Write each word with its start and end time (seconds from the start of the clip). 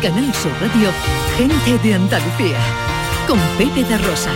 Canal 0.00 0.32
Sur 0.32 0.52
Radio, 0.62 0.88
gente 1.36 1.86
de 1.86 1.94
Andalucía, 1.94 2.56
con 3.28 3.38
Pepe 3.58 3.82
La 3.90 3.98
Rosa. 3.98 4.30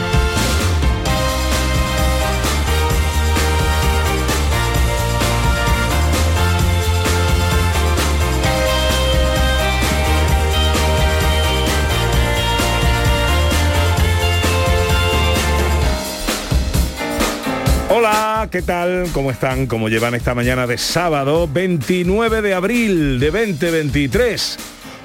Hola, 17.88 18.48
¿qué 18.51 18.60
tal? 18.60 19.06
¿Cómo 19.15 19.30
están? 19.30 19.66
¿Cómo 19.66 19.88
llevan 19.88 20.15
esta 20.15 20.34
mañana 20.34 20.66
de 20.66 20.76
sábado 20.76 21.48
29 21.51 22.42
de 22.42 22.52
abril 22.52 23.18
de 23.18 23.30
2023? 23.30 24.73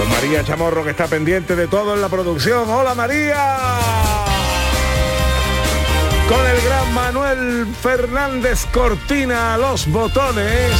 Con 0.00 0.08
María 0.08 0.42
Chamorro 0.42 0.82
que 0.82 0.92
está 0.92 1.08
pendiente 1.08 1.54
de 1.54 1.68
todo 1.68 1.92
en 1.94 2.00
la 2.00 2.08
producción. 2.08 2.70
¡Hola 2.70 2.94
María! 2.94 3.58
Con 6.26 6.46
el 6.46 6.58
gran 6.62 6.94
Manuel 6.94 7.66
Fernández 7.82 8.64
Cortina 8.72 9.58
los 9.58 9.86
botones. 9.88 10.72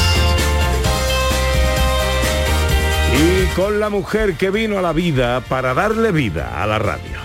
Y 3.15 3.45
con 3.55 3.79
la 3.79 3.91
mujer 3.91 4.39
que 4.39 4.49
vino 4.49 4.79
a 4.79 4.83
la 4.83 4.95
vida 4.95 5.43
para 5.43 5.75
darle 5.75 6.13
vida 6.13 6.63
a 6.63 6.67
la 6.67 6.79
radio. 6.79 7.21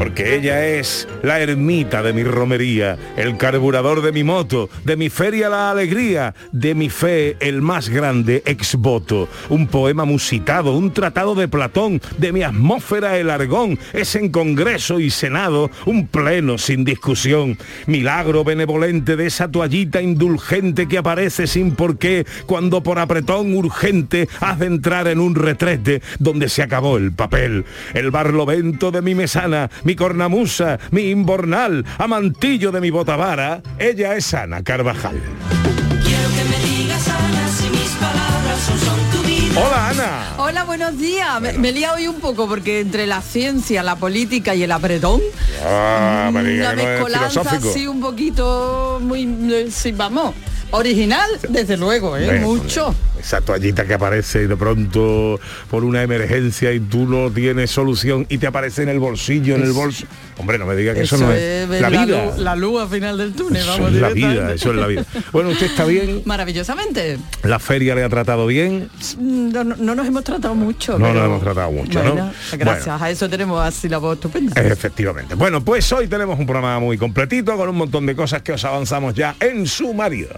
porque 0.00 0.34
ella 0.34 0.66
es 0.66 1.06
la 1.22 1.40
ermita 1.40 2.02
de 2.02 2.12
mi 2.12 2.24
romería, 2.24 2.96
el 3.16 3.36
carburador 3.36 4.02
de 4.02 4.12
mi 4.12 4.24
moto, 4.24 4.68
de 4.84 4.96
mi 4.96 5.10
feria 5.10 5.48
la 5.48 5.70
alegría, 5.70 6.34
de 6.52 6.74
mi 6.74 6.88
fe 6.88 7.36
el 7.40 7.62
más 7.62 7.88
grande 7.88 8.42
ex 8.46 8.76
voto, 8.76 9.28
un 9.48 9.66
poema 9.66 10.04
musitado, 10.04 10.76
un 10.76 10.92
tratado 10.92 11.34
de 11.34 11.48
Platón, 11.48 12.00
de 12.18 12.32
mi 12.32 12.42
atmósfera 12.42 13.18
el 13.18 13.30
argón, 13.30 13.78
es 13.92 14.14
en 14.14 14.30
Congreso 14.30 15.00
y 15.00 15.10
Senado 15.10 15.70
un 15.86 16.06
pleno 16.06 16.58
sin 16.58 16.84
discusión, 16.84 17.58
milagro 17.86 18.44
benevolente 18.44 19.16
de 19.16 19.26
esa 19.26 19.50
toallita 19.50 20.00
indulgente 20.00 20.88
que 20.88 20.98
aparece 20.98 21.46
sin 21.46 21.74
por 21.74 21.98
qué 21.98 22.26
cuando 22.46 22.82
por 22.82 22.98
apretón 22.98 23.54
urgente 23.54 24.28
has 24.40 24.58
de 24.58 24.66
entrar 24.66 25.08
en 25.08 25.20
un 25.20 25.34
retrete 25.34 26.02
donde 26.18 26.48
se 26.48 26.62
acabó 26.62 26.96
el 26.96 27.12
papel, 27.12 27.64
el 27.94 28.10
barlovento 28.10 28.90
de 28.90 29.02
mi 29.02 29.14
mesana, 29.14 29.70
mi 29.84 29.94
cornamusa, 29.94 30.78
mi 30.90 31.09
imbornal, 31.10 31.84
amantillo 31.98 32.72
de 32.72 32.80
mi 32.80 32.90
botavara, 32.90 33.62
ella 33.78 34.16
es 34.16 34.32
Ana 34.34 34.62
Carvajal. 34.62 35.20
Hola 39.56 39.88
Ana. 39.90 40.34
Hola, 40.38 40.64
buenos 40.64 40.96
días. 40.98 41.40
Me, 41.40 41.52
me 41.54 41.70
he 41.70 41.72
liado 41.72 41.96
hoy 41.96 42.06
un 42.06 42.20
poco 42.20 42.48
porque 42.48 42.80
entre 42.80 43.06
la 43.06 43.20
ciencia, 43.20 43.82
la 43.82 43.96
política 43.96 44.54
y 44.54 44.62
el 44.62 44.72
apretón, 44.72 45.20
Ah, 45.64 46.28
una 46.30 46.72
mezcolanza 46.74 47.28
filosófico. 47.42 47.70
así 47.70 47.86
un 47.86 48.00
poquito 48.00 48.98
muy, 49.02 49.22
eh, 49.52 49.68
sí, 49.70 49.92
vamos, 49.92 50.34
original, 50.70 51.28
desde 51.48 51.76
luego, 51.76 52.16
¿eh? 52.16 52.40
Mucho. 52.40 52.94
Esa 53.18 53.42
toallita 53.42 53.84
que 53.84 53.92
aparece 53.92 54.48
de 54.48 54.56
pronto 54.56 55.38
por 55.68 55.84
una 55.84 56.02
emergencia 56.02 56.72
y 56.72 56.80
tú 56.80 57.04
no 57.06 57.30
tienes 57.30 57.70
solución 57.70 58.24
y 58.30 58.38
te 58.38 58.46
aparece 58.46 58.82
en 58.84 58.88
el 58.88 58.98
bolsillo, 58.98 59.56
en 59.56 59.62
el 59.62 59.72
bolso. 59.72 60.06
Hombre, 60.38 60.56
no 60.56 60.64
me 60.64 60.74
diga 60.74 60.94
que 60.94 61.02
eso, 61.02 61.16
Eso 61.16 61.26
no 61.26 61.32
es 61.32 61.68
la 61.68 61.90
la, 61.90 62.04
vida. 62.06 62.24
luz, 62.24 62.38
la 62.38 62.56
luz 62.56 62.80
al 62.80 62.88
final 62.88 63.18
del 63.18 63.34
túnel, 63.34 63.60
Eso 63.60 63.72
vamos 63.72 63.92
es 63.92 64.00
la 64.00 64.08
vida, 64.08 64.28
directamente. 64.28 64.54
eso 64.62 64.70
es 64.70 64.76
la 64.76 64.86
vida. 64.86 65.04
Bueno, 65.32 65.50
usted 65.50 65.66
está 65.66 65.84
bien, 65.84 66.22
Maravillosamente. 66.24 67.18
la 67.42 67.58
feria 67.58 67.94
le 67.94 68.04
ha 68.04 68.08
tratado 68.08 68.46
bien. 68.46 68.88
No, 69.48 69.64
no- 69.64 69.76
no 69.76 69.94
nos 69.94 70.06
hemos 70.06 70.22
tratado 70.24 70.54
mucho. 70.54 70.92
No 70.98 71.06
pero- 71.06 71.14
nos 71.14 71.24
hemos 71.26 71.42
tratado 71.42 71.70
mucho, 71.72 72.02
¿no? 72.02 72.14
Gracias 72.52 72.86
Bueno. 72.86 73.04
a 73.04 73.10
eso 73.10 73.28
tenemos 73.30 73.60
así 73.64 73.88
la 73.88 73.98
voz 73.98 74.14
estupenda. 74.16 74.60
Efectivamente. 74.60 75.34
Bueno, 75.34 75.64
pues 75.64 75.90
hoy 75.92 76.06
tenemos 76.08 76.38
un 76.38 76.46
programa 76.46 76.78
muy 76.78 76.98
completito 76.98 77.56
con 77.56 77.68
un 77.68 77.76
montón 77.76 78.06
de 78.06 78.14
cosas 78.14 78.42
que 78.42 78.52
os 78.52 78.64
avanzamos 78.64 79.14
ya 79.14 79.34
en 79.40 79.66
su 79.66 79.94
marido. 79.94 80.34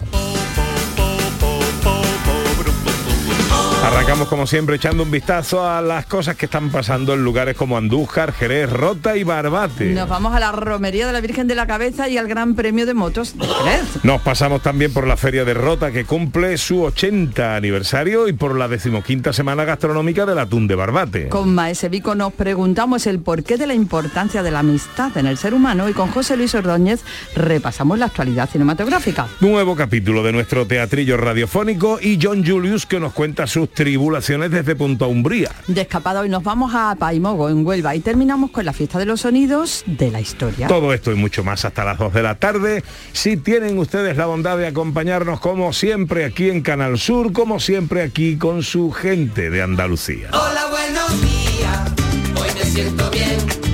Arrancamos 3.82 4.28
como 4.28 4.46
siempre 4.46 4.76
echando 4.76 5.02
un 5.02 5.10
vistazo 5.10 5.68
a 5.68 5.82
las 5.82 6.06
cosas 6.06 6.36
que 6.36 6.46
están 6.46 6.70
pasando 6.70 7.14
en 7.14 7.24
lugares 7.24 7.56
como 7.56 7.76
Andújar, 7.76 8.32
Jerez, 8.32 8.70
Rota 8.70 9.16
y 9.16 9.24
Barbate. 9.24 9.86
Nos 9.92 10.08
vamos 10.08 10.32
a 10.34 10.38
la 10.38 10.52
romería 10.52 11.04
de 11.04 11.12
la 11.12 11.20
Virgen 11.20 11.48
de 11.48 11.56
la 11.56 11.66
Cabeza 11.66 12.08
y 12.08 12.16
al 12.16 12.28
Gran 12.28 12.54
Premio 12.54 12.86
de 12.86 12.94
Motos 12.94 13.36
de 13.36 13.44
Jerez. 13.44 14.04
Nos 14.04 14.22
pasamos 14.22 14.62
también 14.62 14.92
por 14.92 15.08
la 15.08 15.16
Feria 15.16 15.44
de 15.44 15.54
Rota 15.54 15.90
que 15.90 16.04
cumple 16.04 16.56
su 16.58 16.80
80 16.84 17.56
aniversario 17.56 18.28
y 18.28 18.32
por 18.32 18.56
la 18.56 18.68
decimoquinta 18.68 19.32
semana 19.32 19.64
gastronómica 19.64 20.26
del 20.26 20.38
atún 20.38 20.68
de 20.68 20.76
Barbate. 20.76 21.28
Con 21.28 21.52
Maese 21.52 21.88
Vico 21.88 22.14
nos 22.14 22.32
preguntamos 22.32 23.08
el 23.08 23.18
porqué 23.18 23.56
de 23.56 23.66
la 23.66 23.74
importancia 23.74 24.44
de 24.44 24.52
la 24.52 24.60
amistad 24.60 25.16
en 25.18 25.26
el 25.26 25.38
ser 25.38 25.54
humano 25.54 25.88
y 25.88 25.92
con 25.92 26.08
José 26.08 26.36
Luis 26.36 26.54
Ordóñez 26.54 27.00
repasamos 27.34 27.98
la 27.98 28.06
actualidad 28.06 28.48
cinematográfica. 28.48 29.26
Nuevo 29.40 29.74
capítulo 29.74 30.22
de 30.22 30.30
nuestro 30.30 30.68
teatrillo 30.68 31.16
radiofónico 31.16 31.98
y 32.00 32.20
John 32.22 32.46
Julius 32.46 32.86
que 32.86 33.00
nos 33.00 33.12
cuenta 33.12 33.48
sus 33.48 33.71
tribulaciones 33.74 34.50
desde 34.50 34.76
Punta 34.76 35.06
Umbría. 35.06 35.50
De 35.66 35.80
escapada 35.80 36.20
hoy 36.20 36.28
nos 36.28 36.42
vamos 36.42 36.72
a 36.74 36.94
Paimogo, 36.98 37.48
en 37.48 37.66
Huelva, 37.66 37.94
y 37.94 38.00
terminamos 38.00 38.50
con 38.50 38.64
la 38.64 38.72
fiesta 38.72 38.98
de 38.98 39.06
los 39.06 39.20
sonidos 39.20 39.84
de 39.86 40.10
la 40.10 40.20
historia. 40.20 40.66
Todo 40.66 40.92
esto 40.92 41.12
y 41.12 41.14
mucho 41.14 41.44
más 41.44 41.64
hasta 41.64 41.84
las 41.84 41.98
2 41.98 42.12
de 42.12 42.22
la 42.22 42.34
tarde. 42.36 42.84
Si 43.12 43.36
tienen 43.36 43.78
ustedes 43.78 44.16
la 44.16 44.26
bondad 44.26 44.58
de 44.58 44.66
acompañarnos 44.66 45.40
como 45.40 45.72
siempre 45.72 46.24
aquí 46.24 46.50
en 46.50 46.62
Canal 46.62 46.98
Sur, 46.98 47.32
como 47.32 47.60
siempre 47.60 48.02
aquí 48.02 48.36
con 48.36 48.62
su 48.62 48.90
gente 48.90 49.50
de 49.50 49.62
Andalucía. 49.62 50.30
Hola, 50.32 50.66
buenos 50.70 51.22
días, 51.22 51.92
hoy 52.36 52.48
me 52.54 52.64
siento 52.64 53.10
bien. 53.10 53.71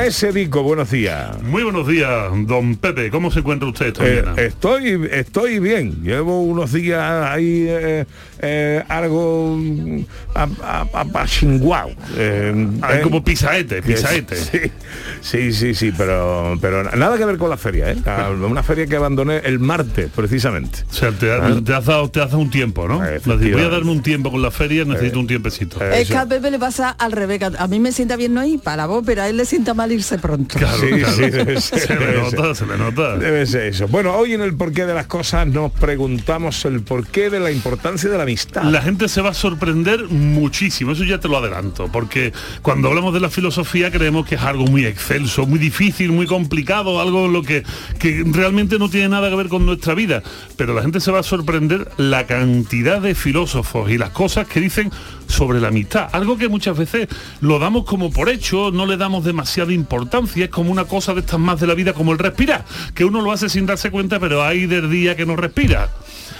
Maese 0.00 0.32
Vico, 0.32 0.62
buenos 0.62 0.90
días. 0.90 1.42
Muy 1.42 1.62
buenos 1.62 1.86
días, 1.86 2.30
don 2.46 2.76
Pepe. 2.76 3.10
¿Cómo 3.10 3.30
se 3.30 3.40
encuentra 3.40 3.68
usted 3.68 3.88
esta 3.88 4.08
Eh, 4.08 4.46
estoy, 4.46 5.06
estoy 5.12 5.58
bien. 5.58 6.02
Llevo 6.02 6.40
unos 6.40 6.72
días 6.72 7.02
ahí 7.02 7.66
eh, 7.68 8.06
eh, 8.42 8.82
algo 8.88 9.56
mm, 9.58 10.00
a- 10.34 10.48
a- 10.62 11.00
apachinguao. 11.00 11.90
Eh, 12.16 12.68
Ah, 12.82 12.96
eh, 12.96 13.00
como 13.02 13.22
pisaete, 13.22 13.82
pisaete. 13.82 14.36
Sí, 15.20 15.52
sí, 15.52 15.52
sí, 15.52 15.74
sí, 15.74 15.92
pero, 15.96 16.56
pero 16.60 16.82
nada 16.84 17.16
que 17.18 17.24
ver 17.24 17.36
con 17.38 17.50
la 17.50 17.56
feria, 17.56 17.90
¿eh? 17.92 17.96
Ah, 18.06 18.30
Una 18.30 18.62
feria 18.62 18.86
que 18.86 18.96
abandoné 18.96 19.38
el 19.44 19.58
martes, 19.58 20.08
precisamente. 20.14 20.80
O 20.90 20.94
sea, 20.94 21.10
te, 21.12 21.30
ha- 21.32 21.60
te 21.62 21.74
has 21.74 21.84
dado, 21.84 22.10
te 22.10 22.20
has 22.20 22.30
dado 22.30 22.38
un 22.42 22.50
tiempo, 22.50 22.88
¿no? 22.88 22.98
Voy 23.24 23.62
a 23.62 23.68
darme 23.68 23.90
un 23.90 24.02
tiempo 24.02 24.30
con 24.30 24.42
la 24.42 24.50
feria, 24.50 24.84
necesito 24.84 25.16
Eh, 25.16 25.20
un 25.20 25.26
tiempecito. 25.26 25.82
eh, 25.84 26.00
Es 26.00 26.08
que 26.08 26.16
a 26.16 26.26
Pepe 26.26 26.50
le 26.50 26.58
pasa 26.58 26.90
al 26.90 27.12
revés. 27.12 27.38
que 27.38 27.50
A 27.58 27.66
mí 27.68 27.78
me 27.78 27.92
sienta 27.92 28.16
bien 28.16 28.34
no 28.34 28.44
ir 28.44 28.60
para 28.60 28.86
voz, 28.86 29.02
pero 29.06 29.22
a 29.22 29.28
él 29.28 29.36
le 29.36 29.44
sienta 29.44 29.74
mal 29.74 29.92
ir 29.92 29.98
irse 30.00 30.18
pronto. 30.18 30.58
Claro, 30.58 30.78
Sí, 30.78 30.88
claro. 30.88 31.12
sí, 31.14 31.30
debe 31.30 31.60
ser, 31.60 31.78
se 31.80 31.94
le 31.94 32.06
debe 32.06 32.22
nota, 32.22 32.42
ser. 32.42 32.56
se 32.56 32.66
le 32.66 32.78
nota. 32.78 33.16
Debe 33.18 33.46
ser 33.46 33.62
eso. 33.66 33.86
Bueno, 33.88 34.14
hoy 34.14 34.32
en 34.32 34.40
el 34.40 34.54
porqué 34.54 34.86
de 34.86 34.94
las 34.94 35.06
cosas 35.06 35.46
nos 35.46 35.70
preguntamos 35.72 36.64
el 36.64 36.80
porqué 36.82 37.28
de 37.30 37.38
la 37.40 37.50
importancia 37.50 38.08
de 38.08 38.16
la 38.16 38.24
La 38.64 38.82
gente 38.82 39.08
se 39.08 39.20
va 39.20 39.30
a 39.30 39.34
sorprender 39.34 40.08
muchísimo, 40.08 40.92
eso 40.92 41.04
ya 41.04 41.18
te 41.18 41.28
lo 41.28 41.38
adelanto, 41.38 41.88
porque 41.92 42.32
cuando 42.62 42.88
hablamos 42.88 43.14
de 43.14 43.20
la 43.20 43.30
filosofía 43.30 43.90
creemos 43.90 44.26
que 44.26 44.36
es 44.36 44.42
algo 44.42 44.64
muy 44.64 44.84
excelso, 44.86 45.46
muy 45.46 45.58
difícil, 45.58 46.12
muy 46.12 46.26
complicado, 46.26 47.00
algo 47.00 47.28
lo 47.28 47.42
que, 47.42 47.64
que 47.98 48.24
realmente 48.26 48.78
no 48.78 48.88
tiene 48.88 49.08
nada 49.08 49.30
que 49.30 49.36
ver 49.36 49.48
con 49.48 49.66
nuestra 49.66 49.94
vida. 49.94 50.22
Pero 50.56 50.74
la 50.74 50.82
gente 50.82 51.00
se 51.00 51.10
va 51.10 51.20
a 51.20 51.22
sorprender 51.22 51.90
la 51.96 52.26
cantidad 52.26 53.00
de 53.00 53.14
filósofos 53.14 53.90
y 53.90 53.98
las 53.98 54.10
cosas 54.10 54.46
que 54.46 54.60
dicen 54.60 54.90
sobre 55.26 55.60
la 55.60 55.68
amistad. 55.68 56.08
Algo 56.12 56.36
que 56.36 56.48
muchas 56.48 56.76
veces 56.76 57.08
lo 57.40 57.58
damos 57.58 57.84
como 57.84 58.10
por 58.10 58.28
hecho, 58.28 58.70
no 58.72 58.86
le 58.86 58.96
damos 58.96 59.24
demasiada 59.24 59.72
importancia, 59.72 60.44
es 60.44 60.50
como 60.50 60.70
una 60.70 60.84
cosa 60.84 61.14
de 61.14 61.20
estas 61.20 61.40
más 61.40 61.60
de 61.60 61.66
la 61.66 61.74
vida 61.74 61.92
como 61.92 62.12
el 62.12 62.18
respirar, 62.18 62.64
que 62.94 63.04
uno 63.04 63.22
lo 63.22 63.32
hace 63.32 63.48
sin 63.48 63.66
darse 63.66 63.90
cuenta, 63.90 64.18
pero 64.18 64.42
hay 64.42 64.66
del 64.66 64.90
día 64.90 65.16
que 65.16 65.26
no 65.26 65.36
respira. 65.36 65.88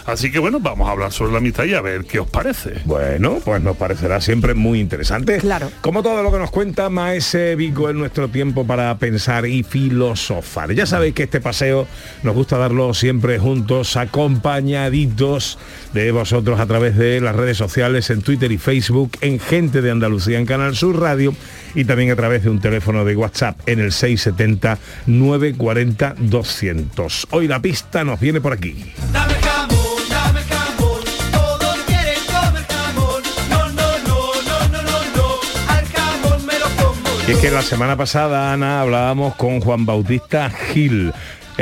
Así 0.06 0.30
que 0.30 0.38
bueno, 0.38 0.60
vamos 0.60 0.88
a 0.88 0.92
hablar 0.92 1.12
sobre 1.12 1.32
la 1.32 1.38
amistad 1.38 1.64
y 1.64 1.74
a 1.74 1.80
ver 1.80 2.04
qué 2.04 2.20
os 2.20 2.28
parece. 2.28 2.80
Bueno, 2.84 3.38
pues 3.44 3.62
nos 3.62 3.76
parecerá 3.76 4.20
siempre 4.20 4.54
muy 4.54 4.80
interesante. 4.80 5.38
Claro. 5.38 5.70
Como 5.80 6.02
todo 6.02 6.22
lo 6.22 6.32
que 6.32 6.38
nos 6.38 6.50
cuenta 6.50 6.88
Maese 6.88 7.56
Vico 7.56 7.90
en 7.90 7.98
nuestro 7.98 8.28
tiempo 8.28 8.66
para 8.66 8.96
pensar 8.98 9.46
y 9.46 9.62
filosofar. 9.62 10.72
Ya 10.72 10.86
sabéis 10.86 11.14
que 11.14 11.24
este 11.24 11.40
paseo 11.40 11.86
nos 12.22 12.34
gusta 12.34 12.58
darlo 12.58 12.94
siempre 12.94 13.38
juntos, 13.38 13.96
acompañaditos 13.96 15.58
de 15.92 16.10
vosotros 16.12 16.60
a 16.60 16.66
través 16.66 16.96
de 16.96 17.20
las 17.20 17.36
redes 17.36 17.56
sociales, 17.56 18.10
en 18.10 18.22
Twitter 18.22 18.50
y 18.52 18.58
Facebook, 18.58 19.12
en 19.20 19.38
Gente 19.38 19.82
de 19.82 19.90
Andalucía, 19.90 20.38
en 20.38 20.46
Canal 20.46 20.76
Sur 20.76 21.00
Radio 21.00 21.34
y 21.74 21.84
también 21.84 22.10
a 22.10 22.16
través 22.16 22.42
de 22.44 22.50
un 22.50 22.60
teléfono 22.60 23.04
de 23.04 23.16
WhatsApp 23.16 23.58
en 23.66 23.80
el 23.80 23.92
670 23.92 24.78
940 25.06 26.14
200. 26.18 27.28
Hoy 27.30 27.48
la 27.48 27.60
pista 27.60 28.04
nos 28.04 28.20
viene 28.20 28.40
por 28.40 28.52
aquí. 28.52 28.92
Dame 29.12 29.49
Y 37.30 37.32
es 37.34 37.38
que 37.38 37.50
la 37.52 37.62
semana 37.62 37.96
pasada, 37.96 38.52
Ana, 38.52 38.80
hablábamos 38.80 39.36
con 39.36 39.60
Juan 39.60 39.86
Bautista 39.86 40.50
Gil, 40.50 41.12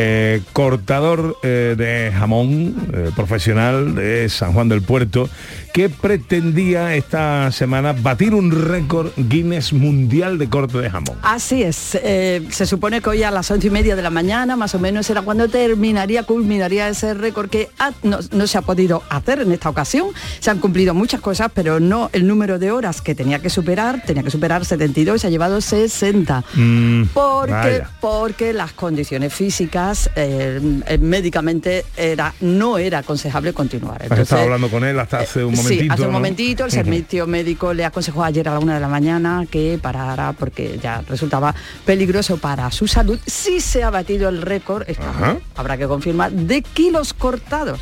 eh, 0.01 0.43
cortador 0.53 1.37
eh, 1.43 1.75
de 1.77 2.13
jamón 2.17 2.73
eh, 2.95 3.11
profesional 3.17 3.97
de 3.97 4.29
San 4.29 4.53
Juan 4.53 4.69
del 4.69 4.81
Puerto, 4.83 5.29
que 5.73 5.89
pretendía 5.89 6.95
esta 6.95 7.51
semana 7.51 7.93
batir 7.93 8.33
un 8.33 8.53
récord 8.69 9.11
Guinness 9.17 9.73
mundial 9.73 10.39
de 10.39 10.49
corte 10.49 10.79
de 10.79 10.89
jamón. 10.89 11.17
Así 11.23 11.65
es. 11.65 11.77
se 11.77 12.67
supone 12.67 13.01
que 13.01 13.11
hoy 13.11 13.25
a 13.25 13.33
las 13.33 13.51
once 13.51 13.67
y 13.67 13.71
media 13.71 13.97
de 13.97 14.03
la 14.03 14.11
mañana, 14.11 14.55
más 14.55 14.73
o 14.77 14.79
menos, 14.79 15.11
era 15.11 15.23
cuando 15.23 15.49
terminaría, 15.49 16.23
culminaría 16.23 16.89
ese 16.89 17.15
récord 17.15 17.51
que 17.51 17.69
ha- 17.81 17.91
no, 18.05 18.19
no 18.31 18.47
se 18.47 18.57
ha 18.57 18.63
podido 18.63 19.03
hacer 19.11 19.41
en 19.41 19.51
esta 19.51 19.69
ocasión. 19.69 20.09
Se 20.39 20.51
han 20.51 20.59
cumplido 20.61 20.95
muchas 20.95 21.21
cosas, 21.21 21.51
pero 21.53 21.81
no 21.81 22.09
el 22.13 22.27
número 22.29 22.61
de 22.61 22.71
horas 22.71 23.01
que 23.03 23.17
tenía 23.17 23.41
que 23.41 23.51
superar. 23.51 24.03
Tenía 24.07 24.23
que 24.23 24.31
superar 24.31 24.65
72 24.65 25.17
y 25.17 25.19
se 25.19 25.27
ha 25.27 25.31
llevado 25.31 25.61
60. 25.61 26.45
Mm, 26.55 27.03
porque, 27.13 27.53
vaya. 27.53 27.91
porque 28.01 28.53
las 28.53 28.73
condiciones 28.73 29.33
físicas 29.33 29.88
eh, 30.17 30.61
eh, 30.87 30.99
médicamente 30.99 31.85
era, 31.97 32.35
no 32.41 32.79
era 32.79 32.99
aconsejable 32.99 33.53
continuar. 33.53 34.03
Estado 34.03 34.43
hablando 34.43 34.69
con 34.69 34.85
él 34.85 34.99
hasta 34.99 35.19
hace 35.21 35.45
un 35.45 35.55
momentito. 35.55 35.83
Sí, 35.85 35.89
hace 35.91 36.03
un 36.03 36.09
¿no? 36.09 36.13
momentito, 36.13 36.65
el 36.65 36.71
servicio 36.71 37.27
médico 37.27 37.73
le 37.75 37.85
aconsejó 37.85 38.25
ayer 38.25 38.49
a 38.49 38.55
la 38.55 38.59
una 38.59 38.75
de 38.75 38.81
la 38.81 38.89
mañana 38.89 39.45
que 39.51 39.79
parara 39.81 40.33
porque 40.33 40.79
ya 40.83 41.03
resultaba 41.09 41.55
peligroso 41.85 42.37
para 42.39 42.71
su 42.71 42.87
salud. 42.87 43.19
Sí 43.27 43.61
se 43.61 43.83
ha 43.83 43.91
batido 43.91 44.29
el 44.29 44.43
récord, 44.43 44.85
habrá 45.57 45.77
que 45.77 45.87
confirmar, 45.87 46.33
de 46.33 46.63
kilos 46.63 47.15
cortados. 47.15 47.81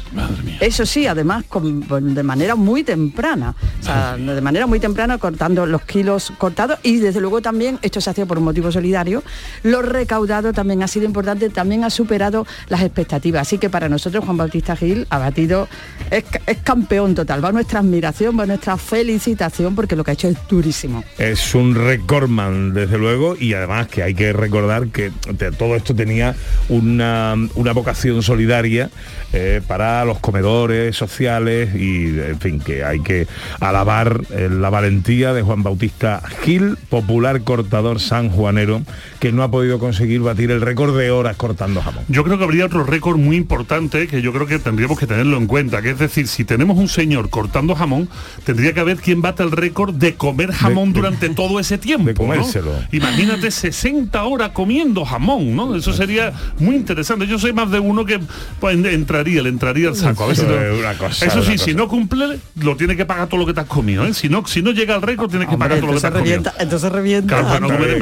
Eso 0.61 0.87
sí, 0.87 1.07
además 1.07 1.45
con- 1.49 1.83
con- 1.83 2.15
de 2.15 2.23
manera 2.23 2.55
muy 2.55 2.85
temprana. 2.85 3.55
O 3.81 3.85
sea, 3.85 4.17
de 4.17 4.41
manera 4.41 4.67
muy 4.67 4.81
temprana 4.81 5.19
cortando 5.19 5.67
los 5.67 5.83
kilos 5.83 6.33
cortados 6.39 6.79
y 6.83 6.99
desde 6.99 7.21
luego 7.21 7.41
también, 7.43 7.79
esto 7.83 8.01
se 8.01 8.11
hacía 8.11 8.27
por 8.27 8.39
un 8.39 8.45
motivo 8.45 8.71
solidario, 8.73 9.23
lo 9.63 9.83
recaudado 9.83 10.53
también 10.53 10.83
ha 10.83 10.89
sido 10.89 11.05
importante, 11.07 11.49
también 11.51 11.85
ha 11.85 11.91
superado 11.97 12.47
las 12.69 12.83
expectativas. 12.83 13.43
Así 13.43 13.59
que 13.59 13.71
para 13.71 13.89
nosotros 13.89 14.25
Juan 14.25 14.37
Bautista 14.37 14.77
Gil 14.77 15.07
ha 15.11 15.19
batido, 15.19 15.69
es, 16.11 16.25
ca- 16.25 16.41
es 16.47 16.59
campeón 16.59 17.15
total. 17.15 17.45
Va 17.45 17.51
nuestra 17.53 17.81
admiración, 17.81 18.39
va 18.39 18.47
nuestra 18.47 18.77
felicitación 18.77 19.75
porque 19.75 19.97
lo 19.97 20.05
que 20.05 20.13
ha 20.13 20.15
hecho 20.15 20.29
es 20.29 20.37
durísimo. 20.49 21.03
Es 21.19 21.55
un 21.55 21.75
recordman, 21.75 22.75
desde 22.75 22.99
luego, 22.99 23.37
y 23.39 23.55
además 23.55 23.89
que 23.89 24.03
hay 24.03 24.15
que 24.15 24.33
recordar 24.33 24.89
que 24.89 25.11
todo 25.59 25.75
esto 25.77 25.95
tenía 25.95 26.35
una, 26.69 27.35
una 27.55 27.73
vocación 27.73 28.23
solidaria 28.23 28.91
eh, 29.33 29.61
para 29.67 30.05
los 30.05 30.19
comedores 30.19 30.95
sociales 30.97 31.75
y, 31.75 32.19
en 32.19 32.39
fin, 32.41 32.61
que 32.61 32.85
hay 32.85 33.01
que 33.01 33.27
alabar 33.61 34.21
eh, 34.31 34.49
la 34.51 34.71
valentía 34.71 35.33
de 35.33 35.43
Juan 35.43 35.63
Bautista 35.63 36.23
Gil, 36.43 36.77
popular 36.89 37.43
cortador 37.43 38.01
sanjuanero, 38.01 38.83
que 39.21 39.33
no 39.33 39.43
ha 39.43 39.51
podido 39.51 39.79
conseguir 39.79 40.21
batir 40.21 40.51
el 40.51 40.61
récord 40.61 40.97
de 40.97 41.11
horas 41.11 41.37
cortando 41.37 41.81
jamón. 41.87 42.05
Yo 42.09 42.23
creo 42.25 42.39
que 42.39 42.45
habría 42.45 42.67
otro 42.67 42.85
récord 42.85 43.17
muy 43.17 43.37
importante 43.37 44.07
que 44.07 44.23
yo 44.23 44.33
creo 44.33 44.47
que 44.47 44.59
tendríamos 44.59 44.99
que 44.99 45.07
tenerlo 45.07 45.37
en 45.39 45.47
cuenta, 45.47 45.83
que 45.83 45.91
es 45.91 45.99
decir, 45.99 46.29
si 46.29 46.45
tenemos 46.45 46.77
un 46.79 46.89
señor 46.89 47.31
cortando 47.31 47.75
jamón, 47.75 48.09
tendría 48.45 48.73
que 48.73 48.81
haber 48.81 48.99
quien 48.99 49.23
bata 49.23 49.43
el 49.43 49.51
récord 49.53 49.95
de 49.95 50.15
comer 50.15 50.53
jamón 50.53 50.93
de- 50.93 51.01
durante 51.01 51.29
todo 51.31 51.59
ese 51.61 51.79
tiempo. 51.79 52.07
de 52.07 52.15
comérselo. 52.15 52.73
¿no? 52.73 52.79
Imagínate 52.93 53.51
60 53.51 54.23
horas 54.25 54.51
comiendo 54.51 55.05
jamón, 55.05 55.57
¿no? 55.57 55.75
Eso 55.75 55.93
sería 55.93 56.33
muy 56.59 56.77
interesante. 56.77 57.27
Yo 57.27 57.39
soy 57.39 57.53
más 57.53 57.71
de 57.71 57.79
uno 57.81 58.05
que 58.05 58.21
pues, 58.61 58.77
en- 58.77 58.87
entraría, 58.87 59.43
le 59.43 59.49
entraría 59.49 59.89
al 59.89 59.97
saco. 59.97 60.25
A 60.25 60.27
ver 60.29 60.37
si 60.37 60.43
Eso 60.43 60.51
lo- 60.53 60.61
es 60.75 60.79
una 60.81 60.95
cosa, 60.99 61.27
Eso 61.27 61.43
sí, 61.43 61.49
una 61.53 61.59
si 61.59 61.73
cosa. 61.73 61.77
no 61.77 61.89
cumple, 61.89 62.39
lo 62.61 62.77
tiene 62.77 62.97
que 62.97 63.05
pagar 63.05 63.29
todo 63.29 63.41
lo 63.41 63.47
que 63.47 63.55
te 63.55 63.61
has 63.61 63.67
comido. 63.67 64.05
¿eh? 64.07 64.15
Si 64.15 64.29
no, 64.29 64.47
si 64.47 64.63
no 64.63 64.73
llega 64.73 64.95
al 64.95 65.03
récord, 65.03 65.31
tienes 65.31 65.49
que 65.49 65.57
pagar 65.57 65.79
todo 65.81 65.93
lo 65.93 65.95
que 65.95 66.01
te 66.01 66.07
entonces 66.07 66.07
has 66.07 66.13
comido. 66.13 66.37
revienta, 66.37 66.63
entonces 66.63 66.93
revienta. 66.93 67.29
Claro, 67.29 67.47
para 67.49 67.61
no 67.61 67.67
comer 67.69 67.99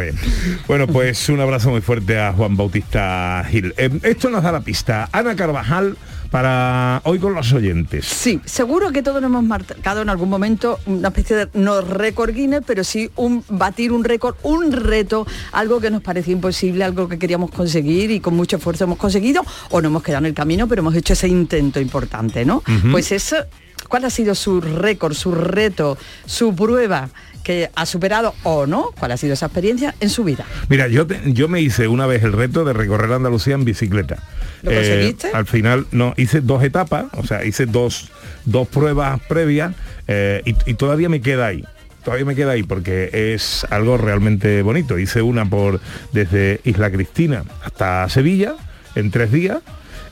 bien. 0.00 0.14
Bueno, 0.68 0.86
pues 0.86 1.28
un 1.28 1.40
abrazo 1.40 1.70
muy 1.70 1.80
fuerte 1.80 2.18
a 2.18 2.32
Juan 2.32 2.56
Bautista 2.56 2.91
Gil. 3.48 3.74
Eh, 3.76 3.90
esto 4.02 4.28
nos 4.28 4.42
da 4.42 4.52
la 4.52 4.60
pista. 4.60 5.08
Ana 5.12 5.34
Carvajal 5.34 5.96
para 6.30 7.02
hoy 7.04 7.18
con 7.18 7.34
los 7.34 7.52
oyentes. 7.52 8.06
Sí, 8.06 8.40
seguro 8.46 8.90
que 8.90 9.02
todos 9.02 9.20
nos 9.20 9.28
hemos 9.28 9.44
marcado 9.44 10.00
en 10.00 10.08
algún 10.08 10.30
momento 10.30 10.78
una 10.86 11.08
especie 11.08 11.36
de, 11.36 11.48
no 11.52 11.82
récord 11.82 12.34
Guinness, 12.34 12.62
pero 12.66 12.84
sí 12.84 13.10
un 13.16 13.44
batir 13.50 13.92
un 13.92 14.02
récord, 14.02 14.36
un 14.42 14.72
reto, 14.72 15.26
algo 15.52 15.78
que 15.78 15.90
nos 15.90 16.02
parecía 16.02 16.32
imposible, 16.32 16.84
algo 16.84 17.06
que 17.06 17.18
queríamos 17.18 17.50
conseguir 17.50 18.10
y 18.10 18.20
con 18.20 18.34
mucho 18.34 18.56
esfuerzo 18.56 18.84
hemos 18.84 18.96
conseguido, 18.96 19.42
o 19.70 19.82
no 19.82 19.88
hemos 19.88 20.02
quedado 20.02 20.24
en 20.24 20.30
el 20.30 20.34
camino, 20.34 20.66
pero 20.68 20.80
hemos 20.80 20.94
hecho 20.94 21.12
ese 21.12 21.28
intento 21.28 21.80
importante, 21.80 22.46
¿no? 22.46 22.62
Pues 22.90 23.12
eso, 23.12 23.36
¿cuál 23.88 24.06
ha 24.06 24.10
sido 24.10 24.34
su 24.34 24.62
récord, 24.62 25.12
su 25.12 25.32
reto, 25.32 25.98
su 26.24 26.56
prueba? 26.56 27.10
Que 27.42 27.70
ha 27.74 27.86
superado 27.86 28.34
o 28.44 28.66
no, 28.66 28.90
cuál 28.98 29.12
ha 29.12 29.16
sido 29.16 29.34
esa 29.34 29.46
experiencia 29.46 29.94
en 30.00 30.10
su 30.10 30.24
vida. 30.24 30.44
Mira, 30.68 30.88
yo, 30.88 31.06
te- 31.06 31.20
yo 31.32 31.48
me 31.48 31.60
hice 31.60 31.88
una 31.88 32.06
vez 32.06 32.22
el 32.22 32.32
reto 32.32 32.64
de 32.64 32.72
recorrer 32.72 33.12
Andalucía 33.12 33.54
en 33.54 33.64
bicicleta. 33.64 34.18
¿Lo 34.62 34.70
conseguiste? 34.72 35.28
al 35.32 35.46
final, 35.46 35.86
no, 35.90 36.14
hice 36.16 36.40
dos 36.40 36.62
etapas, 36.62 37.06
o 37.16 37.24
sea, 37.26 37.44
hice 37.44 37.66
dos, 37.66 38.10
dos 38.44 38.68
pruebas 38.68 39.20
previas 39.28 39.74
eh, 40.06 40.42
y, 40.44 40.54
y 40.70 40.74
todavía 40.74 41.08
me 41.08 41.20
queda 41.20 41.46
ahí. 41.46 41.64
Todavía 42.04 42.26
me 42.26 42.34
queda 42.34 42.52
ahí 42.52 42.62
porque 42.64 43.10
es 43.34 43.64
algo 43.70 43.96
realmente 43.96 44.62
bonito. 44.62 44.98
Hice 44.98 45.22
una 45.22 45.44
por 45.48 45.80
desde 46.12 46.60
Isla 46.64 46.90
Cristina 46.90 47.44
hasta 47.64 48.08
Sevilla 48.08 48.54
en 48.96 49.10
tres 49.12 49.30
días. 49.30 49.58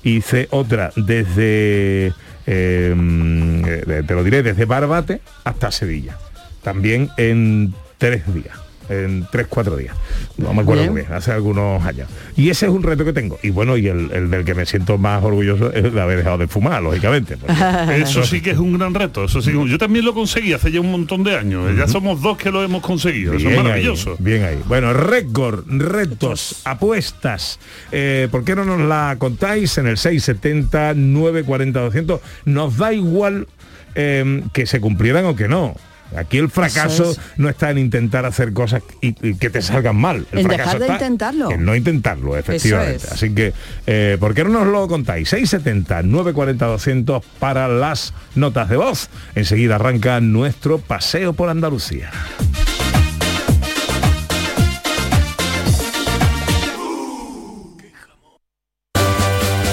Hice 0.05 0.47
otra 0.51 0.93
desde, 0.97 2.07
eh, 2.47 2.95
eh, 2.97 4.03
te 4.07 4.15
lo 4.15 4.23
diré, 4.25 4.43
desde 4.45 4.65
Barbate 4.67 5.21
hasta 5.45 5.71
Sevilla. 5.73 6.17
También 6.63 7.11
en 7.17 7.75
tres 7.99 8.23
días. 8.33 8.57
En 8.89 9.25
tres, 9.31 9.47
cuatro 9.49 9.77
días. 9.77 9.95
No 10.37 10.53
me 10.53 10.63
acuerdo 10.63 10.83
Bien. 10.83 10.93
muy 10.93 11.03
bien, 11.03 11.13
hace 11.13 11.31
algunos 11.31 11.81
años. 11.87 12.09
Y 12.37 12.51
ese 12.51 12.67
es 12.67 12.73
un 12.73 12.83
reto 12.83 13.05
que 13.05 13.13
tengo. 13.13 13.39
Y 13.41 13.51
bueno, 13.51 13.77
y 13.77 13.87
el, 13.87 14.11
el 14.11 14.31
del 14.31 14.45
que 14.45 14.53
me 14.53 14.67
siento 14.67 14.99
más 14.99 15.23
orgulloso 15.23 15.73
es 15.73 15.95
de 15.95 16.01
haber 16.01 16.19
dejado 16.19 16.39
de 16.39 16.49
fumar, 16.49 16.83
lógicamente. 16.83 17.37
Eso 17.95 18.25
sí 18.25 18.41
que 18.41 18.51
es 18.51 18.59
un 18.59 18.77
gran 18.77 18.93
reto. 18.93 19.27
Eso 19.27 19.41
sí, 19.43 19.53
yo 19.53 19.79
también 19.79 20.05
lo 20.05 20.13
conseguí 20.13 20.55
hace 20.55 20.73
ya 20.73 20.81
un 20.81 20.91
montón 20.91 21.23
de 21.23 21.37
años. 21.37 21.71
Ya 21.77 21.87
somos 21.87 22.21
dos 22.21 22.37
que 22.37 22.51
lo 22.51 22.65
hemos 22.65 22.83
conseguido. 22.83 23.35
Eso 23.35 23.49
es 23.49 23.57
maravilloso. 23.57 24.11
Ahí, 24.11 24.17
bien 24.19 24.43
ahí. 24.43 24.59
Bueno, 24.67 24.93
récord, 24.93 25.63
retos, 25.69 26.63
apuestas. 26.65 27.61
Eh, 27.93 28.27
¿Por 28.33 28.43
qué 28.43 28.57
no 28.57 28.65
nos 28.65 28.81
la 28.81 29.15
contáis 29.21 29.79
en 29.79 29.87
el 29.87 29.99
670 29.99 30.95
940 30.95 31.81
200? 31.81 32.21
Nos 32.47 32.77
da 32.77 32.93
igual 32.93 33.47
eh, 33.95 34.43
que 34.53 34.67
se 34.67 34.81
cumplieran 34.81 35.27
o 35.27 35.37
que 35.37 35.47
no. 35.47 35.77
Aquí 36.17 36.39
el 36.39 36.51
fracaso 36.51 37.15
no 37.37 37.49
está 37.49 37.71
en 37.71 37.79
intentar 37.79 38.27
hacer 38.27 38.53
cosas 38.53 38.83
que 39.01 39.51
te 39.51 39.63
salgan 39.63 39.97
mal. 39.97 40.27
El 40.33 40.41
en 40.41 40.47
fracaso 40.47 40.79
dejar 40.79 40.79
de 40.79 40.85
está 40.87 40.95
intentarlo. 40.95 41.51
En 41.53 41.65
no 41.65 41.77
intentarlo, 41.77 42.37
efectivamente. 42.37 43.07
Así 43.11 43.35
que, 43.35 43.53
eh, 43.87 44.17
¿por 44.19 44.35
qué 44.35 44.45
no 44.45 44.51
nos 44.51 44.67
lo 44.67 44.89
contáis? 44.89 45.33
670-940-200 45.33 47.23
para 47.39 47.69
las 47.69 48.13
notas 48.35 48.69
de 48.69 48.77
voz. 48.77 49.09
Enseguida 49.35 49.77
arranca 49.77 50.21
nuestro 50.21 50.79
paseo 50.79 51.33
por 51.33 51.49
Andalucía. 51.49 52.11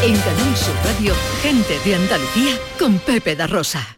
En 0.03 0.15
Canal 0.15 0.55
Sur 0.55 0.75
Radio, 0.85 1.13
gente 1.41 1.73
de 1.83 1.95
Andalucía 1.95 2.53
con 2.79 2.97
Pepe 2.99 3.35
da 3.35 3.47
Rosa. 3.47 3.97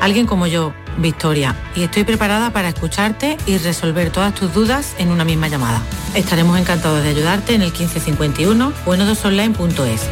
Alguien 0.00 0.26
como 0.26 0.46
yo, 0.46 0.72
Victoria, 0.98 1.56
y 1.74 1.82
estoy 1.82 2.04
preparada 2.04 2.50
para 2.50 2.68
escucharte 2.68 3.36
y 3.46 3.58
resolver 3.58 4.10
todas 4.10 4.34
tus 4.34 4.52
dudas 4.52 4.94
en 4.98 5.10
una 5.10 5.24
misma 5.24 5.48
llamada. 5.48 5.82
Estaremos 6.14 6.58
encantados 6.58 7.02
de 7.02 7.10
ayudarte 7.10 7.54
en 7.54 7.62
el 7.62 7.70
1551 7.70 8.72
o 8.86 8.94
en 8.94 9.02
odosonline.es. 9.02 10.02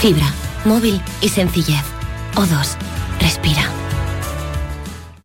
Fibra, 0.00 0.26
móvil 0.64 1.00
y 1.20 1.28
sencillez. 1.28 1.82
O2. 2.34 2.76
Respira. 3.20 3.71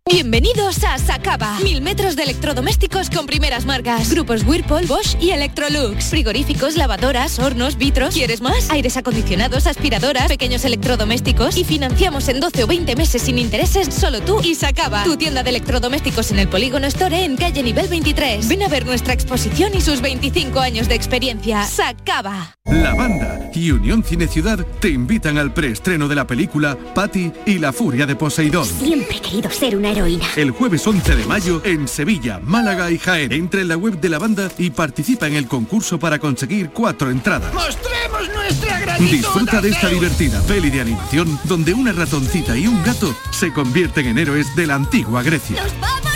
Bienvenidos 0.09 0.85
a 0.85 0.97
Sacaba. 0.99 1.59
Mil 1.59 1.81
metros 1.81 2.15
de 2.15 2.23
electrodomésticos 2.23 3.09
con 3.09 3.25
primeras 3.25 3.65
marcas. 3.65 4.09
Grupos 4.09 4.43
Whirlpool, 4.45 4.85
Bosch 4.85 5.17
y 5.19 5.31
Electrolux. 5.31 6.05
Frigoríficos, 6.05 6.77
lavadoras, 6.77 7.39
hornos, 7.39 7.77
vitros. 7.77 8.13
¿Quieres 8.13 8.39
más? 8.39 8.69
Aires 8.69 8.95
acondicionados, 8.95 9.67
aspiradoras, 9.67 10.29
pequeños 10.29 10.63
electrodomésticos. 10.63 11.57
Y 11.57 11.65
financiamos 11.65 12.29
en 12.29 12.39
12 12.39 12.63
o 12.63 12.67
20 12.67 12.95
meses 12.95 13.21
sin 13.21 13.37
intereses 13.37 13.93
solo 13.93 14.21
tú 14.21 14.39
y 14.41 14.55
Sacaba. 14.55 15.03
Tu 15.03 15.17
tienda 15.17 15.43
de 15.43 15.49
electrodomésticos 15.49 16.31
en 16.31 16.39
el 16.39 16.47
Polígono 16.47 16.87
Store 16.87 17.25
en 17.25 17.35
calle 17.35 17.61
nivel 17.61 17.89
23. 17.89 18.47
Ven 18.47 18.63
a 18.63 18.69
ver 18.69 18.85
nuestra 18.85 19.13
exposición 19.13 19.73
y 19.75 19.81
sus 19.81 19.99
25 19.99 20.57
años 20.61 20.87
de 20.87 20.95
experiencia. 20.95 21.63
Sacaba. 21.63 22.55
La 22.65 22.93
banda 22.93 23.49
y 23.53 23.71
Unión 23.71 24.03
Cine 24.03 24.27
Ciudad 24.27 24.59
te 24.79 24.89
invitan 24.89 25.37
al 25.37 25.53
preestreno 25.53 26.07
de 26.07 26.15
la 26.15 26.27
película 26.27 26.77
Patty 26.93 27.31
y 27.45 27.57
la 27.57 27.73
furia 27.73 28.05
de 28.05 28.15
Poseidón. 28.15 28.65
Siempre 28.65 29.17
he 29.17 29.19
querido 29.19 29.49
ser 29.49 29.75
una 29.75 29.93
heroína. 29.97 30.25
El 30.35 30.51
jueves 30.51 30.85
11 30.85 31.15
de 31.15 31.25
mayo 31.25 31.61
en 31.63 31.87
Sevilla, 31.87 32.39
Málaga 32.43 32.89
y 32.91 32.97
Jaén. 32.97 33.31
Entra 33.31 33.61
en 33.61 33.67
la 33.67 33.77
web 33.77 33.99
de 33.99 34.09
la 34.09 34.19
banda 34.19 34.49
y 34.57 34.69
participa 34.69 35.27
en 35.27 35.35
el 35.35 35.47
concurso 35.47 35.99
para 35.99 36.19
conseguir 36.19 36.69
cuatro 36.71 37.09
entradas. 37.09 37.53
¡Mostremos 37.53 38.29
nuestra 38.33 38.79
gratitud! 38.79 39.11
Disfruta 39.11 39.61
de 39.61 39.69
esta 39.69 39.89
divertida 39.89 40.41
peli 40.43 40.69
de 40.69 40.81
animación 40.81 41.39
donde 41.45 41.73
una 41.73 41.91
ratoncita 41.91 42.57
y 42.57 42.67
un 42.67 42.83
gato 42.83 43.15
se 43.31 43.51
convierten 43.53 44.07
en 44.07 44.17
héroes 44.17 44.55
de 44.55 44.67
la 44.67 44.75
antigua 44.75 45.23
Grecia. 45.23 45.63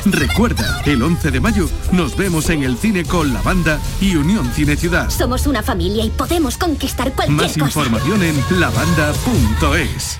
Recuerda, 0.06 0.82
el 0.86 1.04
11 1.04 1.30
de 1.30 1.40
mayo 1.40 1.70
nos 1.92 2.18
vemos 2.18 2.50
en 2.50 2.64
el 2.64 2.76
cine 2.78 3.06
con 3.06 3.34
la 3.34 3.42
banda 3.42 3.80
y 4.00 4.16
Unión 4.16 4.52
Cine 4.54 4.76
Ciudad. 4.76 5.10
Somos 5.12 5.46
una 5.46 5.62
familia 5.62 6.04
y 6.04 6.10
podemos 6.10 6.58
conquistar 6.58 7.14
cualquier 7.14 7.38
Más 7.38 7.54
cosa. 7.54 7.66
información 7.66 8.24
en 8.24 8.60
lavanda.es. 8.60 10.20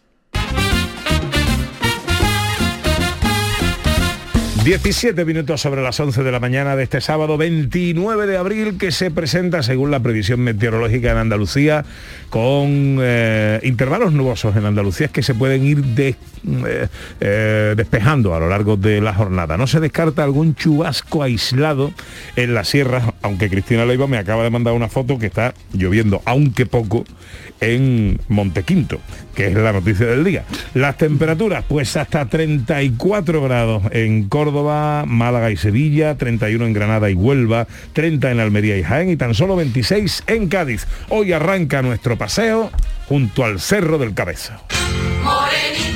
17 4.63 5.25
minutos 5.25 5.59
sobre 5.59 5.81
las 5.81 5.99
11 5.99 6.21
de 6.21 6.31
la 6.31 6.39
mañana 6.39 6.75
de 6.75 6.83
este 6.83 7.01
sábado 7.01 7.35
29 7.35 8.27
de 8.27 8.37
abril 8.37 8.77
que 8.77 8.91
se 8.91 9.09
presenta 9.09 9.63
según 9.63 9.89
la 9.89 10.01
previsión 10.01 10.41
meteorológica 10.41 11.11
en 11.11 11.17
Andalucía 11.17 11.83
con 12.29 12.99
eh, 13.01 13.59
intervalos 13.63 14.13
nubosos 14.13 14.55
en 14.55 14.65
Andalucía 14.65 15.07
que 15.07 15.23
se 15.23 15.33
pueden 15.33 15.65
ir 15.65 15.83
eh, 15.97 16.15
eh, 17.19 17.73
despejando 17.75 18.35
a 18.35 18.39
lo 18.39 18.49
largo 18.49 18.77
de 18.77 19.01
la 19.01 19.15
jornada. 19.15 19.57
No 19.57 19.65
se 19.65 19.79
descarta 19.79 20.23
algún 20.23 20.53
chubasco 20.53 21.23
aislado 21.23 21.91
en 22.35 22.53
la 22.53 22.63
sierra, 22.63 23.15
aunque 23.23 23.49
Cristina 23.49 23.83
Leiva 23.85 24.05
me 24.05 24.19
acaba 24.19 24.43
de 24.43 24.51
mandar 24.51 24.75
una 24.75 24.89
foto 24.89 25.17
que 25.17 25.25
está 25.25 25.55
lloviendo, 25.73 26.21
aunque 26.25 26.67
poco, 26.67 27.03
en 27.61 28.19
Montequinto, 28.27 28.99
que 29.35 29.47
es 29.47 29.53
la 29.53 29.71
noticia 29.71 30.07
del 30.07 30.23
día. 30.23 30.43
Las 30.73 30.97
temperaturas, 30.97 31.63
pues 31.67 31.95
hasta 31.95 32.25
34 32.25 33.41
grados 33.41 33.83
en 33.91 34.27
Córdoba, 34.27 34.50
Málaga 34.51 35.51
y 35.51 35.57
Sevilla, 35.57 36.15
31 36.17 36.65
en 36.65 36.73
Granada 36.73 37.09
y 37.09 37.13
Huelva, 37.13 37.67
30 37.93 38.31
en 38.31 38.39
Almería 38.39 38.77
y 38.77 38.83
Jaén 38.83 39.09
y 39.09 39.15
tan 39.15 39.33
solo 39.33 39.55
26 39.55 40.23
en 40.27 40.47
Cádiz. 40.47 40.87
Hoy 41.09 41.33
arranca 41.33 41.81
nuestro 41.81 42.17
paseo 42.17 42.71
junto 43.07 43.45
al 43.45 43.59
Cerro 43.59 43.97
del 43.97 44.13
Cabezo. 44.13 44.53
Morenita 45.23 45.90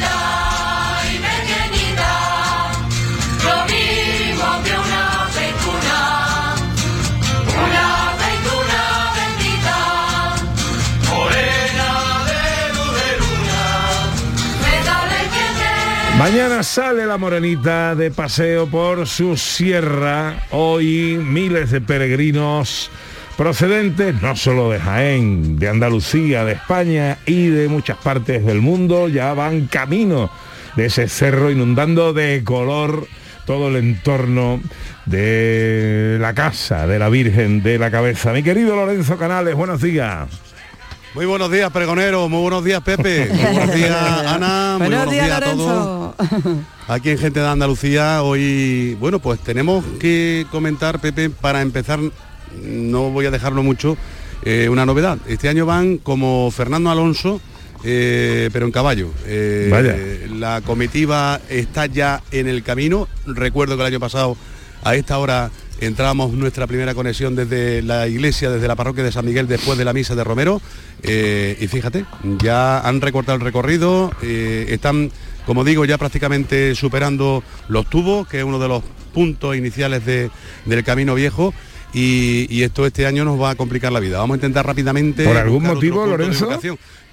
Mañana 16.26 16.64
sale 16.64 17.06
la 17.06 17.20
morenita 17.20 17.94
de 17.94 18.10
paseo 18.10 18.66
por 18.66 19.06
su 19.06 19.38
sierra. 19.38 20.42
Hoy 20.50 21.20
miles 21.24 21.70
de 21.70 21.82
peregrinos 21.82 22.90
procedentes 23.38 24.20
no 24.24 24.36
solo 24.36 24.72
de 24.72 24.80
Jaén, 24.80 25.60
de 25.60 25.70
Andalucía, 25.70 26.44
de 26.44 26.54
España 26.54 27.20
y 27.28 27.50
de 27.50 27.68
muchas 27.68 27.98
partes 27.98 28.44
del 28.44 28.60
mundo 28.60 29.08
ya 29.08 29.36
van 29.36 29.68
camino 29.68 30.32
de 30.76 30.88
ese 30.88 31.08
cerro 31.10 31.52
inundando 31.52 32.12
de 32.12 32.44
color 32.44 33.06
todo 33.46 33.68
el 33.68 33.76
entorno 33.76 34.62
de 35.06 36.18
la 36.20 36.34
casa 36.34 36.88
de 36.88 36.98
la 36.98 37.10
Virgen 37.10 37.62
de 37.62 37.78
la 37.78 37.92
Cabeza. 37.92 38.34
Mi 38.34 38.42
querido 38.42 38.76
Lorenzo 38.76 39.16
Canales, 39.20 39.54
buenos 39.54 39.80
días. 39.80 40.45
Muy 41.16 41.26
buenos 41.26 41.50
días, 41.50 41.72
pregonero. 41.72 42.28
Muy 42.28 42.42
buenos 42.42 42.62
días, 42.62 42.82
Pepe. 42.82 43.30
Muy 43.32 43.56
buenos 43.56 43.74
días, 43.74 43.96
Ana. 44.28 44.76
Muy 44.78 44.90
Buenos 44.90 45.10
días, 45.10 45.32
a 45.32 45.40
todos. 45.40 45.58
Lorenzo. 45.58 46.64
Aquí 46.90 47.10
en 47.10 47.18
Gente 47.18 47.40
de 47.40 47.48
Andalucía, 47.48 48.22
hoy, 48.22 48.98
bueno, 49.00 49.20
pues 49.20 49.40
tenemos 49.40 49.86
que 49.98 50.46
comentar, 50.52 51.00
Pepe, 51.00 51.30
para 51.30 51.62
empezar, 51.62 52.02
no 52.62 53.12
voy 53.12 53.28
a 53.28 53.32
dejarlo 53.32 53.64
mucho, 53.64 53.96
eh, 54.44 54.68
una 54.70 54.86
novedad. 54.86 55.18
Este 55.26 55.48
año 55.48 55.66
van 55.66 56.00
como 56.00 56.52
Fernando 56.52 56.92
Alonso, 56.92 57.40
eh, 57.86 58.50
pero 58.52 58.66
en 58.66 58.74
caballo. 58.74 59.10
Eh, 59.26 59.70
Vaya. 59.72 59.96
La 60.38 60.60
comitiva 60.60 61.40
está 61.48 61.86
ya 61.86 62.24
en 62.32 62.50
el 62.50 62.62
camino. 62.62 63.08
Recuerdo 63.26 63.78
que 63.78 63.84
el 63.84 63.88
año 63.88 64.00
pasado, 64.02 64.36
a 64.84 64.96
esta 64.96 65.18
hora, 65.18 65.50
entrábamos 65.80 66.32
nuestra 66.34 66.68
primera 66.68 66.94
conexión 66.94 67.36
desde 67.36 67.82
la 67.82 68.08
iglesia, 68.08 68.50
desde 68.50 68.68
la 68.68 68.76
parroquia 68.76 69.04
de 69.04 69.12
San 69.12 69.26
Miguel, 69.26 69.48
después 69.48 69.78
de 69.78 69.86
la 69.86 69.94
misa 69.94 70.16
de 70.16 70.24
Romero. 70.24 70.62
Eh, 71.04 71.58
y 71.60 71.68
fíjate, 71.68 72.06
ya 72.42 72.80
han 72.80 73.02
recortado 73.02 73.36
el 73.38 73.42
recorrido, 73.42 74.12
eh, 74.22 74.66
están, 74.70 75.12
como 75.46 75.64
digo, 75.64 75.86
ya 75.86 75.98
prácticamente 75.98 76.74
superando 76.76 77.44
los 77.68 77.90
tubos, 77.90 78.28
que 78.28 78.40
es 78.40 78.44
uno 78.44 78.60
de 78.60 78.68
los 78.68 78.84
puntos 79.14 79.56
iniciales 79.56 80.06
de- 80.06 80.30
del 80.66 80.84
camino 80.84 81.16
viejo. 81.16 81.54
Y, 81.94 82.48
y 82.50 82.64
esto 82.64 82.86
este 82.86 83.06
año 83.06 83.24
nos 83.24 83.42
va 83.42 83.52
a 83.52 83.56
complicar 83.56 83.90
la 83.92 84.02
vida. 84.02 84.18
Vamos 84.20 84.36
a 84.36 84.38
intentar 84.38 84.66
rápidamente. 84.66 85.24
¿Por 85.24 85.38
algún 85.38 85.64
motivo, 85.64 86.06
Lorenzo? 86.06 86.50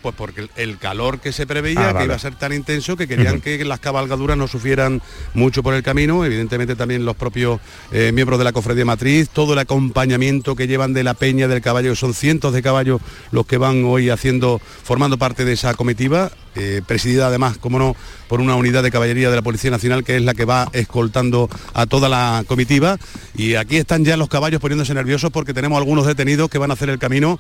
Pues 0.03 0.15
porque 0.17 0.49
el- 0.57 0.79
calor 0.79 1.21
que 1.21 1.31
se 1.33 1.47
preveía, 1.47 1.81
Ah, 1.81 1.87
que 1.89 1.93
vale. 1.95 2.05
iba 2.07 2.15
a 2.17 2.19
ser 2.19 2.35
tan 2.35 2.53
intenso, 2.53 2.97
que 2.97 3.07
querían 3.07 3.41
que 3.41 3.65
las 3.65 3.79
cabalgaduras 3.79 4.37
no 4.37 4.49
sufrieran 4.49 5.01
mucho 5.33 5.63
por 5.63 5.75
el 5.75 5.83
camino, 5.85 6.25
evidentemente 6.25 6.75
también 6.75 7.05
los 7.05 7.15
propios 7.15 7.61
eh, 7.93 8.11
miembros 8.13 8.39
de 8.39 8.45
la 8.45 8.53
cofradía 8.53 8.85
matriz, 8.85 9.29
todo 9.29 9.53
el 9.53 9.61
acompañamiento 9.61 10.57
que 10.57 10.67
llevan 10.67 10.93
de 10.93 11.05
la 11.05 11.15
peña 11.15 11.47
del 11.47 11.61
caballo, 11.61 11.91
que 11.91 11.97
son 11.97 12.15
cientos 12.15 12.53
de 12.53 12.63
caballos 12.63 13.01
los 13.31 13.47
que 13.47 13.59
van 13.59 13.85
hoy 13.85 14.11
haciendo, 14.11 14.61
formando 14.83 15.19
parte 15.19 15.45
de 15.45 15.53
esa 15.53 15.75
comitiva, 15.75 16.33
eh, 16.57 16.83
presidida 16.87 17.29
además, 17.29 17.57
como 17.59 17.79
no, 17.79 17.97
por 18.29 18.41
una 18.41 18.57
unidad 18.57 18.83
de 18.83 18.91
caballería 18.91 19.31
de 19.31 19.37
la 19.37 19.43
Policía 19.43 19.71
Nacional, 19.71 20.03
que 20.05 20.17
es 20.17 20.23
la 20.23 20.35
que 20.35 20.45
va 20.45 20.69
escoltando 20.73 21.49
a 21.75 21.87
toda 21.87 22.09
la 22.09 22.45
comitiva. 22.49 22.99
Y 23.37 23.55
aquí 23.55 23.77
están 23.77 24.05
ya 24.05 24.17
los 24.17 24.29
caballos 24.29 24.61
poniéndose 24.61 24.95
nerviosos 24.95 25.31
porque 25.31 25.55
tenemos 25.55 25.79
algunos 25.79 26.07
detenidos 26.07 26.51
que 26.51 26.59
van 26.59 26.71
a 26.71 26.75
hacer 26.75 26.91
el 26.91 26.99
camino 26.99 27.39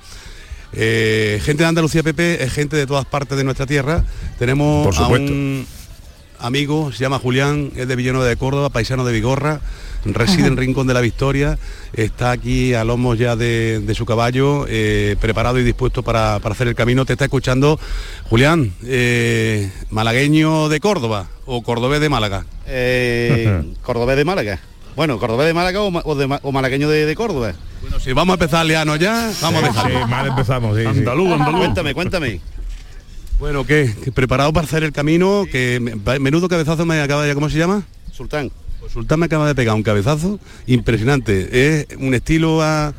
eh, 0.74 1.40
gente 1.44 1.62
de 1.62 1.68
Andalucía, 1.68 2.02
Pepe, 2.02 2.42
es 2.42 2.52
gente 2.52 2.76
de 2.76 2.86
todas 2.86 3.04
partes 3.06 3.36
de 3.38 3.44
nuestra 3.44 3.66
tierra. 3.66 4.04
Tenemos 4.38 4.84
Por 4.86 4.94
a 4.94 4.98
supuesto. 4.98 5.32
un 5.32 5.66
amigo, 6.38 6.90
se 6.92 6.98
llama 7.00 7.18
Julián, 7.18 7.70
es 7.76 7.86
de 7.86 7.96
Villanueva 7.96 8.26
de 8.26 8.36
Córdoba, 8.36 8.68
paisano 8.70 9.04
de 9.04 9.12
Vigorra, 9.12 9.60
reside 10.04 10.48
en 10.48 10.56
Rincón 10.56 10.86
de 10.88 10.94
la 10.94 11.00
Victoria, 11.00 11.56
está 11.92 12.32
aquí 12.32 12.74
a 12.74 12.82
lomos 12.84 13.16
ya 13.18 13.36
de, 13.36 13.78
de 13.80 13.94
su 13.94 14.04
caballo, 14.06 14.66
eh, 14.68 15.14
preparado 15.20 15.60
y 15.60 15.62
dispuesto 15.62 16.02
para, 16.02 16.40
para 16.40 16.54
hacer 16.54 16.66
el 16.66 16.74
camino. 16.74 17.04
Te 17.04 17.12
está 17.12 17.26
escuchando 17.26 17.78
Julián, 18.28 18.72
eh, 18.84 19.70
malagueño 19.90 20.68
de 20.68 20.80
Córdoba 20.80 21.28
o 21.46 21.62
cordobés 21.62 22.00
de 22.00 22.08
Málaga. 22.08 22.44
Eh, 22.66 23.62
cordobés 23.82 24.16
de 24.16 24.24
Málaga. 24.24 24.58
Bueno, 24.96 25.18
cordobés 25.20 25.46
de 25.46 25.54
Málaga 25.54 25.80
o, 25.80 25.90
ma- 25.92 26.02
o 26.04 26.14
de 26.16 26.26
ma- 26.26 26.40
o 26.42 26.50
malagueño 26.50 26.88
de, 26.88 27.06
de 27.06 27.14
Córdoba. 27.14 27.52
Bueno, 27.82 28.00
si 28.00 28.12
vamos 28.12 28.32
a 28.32 28.34
empezar 28.34 28.64
liano 28.64 28.96
ya, 28.96 29.30
vamos 29.42 29.62
a 29.62 29.66
empezar. 29.66 29.90
Sí, 29.90 29.96
mal 30.08 30.26
empezamos, 30.28 30.76
sí, 30.76 30.82
sí. 30.82 30.88
Andaluz, 30.88 31.32
andaluz. 31.32 31.58
Cuéntame, 31.60 31.94
cuéntame. 31.94 32.40
Bueno, 33.38 33.66
¿qué? 33.66 33.92
¿Preparado 34.14 34.52
para 34.52 34.66
hacer 34.66 34.84
el 34.84 34.92
camino? 34.92 35.44
Que 35.50 35.80
me- 35.80 36.18
menudo 36.20 36.48
cabezazo 36.48 36.86
me 36.86 37.00
acaba 37.00 37.24
de... 37.24 37.34
¿Cómo 37.34 37.50
se 37.50 37.58
llama? 37.58 37.82
Sultán. 38.12 38.50
Pues 38.78 38.92
Sultán 38.92 39.18
me 39.20 39.26
acaba 39.26 39.46
de 39.48 39.54
pegar 39.54 39.74
un 39.74 39.82
cabezazo 39.82 40.38
impresionante. 40.66 41.80
Es 41.80 41.88
un 41.98 42.14
estilo 42.14 42.62
a, 42.62 42.94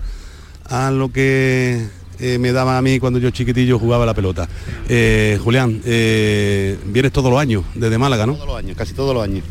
a 0.69 0.91
lo 0.91 1.11
que 1.13 1.85
eh, 2.19 2.37
me 2.39 2.51
daba 2.51 2.77
a 2.77 2.81
mí 2.81 2.99
cuando 2.99 3.19
yo 3.19 3.29
chiquitillo 3.29 3.79
jugaba 3.79 4.05
la 4.05 4.13
pelota. 4.13 4.49
Eh, 4.89 5.39
Julián, 5.41 5.81
eh, 5.85 6.77
vienes 6.87 7.13
todos 7.13 7.31
los 7.31 7.39
años 7.39 7.63
desde 7.73 7.97
Málaga, 7.97 8.25
¿no? 8.25 8.33
Todos 8.33 8.47
los 8.47 8.57
años, 8.57 8.75
casi 8.77 8.93
todos 8.93 9.13
los 9.15 9.23
años. 9.23 9.45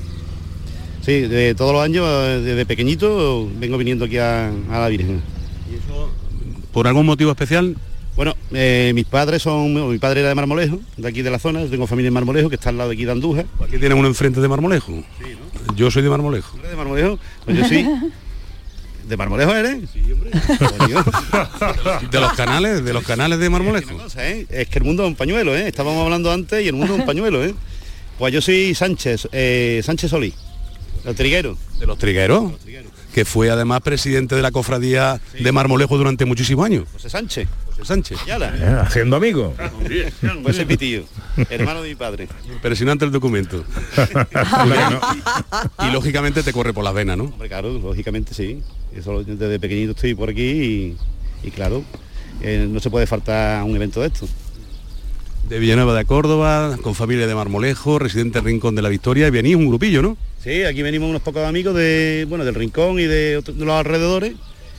Sí, 1.04 1.22
de 1.22 1.54
todos 1.54 1.72
los 1.72 1.82
años, 1.82 2.06
desde 2.44 2.64
pequeñito, 2.64 3.48
vengo 3.58 3.76
viniendo 3.76 4.04
aquí 4.04 4.18
a, 4.18 4.48
a 4.70 4.78
la 4.78 4.88
Virgen. 4.88 5.20
¿Por 6.72 6.86
algún 6.86 7.06
motivo 7.06 7.30
especial? 7.30 7.76
Bueno, 8.14 8.34
eh, 8.52 8.92
mis 8.94 9.06
padres 9.06 9.42
son, 9.42 9.90
mi 9.90 9.98
padre 9.98 10.20
era 10.20 10.28
de 10.28 10.34
Marmolejo, 10.34 10.78
de 10.96 11.08
aquí 11.08 11.22
de 11.22 11.30
la 11.30 11.38
zona, 11.38 11.64
tengo 11.66 11.86
familia 11.86 12.08
en 12.08 12.14
Marmolejo, 12.14 12.48
que 12.48 12.56
está 12.56 12.68
al 12.68 12.78
lado 12.78 12.90
de 12.90 12.94
aquí 12.94 13.04
de 13.04 13.12
Andújar. 13.12 13.46
Aquí 13.62 13.78
tienen 13.78 13.98
uno 13.98 14.06
enfrente 14.06 14.40
de 14.40 14.48
Marmolejo. 14.48 15.02
Yo 15.74 15.90
soy 15.90 16.02
de 16.02 16.10
Marmolejo. 16.10 16.56
¿Eres 16.58 16.70
de 16.70 16.76
Marmolejo? 16.76 17.18
Pues 17.44 17.58
yo 17.58 17.64
sí. 17.64 17.86
¿De 19.08 19.16
Marmolejo 19.16 19.52
eres? 19.54 19.90
Sí, 19.92 20.00
hombre. 20.12 20.30
De 22.10 22.20
los 22.20 22.32
canales, 22.34 22.84
de 22.84 22.92
los 22.92 23.04
canales 23.04 23.38
de 23.38 23.50
Marmolejo. 23.50 23.96
cosa, 23.96 24.28
¿eh? 24.28 24.46
Es 24.48 24.68
que 24.68 24.78
el 24.78 24.84
mundo 24.84 25.02
es 25.02 25.08
un 25.08 25.16
pañuelo, 25.16 25.56
¿eh? 25.56 25.66
Estábamos 25.66 26.04
hablando 26.04 26.30
antes 26.30 26.64
y 26.64 26.68
el 26.68 26.74
mundo 26.74 26.94
es 26.94 27.00
un 27.00 27.06
pañuelo, 27.06 27.44
¿eh? 27.44 27.54
Pues 28.18 28.32
yo 28.32 28.40
soy 28.40 28.74
Sánchez, 28.74 29.28
eh, 29.32 29.80
Sánchez 29.82 30.10
Solí, 30.10 30.32
el 31.04 31.14
triguero. 31.14 31.56
De 31.78 31.86
los 31.86 31.98
trigueros. 31.98 32.52
Que 33.12 33.24
fue 33.24 33.50
además 33.50 33.80
presidente 33.82 34.34
de 34.34 34.42
la 34.42 34.50
cofradía 34.50 35.20
de 35.38 35.52
Marmolejo 35.52 35.98
durante 35.98 36.24
muchísimos 36.24 36.64
años. 36.64 36.84
José 36.92 37.10
Sánchez. 37.10 37.48
José 37.66 37.84
Sánchez. 37.84 38.18
Yala. 38.26 38.54
Eh, 38.56 38.80
Haciendo. 38.80 39.20
Pues 40.42 40.58
es 40.58 40.66
mi 40.66 40.76
tío, 40.76 41.04
hermano 41.50 41.82
de 41.82 41.90
mi 41.90 41.94
padre. 41.94 42.28
Impresionante 42.50 43.04
el 43.04 43.12
documento. 43.12 43.64
y 45.86 45.92
lógicamente 45.92 46.42
te 46.42 46.52
corre 46.52 46.72
por 46.72 46.84
las 46.84 46.94
venas, 46.94 47.18
¿no? 47.18 47.24
Hombre, 47.24 47.48
claro, 47.48 47.70
lógicamente 47.78 48.32
sí. 48.34 48.62
Eso 48.94 49.22
desde 49.24 49.58
pequeñito 49.58 49.92
estoy 49.92 50.14
por 50.14 50.30
aquí 50.30 50.42
y, 50.42 50.96
y 51.42 51.50
claro, 51.50 51.82
eh, 52.40 52.66
no 52.68 52.80
se 52.80 52.90
puede 52.90 53.06
faltar 53.06 53.62
un 53.64 53.74
evento 53.76 54.00
de 54.00 54.06
esto. 54.08 54.26
De 55.52 55.58
Villanueva 55.58 55.94
de 55.94 56.06
Córdoba, 56.06 56.78
con 56.80 56.94
familia 56.94 57.26
de 57.26 57.34
Marmolejo, 57.34 57.98
residente 57.98 58.38
en 58.38 58.46
Rincón 58.46 58.74
de 58.74 58.80
la 58.80 58.88
Victoria, 58.88 59.26
y 59.26 59.30
venís 59.30 59.54
un 59.54 59.68
grupillo, 59.68 60.00
¿no? 60.00 60.16
Sí, 60.42 60.62
aquí 60.62 60.80
venimos 60.80 61.10
unos 61.10 61.20
pocos 61.20 61.44
amigos 61.46 61.74
de, 61.74 62.24
bueno, 62.26 62.42
del 62.46 62.54
Rincón 62.54 62.98
y 62.98 63.02
de, 63.04 63.36
otro- 63.36 63.52
de 63.52 63.62
los 63.62 63.74
alrededores 63.74 64.32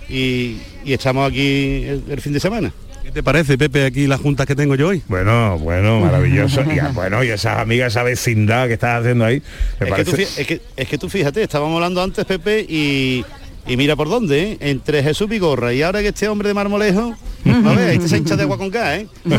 y, 0.10 0.58
y 0.84 0.94
echamos 0.94 1.30
aquí 1.30 1.84
el, 1.86 2.02
el 2.10 2.20
fin 2.22 2.34
de 2.34 2.40
semana. 2.40 2.74
¿Qué 3.04 3.12
te 3.12 3.22
parece, 3.22 3.56
Pepe, 3.56 3.86
aquí 3.86 4.08
las 4.08 4.20
juntas 4.20 4.48
que 4.48 4.56
tengo 4.56 4.74
yo 4.74 4.88
hoy? 4.88 5.04
Bueno, 5.08 5.60
bueno, 5.60 6.00
maravilloso. 6.00 6.64
Y, 6.64 6.80
ah, 6.80 6.90
bueno, 6.92 7.24
y 7.24 7.28
esas 7.30 7.60
amigas, 7.60 7.94
esa 7.94 8.02
vecindad 8.02 8.66
que 8.66 8.74
estás 8.74 9.02
haciendo 9.02 9.26
ahí, 9.26 9.44
me 9.80 9.90
Es 9.90 9.94
que, 9.94 10.06
tú, 10.06 10.16
es, 10.16 10.48
que, 10.48 10.62
es 10.76 10.88
que 10.88 10.98
tú 10.98 11.08
fíjate, 11.08 11.44
estábamos 11.44 11.76
hablando 11.76 12.02
antes, 12.02 12.26
Pepe, 12.26 12.66
y, 12.68 13.24
y 13.68 13.78
mira 13.78 13.96
por 13.96 14.10
dónde, 14.10 14.42
¿eh? 14.54 14.58
entre 14.60 15.04
Jesús 15.04 15.30
Vigorra 15.30 15.72
y 15.72 15.84
ahora 15.84 16.02
que 16.02 16.08
este 16.08 16.28
hombre 16.28 16.48
de 16.48 16.56
Marmolejo, 16.56 17.16
a 17.46 17.74
ver, 17.76 17.90
este 17.90 18.08
se 18.10 18.18
hincha 18.18 18.36
de 18.36 18.44
agua 18.44 18.58
con 18.58 18.70
gas, 18.70 19.00
¿eh? 19.00 19.08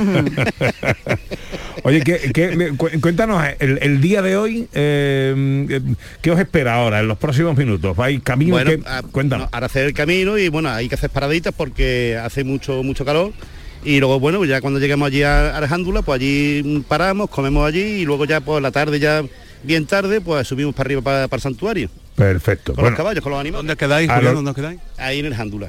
Oye, 1.82 2.00
¿qué, 2.02 2.30
qué- 2.32 2.72
cu- 2.76 2.88
cuéntanos, 3.00 3.44
el, 3.58 3.78
el 3.82 4.00
día 4.00 4.22
de 4.22 4.36
hoy, 4.36 4.68
eh, 4.72 5.80
¿qué 6.22 6.30
os 6.30 6.38
espera 6.40 6.74
ahora 6.74 7.00
en 7.00 7.08
los 7.08 7.18
próximos 7.18 7.56
minutos? 7.56 7.94
¿Vais 7.96 8.22
camino? 8.22 8.52
Bueno, 8.52 8.70
¿Qué? 8.70 8.80
a- 8.86 9.02
Cuéntanos. 9.02 9.48
Ahora 9.52 9.66
hacer 9.66 9.84
el 9.86 9.92
camino 9.92 10.38
y 10.38 10.48
bueno, 10.48 10.70
hay 10.70 10.88
que 10.88 10.94
hacer 10.94 11.10
paraditas 11.10 11.52
porque 11.54 12.18
hace 12.22 12.42
mucho, 12.44 12.82
mucho 12.82 13.04
calor. 13.04 13.32
Y 13.84 13.98
luego, 14.00 14.18
bueno, 14.18 14.42
ya 14.46 14.62
cuando 14.62 14.80
lleguemos 14.80 15.08
allí 15.08 15.22
a 15.24 15.54
Alejandula, 15.58 16.00
pues 16.00 16.16
allí 16.20 16.62
mm, 16.64 16.80
paramos, 16.82 17.28
comemos 17.28 17.66
allí 17.66 17.82
y 17.82 18.04
luego 18.06 18.24
ya 18.24 18.40
por 18.40 18.62
la 18.62 18.70
tarde, 18.70 18.98
ya 18.98 19.22
bien 19.62 19.84
tarde, 19.84 20.22
pues 20.22 20.48
subimos 20.48 20.74
para 20.74 20.86
arriba 20.86 21.02
para, 21.02 21.28
para 21.28 21.36
el 21.38 21.42
santuario. 21.42 21.90
Perfecto. 22.16 22.72
Con 22.74 22.84
los 22.84 22.94
caballos, 22.94 23.22
con 23.22 23.32
los 23.32 23.40
animales. 23.40 23.58
¿Dónde 23.58 23.72
os 23.74 23.78
quedáis, 23.78 24.10
Julián? 24.10 24.34
¿Dónde 24.36 24.50
os 24.52 24.56
quedáis? 24.56 24.80
Ahí 24.96 25.18
en 25.18 25.26
Alejandula. 25.26 25.68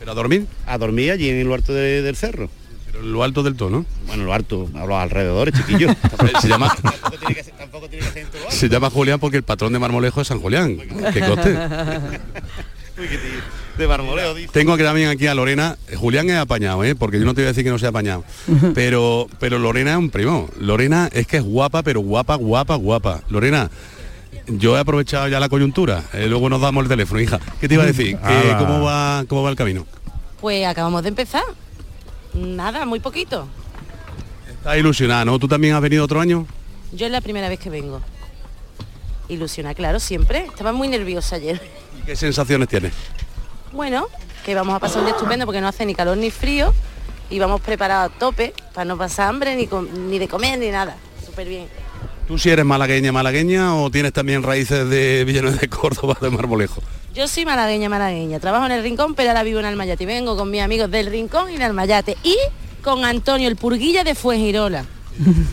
¿Pero 0.00 0.10
a 0.10 0.14
dormir? 0.14 0.46
A 0.66 0.76
dormir 0.78 1.12
allí 1.12 1.28
en 1.28 1.46
lo 1.46 1.54
alto 1.54 1.72
de- 1.72 2.02
del 2.02 2.16
cerro. 2.16 2.50
Pero 2.86 3.00
en 3.04 3.12
lo 3.12 3.22
alto 3.22 3.42
del 3.44 3.54
tono. 3.54 3.86
Bueno, 4.08 4.24
lo 4.24 4.34
alto, 4.34 4.68
a 4.74 4.84
los 4.86 4.96
alrededores, 4.96 5.54
chiquillos. 5.54 5.94
Se 6.42 6.48
llama, 6.48 6.74
Tampoco 6.74 7.16
tiene 7.18 7.34
que 7.34 7.44
ser- 7.44 7.54
tampoco 7.54 7.88
tiene 7.88 8.04
que 8.06 8.12
ser 8.12 8.22
en 8.22 8.28
todo 8.28 8.38
lo 8.40 8.46
alto. 8.46 8.56
se 8.56 8.68
llama 8.68 8.90
Julián 8.90 9.20
porque 9.20 9.36
el 9.36 9.42
patrón 9.44 9.72
de 9.72 9.78
Marmolejo 9.78 10.20
es 10.20 10.26
San 10.26 10.40
Julián. 10.40 10.76
Que 10.76 11.20
coste. 11.20 11.50
Uy, 12.98 13.08
qué 13.08 13.16
tío. 13.18 13.60
De 13.78 13.86
marmoleo, 13.86 14.34
dice. 14.34 14.50
Tengo 14.52 14.74
aquí 14.74 14.82
también 14.82 15.08
aquí 15.08 15.26
a 15.26 15.34
Lorena. 15.34 15.78
Julián 15.96 16.28
es 16.28 16.36
apañado, 16.36 16.84
¿eh? 16.84 16.94
porque 16.94 17.18
yo 17.18 17.24
no 17.24 17.32
te 17.34 17.40
voy 17.40 17.46
a 17.46 17.48
decir 17.48 17.64
que 17.64 17.70
no 17.70 17.78
sea 17.78 17.88
apañado. 17.90 18.24
Pero, 18.74 19.26
pero 19.38 19.58
Lorena 19.58 19.92
es 19.92 19.96
un 19.96 20.10
primo. 20.10 20.50
Lorena 20.58 21.08
es 21.12 21.26
que 21.26 21.38
es 21.38 21.42
guapa, 21.42 21.82
pero 21.82 22.00
guapa, 22.00 22.34
guapa, 22.34 22.74
guapa. 22.74 23.22
Lorena, 23.30 23.70
yo 24.46 24.76
he 24.76 24.80
aprovechado 24.80 25.28
ya 25.28 25.40
la 25.40 25.48
coyuntura. 25.48 26.04
eh, 26.12 26.26
luego 26.28 26.48
nos 26.48 26.60
damos 26.60 26.82
el 26.82 26.88
teléfono, 26.88 27.20
hija. 27.20 27.38
¿Qué 27.60 27.68
te 27.68 27.74
iba 27.74 27.82
a 27.82 27.86
decir? 27.94 28.16
Que 28.18 28.26
Ala. 28.26 28.58
¿cómo, 28.58 28.82
va, 28.82 29.24
¿Cómo 29.28 29.42
va 29.42 29.50
el 29.50 29.56
camino? 29.56 29.86
Pues 30.40 30.66
acabamos 30.66 31.02
de 31.02 31.08
empezar. 31.10 31.42
Nada, 32.34 32.86
muy 32.86 33.00
poquito. 33.00 33.46
Estás 34.48 34.76
ilusionada, 34.78 35.24
¿no? 35.24 35.38
¿Tú 35.38 35.48
también 35.48 35.74
has 35.74 35.80
venido 35.82 36.04
otro 36.04 36.20
año? 36.20 36.46
Yo 36.92 37.06
es 37.06 37.12
la 37.12 37.20
primera 37.20 37.48
vez 37.48 37.58
que 37.58 37.70
vengo. 37.70 38.00
Ilusiona, 39.28 39.74
claro, 39.74 40.00
siempre. 40.00 40.46
Estaba 40.46 40.72
muy 40.72 40.88
nerviosa 40.88 41.36
ayer. 41.36 41.60
¿Y 42.00 42.06
qué 42.06 42.16
sensaciones 42.16 42.68
tienes? 42.68 42.92
Bueno, 43.72 44.06
que 44.44 44.54
vamos 44.54 44.74
a 44.74 44.78
pasar 44.80 44.98
un 44.98 45.04
día 45.06 45.14
estupendo 45.14 45.46
porque 45.46 45.60
no 45.60 45.68
hace 45.68 45.86
ni 45.86 45.94
calor 45.94 46.16
ni 46.16 46.30
frío 46.30 46.74
y 47.30 47.38
vamos 47.38 47.60
preparados 47.60 48.12
a 48.12 48.18
tope 48.18 48.52
para 48.74 48.84
no 48.84 48.98
pasar 48.98 49.28
hambre 49.28 49.54
ni, 49.54 49.68
ni 50.08 50.18
de 50.18 50.26
comer 50.26 50.58
ni 50.58 50.70
nada. 50.70 50.96
Súper 51.24 51.46
bien. 51.48 51.68
¿Tú 52.30 52.38
si 52.38 52.48
eres 52.48 52.64
malagueña, 52.64 53.10
malagueña 53.10 53.74
o 53.74 53.90
tienes 53.90 54.12
también 54.12 54.44
raíces 54.44 54.88
de 54.88 55.24
Villanueva 55.24 55.56
de 55.56 55.68
Córdoba, 55.68 56.16
de 56.20 56.30
Marmolejo? 56.30 56.80
Yo 57.12 57.26
soy 57.26 57.44
malagueña, 57.44 57.88
malagueña. 57.88 58.38
Trabajo 58.38 58.66
en 58.66 58.70
el 58.70 58.84
Rincón, 58.84 59.16
pero 59.16 59.30
ahora 59.30 59.42
vivo 59.42 59.58
en 59.58 59.64
Almayate. 59.66 60.04
Y 60.04 60.06
vengo 60.06 60.36
con 60.36 60.48
mis 60.48 60.62
amigos 60.62 60.88
del 60.92 61.06
Rincón 61.06 61.50
y 61.50 61.56
de 61.56 61.64
Almayate. 61.64 62.16
Y 62.22 62.36
con 62.82 63.04
Antonio, 63.04 63.48
el 63.48 63.56
purguilla 63.56 64.04
de 64.04 64.14
Fuengirola. 64.14 64.84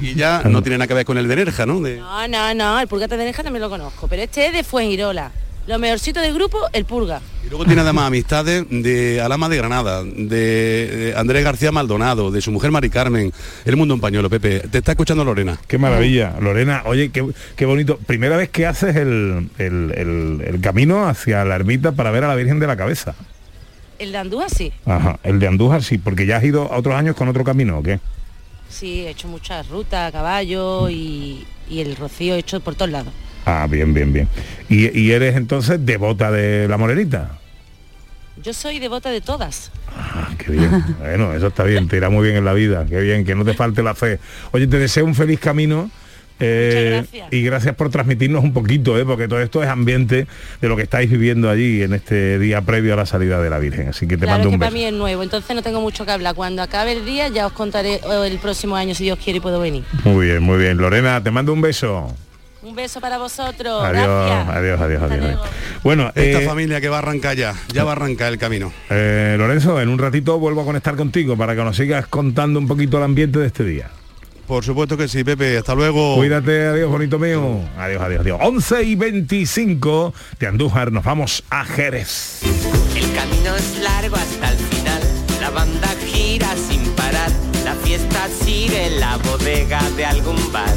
Y 0.02 0.14
ya 0.14 0.44
no 0.44 0.62
tiene 0.62 0.78
nada 0.78 0.88
que 0.88 0.94
ver 0.94 1.04
con 1.08 1.18
el 1.18 1.28
de 1.28 1.36
Nerja, 1.36 1.66
¿no? 1.66 1.82
De- 1.82 1.98
No, 1.98 2.28
no, 2.28 2.54
no, 2.54 2.80
el 2.80 2.88
purgate 2.88 3.18
de 3.18 3.26
Nerja 3.26 3.42
también 3.42 3.64
lo 3.64 3.72
conozco, 3.72 4.08
pero 4.08 4.22
este 4.22 4.46
es 4.46 4.54
de 4.54 4.64
Fuengirola. 4.64 5.32
Lo 5.66 5.80
mejorcito 5.80 6.20
del 6.22 6.36
grupo, 6.36 6.60
el 6.74 6.86
purga. 6.86 7.22
Y 7.48 7.50
luego 7.50 7.64
tiene 7.64 7.82
además 7.82 8.08
amistades 8.08 8.66
de 8.70 9.22
Alama 9.22 9.48
de 9.48 9.56
Granada, 9.56 10.04
de 10.04 11.14
Andrés 11.16 11.46
García 11.46 11.72
Maldonado, 11.72 12.30
de 12.30 12.42
su 12.42 12.52
mujer 12.52 12.72
Mari 12.72 12.90
Carmen, 12.90 13.32
El 13.64 13.78
Mundo 13.78 13.94
en 13.94 14.02
Pañuelo, 14.02 14.30
Pepe. 14.30 14.60
Te 14.70 14.80
está 14.80 14.92
escuchando 14.92 15.24
Lorena. 15.24 15.58
Qué 15.66 15.78
maravilla, 15.78 16.36
Lorena. 16.42 16.82
Oye, 16.86 17.10
qué, 17.10 17.26
qué 17.56 17.66
bonito. 17.66 17.98
Primera 18.06 18.36
vez 18.36 18.50
que 18.50 18.66
haces 18.66 18.98
el, 18.98 19.50
el- 19.60 19.94
el- 19.96 20.44
el 20.46 20.60
camino 20.62 21.08
hacia 21.08 21.46
la 21.46 21.56
ermita 21.56 21.94
para 21.94 22.12
ver 22.12 22.26
a 22.26 22.28
la 22.28 22.36
Virgen 22.36 22.60
de 22.60 22.68
la 22.68 22.76
Cabeza. 22.76 23.16
El 23.98 24.12
de 24.12 24.18
Andújar 24.18 24.50
sí. 24.50 24.74
Ajá, 24.86 25.18
el 25.24 25.40
de 25.40 25.48
Andújar 25.48 25.84
sí, 25.84 25.98
porque 25.98 26.26
ya 26.26 26.38
has 26.38 26.44
ido 26.44 26.72
a 26.72 26.78
otros 26.78 26.96
años 26.96 27.16
con 27.16 27.30
otro 27.30 27.46
camino, 27.46 27.78
¿o 27.80 27.84
qué? 27.84 28.00
Sí, 28.70 29.06
he 29.06 29.12
hecho 29.12 29.30
muchas 29.30 29.70
rutas 29.70 30.10
a 30.10 30.12
caballo 30.12 30.90
y, 30.90 31.46
y 31.70 31.80
el 31.80 31.96
rocío 31.96 32.36
he 32.36 32.40
hecho 32.40 32.60
por 32.60 32.76
todos 32.76 32.92
lados. 32.92 33.14
Ah, 33.50 33.66
bien, 33.70 33.94
bien, 33.94 34.12
bien. 34.12 34.28
¿Y, 34.68 35.00
y 35.00 35.12
eres 35.14 35.38
entonces 35.38 35.86
devota 35.86 36.30
de 36.32 36.68
la 36.68 36.78
morenita? 36.78 37.38
Yo 38.44 38.54
soy 38.54 38.78
devota 38.80 39.10
de 39.10 39.22
todas. 39.22 39.72
Ah, 39.98 40.30
qué 40.38 40.52
bien. 40.52 40.84
Bueno, 41.00 41.34
eso 41.34 41.48
está 41.48 41.64
bien, 41.64 41.88
te 41.88 41.96
irá 41.98 42.10
muy 42.10 42.26
bien 42.26 42.36
en 42.38 42.44
la 42.46 42.52
vida. 42.54 42.86
Qué 42.88 43.00
bien, 43.00 43.24
que 43.26 43.36
no 43.36 43.46
te 43.46 43.54
falte 43.54 43.82
la 43.84 43.96
fe. 43.96 44.20
Oye, 44.52 44.68
te 44.68 44.78
deseo 44.78 45.06
un 45.06 45.16
feliz 45.16 45.40
camino. 45.40 45.90
eh, 46.40 47.04
y 47.32 47.42
gracias 47.42 47.74
por 47.76 47.90
transmitirnos 47.90 48.44
un 48.44 48.52
poquito, 48.54 49.00
eh, 49.00 49.06
porque 49.06 49.28
todo 49.30 49.42
esto 49.42 49.64
es 49.64 49.70
ambiente 49.70 50.28
de 50.62 50.68
lo 50.68 50.76
que 50.76 50.84
estáis 50.84 51.10
viviendo 51.10 51.50
allí 51.50 51.82
en 51.82 51.94
este 51.94 52.38
día 52.40 52.62
previo 52.62 52.94
a 52.94 52.98
la 52.98 53.06
salida 53.08 53.42
de 53.42 53.50
la 53.50 53.58
Virgen. 53.60 53.88
Así 53.88 54.06
que 54.08 54.18
te 54.18 54.26
Claro 54.26 54.34
mando 54.40 54.50
que 54.50 54.56
un 54.56 54.60
para 54.60 54.70
beso. 54.72 54.78
mí 54.78 54.86
es 54.86 54.94
nuevo, 54.94 55.24
entonces 55.24 55.56
no 55.56 55.64
tengo 55.64 55.80
mucho 55.82 56.06
que 56.06 56.12
hablar. 56.12 56.36
Cuando 56.36 56.62
acabe 56.62 56.92
el 56.92 57.06
día 57.06 57.30
ya 57.30 57.48
os 57.48 57.54
contaré 57.54 58.02
el 58.26 58.38
próximo 58.40 58.76
año 58.76 58.94
si 58.94 59.06
Dios 59.06 59.18
quiere 59.24 59.38
y 59.38 59.40
puedo 59.40 59.60
venir. 59.62 59.84
Muy 60.04 60.28
bien, 60.28 60.44
muy 60.44 60.60
bien. 60.60 60.78
Lorena, 60.78 61.24
te 61.24 61.32
mando 61.32 61.54
un 61.54 61.62
beso. 61.62 62.14
Un 62.68 62.76
beso 62.76 63.00
para 63.00 63.18
vosotros. 63.18 63.82
Adiós, 63.82 64.06
Gracias. 64.06 64.56
adiós, 64.58 64.82
adiós, 64.82 65.02
adiós. 65.04 65.24
adiós. 65.26 65.40
Bueno, 65.84 66.12
Esta 66.16 66.42
eh, 66.42 66.46
familia 66.46 66.82
que 66.82 66.90
va 66.90 66.98
a 66.98 67.00
arrancar 67.00 67.36
ya, 67.38 67.56
ya 67.74 67.86
va 67.86 67.92
a 67.92 67.96
arrancar 67.96 68.34
el 68.34 68.38
camino. 68.38 68.74
eh, 68.90 69.36
Lorenzo, 69.38 69.80
en 69.80 69.88
un 69.88 69.98
ratito 69.98 70.38
vuelvo 70.38 70.62
a 70.62 70.66
conectar 70.66 70.96
contigo 70.98 71.38
para 71.38 71.56
que 71.56 71.64
nos 71.64 71.78
sigas 71.78 72.08
contando 72.08 72.60
un 72.60 72.68
poquito 72.68 72.98
el 72.98 73.04
ambiente 73.04 73.40
de 73.40 73.48
este 73.48 73.64
día. 73.64 73.90
Por 74.48 74.66
supuesto 74.66 74.98
que 74.98 75.08
sí, 75.08 75.24
Pepe. 75.24 75.58
Hasta 75.58 75.76
luego. 75.76 76.16
Cuídate, 76.16 76.68
adiós, 76.68 76.90
bonito 76.92 77.18
mío. 77.20 77.62
Adiós, 77.78 78.02
adiós, 78.02 78.22
adiós. 78.22 78.40
11 78.42 78.84
y 78.84 78.96
25 78.96 80.14
de 80.40 80.48
Andújar, 80.48 80.92
nos 80.92 81.04
vamos 81.06 81.44
a 81.50 81.64
Jerez. 81.64 82.42
El 82.96 83.14
camino 83.14 83.56
es 83.56 83.80
largo 83.82 84.16
hasta 84.18 84.52
el 84.52 84.58
final, 84.58 85.02
la 85.42 85.50
banda 85.52 85.88
gira 86.06 86.50
sin 86.70 86.84
parar, 86.96 87.30
la 87.64 87.76
fiesta 87.76 88.28
sigue 88.44 88.88
en 88.88 89.00
la 89.00 89.18
bodega 89.18 89.82
de 89.96 90.06
algún 90.06 90.52
bar, 90.52 90.74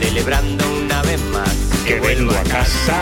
celebrando 0.00 0.64
una 0.82 1.02
vez 1.02 1.20
más 1.32 1.54
que 1.86 2.00
vuelvo 2.00 2.32
a 2.32 2.42
casa. 2.44 2.96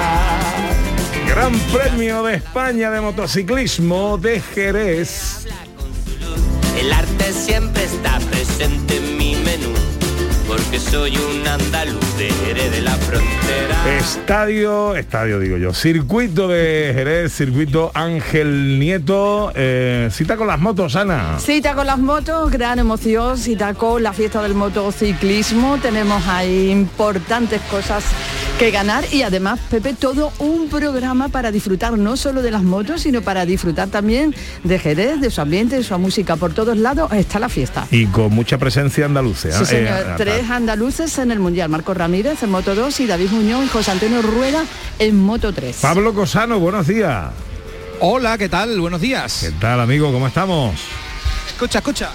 Gran 1.29 1.59
Premio 1.73 2.25
de 2.25 2.37
España 2.37 2.91
de 2.91 3.01
motociclismo 3.01 4.19
de 4.19 4.41
Jerez. 4.41 5.47
El 6.79 6.93
arte 6.93 7.33
siempre 7.33 7.85
está 7.85 8.19
presente 8.31 9.01
porque 10.59 10.81
soy 10.81 11.17
un 11.17 11.47
andaluz 11.47 12.17
de 12.17 12.31
Jerez 12.31 12.71
de 12.71 12.81
la 12.83 12.93
frontera. 12.93 13.99
Estadio, 13.99 14.97
estadio 14.97 15.39
digo 15.41 15.57
yo, 15.57 15.73
circuito 15.73 16.49
de 16.49 16.93
Jerez, 16.95 17.33
circuito 17.33 17.91
Ángel 17.95 18.79
Nieto, 18.79 19.53
eh, 19.55 20.09
cita 20.11 20.37
con 20.37 20.47
las 20.47 20.59
motos, 20.59 20.97
Ana. 20.97 21.39
Cita 21.39 21.75
con 21.75 21.87
las 21.87 21.99
motos, 21.99 22.51
gran 22.51 22.79
emoción, 22.79 23.39
cita 23.39 23.75
con 23.75 24.03
la 24.03 24.13
fiesta 24.13 24.43
del 24.43 24.55
motociclismo. 24.55 25.79
Tenemos 25.79 26.27
ahí 26.27 26.71
importantes 26.71 27.61
cosas 27.63 28.05
que 28.59 28.71
ganar 28.73 29.05
y 29.13 29.23
además, 29.23 29.61
Pepe, 29.71 29.95
todo 29.95 30.33
un 30.41 30.69
programa 30.69 31.29
para 31.29 31.53
disfrutar 31.53 31.97
no 31.97 32.17
solo 32.17 32.43
de 32.43 32.51
las 32.51 32.65
motos, 32.65 33.03
sino 33.03 33.23
para 33.23 33.47
disfrutar 33.47 33.89
también 33.89 34.35
de 34.65 34.81
Jerez, 34.81 35.21
de 35.21 35.31
su 35.31 35.41
ambiente, 35.41 35.77
de 35.77 35.85
su 35.85 35.97
música. 35.97 36.35
Por 36.35 36.53
todos 36.55 36.77
lados 36.77 37.13
está 37.13 37.39
la 37.39 37.49
fiesta. 37.49 37.87
Y 37.93 38.07
con 38.07 38.33
mucha 38.35 38.59
presencia 38.59 39.05
andaluza. 39.05 39.53
Sí, 39.53 39.65
señor. 39.65 40.01
Eh, 40.01 40.15
Tres 40.17 40.51
andaluces 40.51 41.17
en 41.19 41.31
el 41.31 41.39
Mundial. 41.39 41.69
Marcos 41.69 41.97
Ramírez 41.97 42.43
en 42.43 42.51
Moto 42.51 42.75
2 42.75 42.99
y 42.99 43.07
David 43.07 43.31
Muñoz 43.31 43.65
y 43.65 43.69
José 43.69 43.93
Antonio 43.93 44.23
Rueda 44.23 44.65
en 44.99 45.17
Moto 45.23 45.53
3. 45.53 45.77
Pablo 45.81 46.13
Cosano, 46.13 46.59
buenos 46.59 46.89
días. 46.89 47.31
Hola, 48.01 48.37
¿qué 48.39 48.49
tal? 48.49 48.81
Buenos 48.81 49.01
días. 49.01 49.39
¿Qué 49.41 49.53
tal, 49.61 49.81
amigo? 49.81 50.13
¿Cómo 50.13 50.27
estamos? 50.27 50.75
Escucha, 51.47 51.79
escucha. 51.79 52.11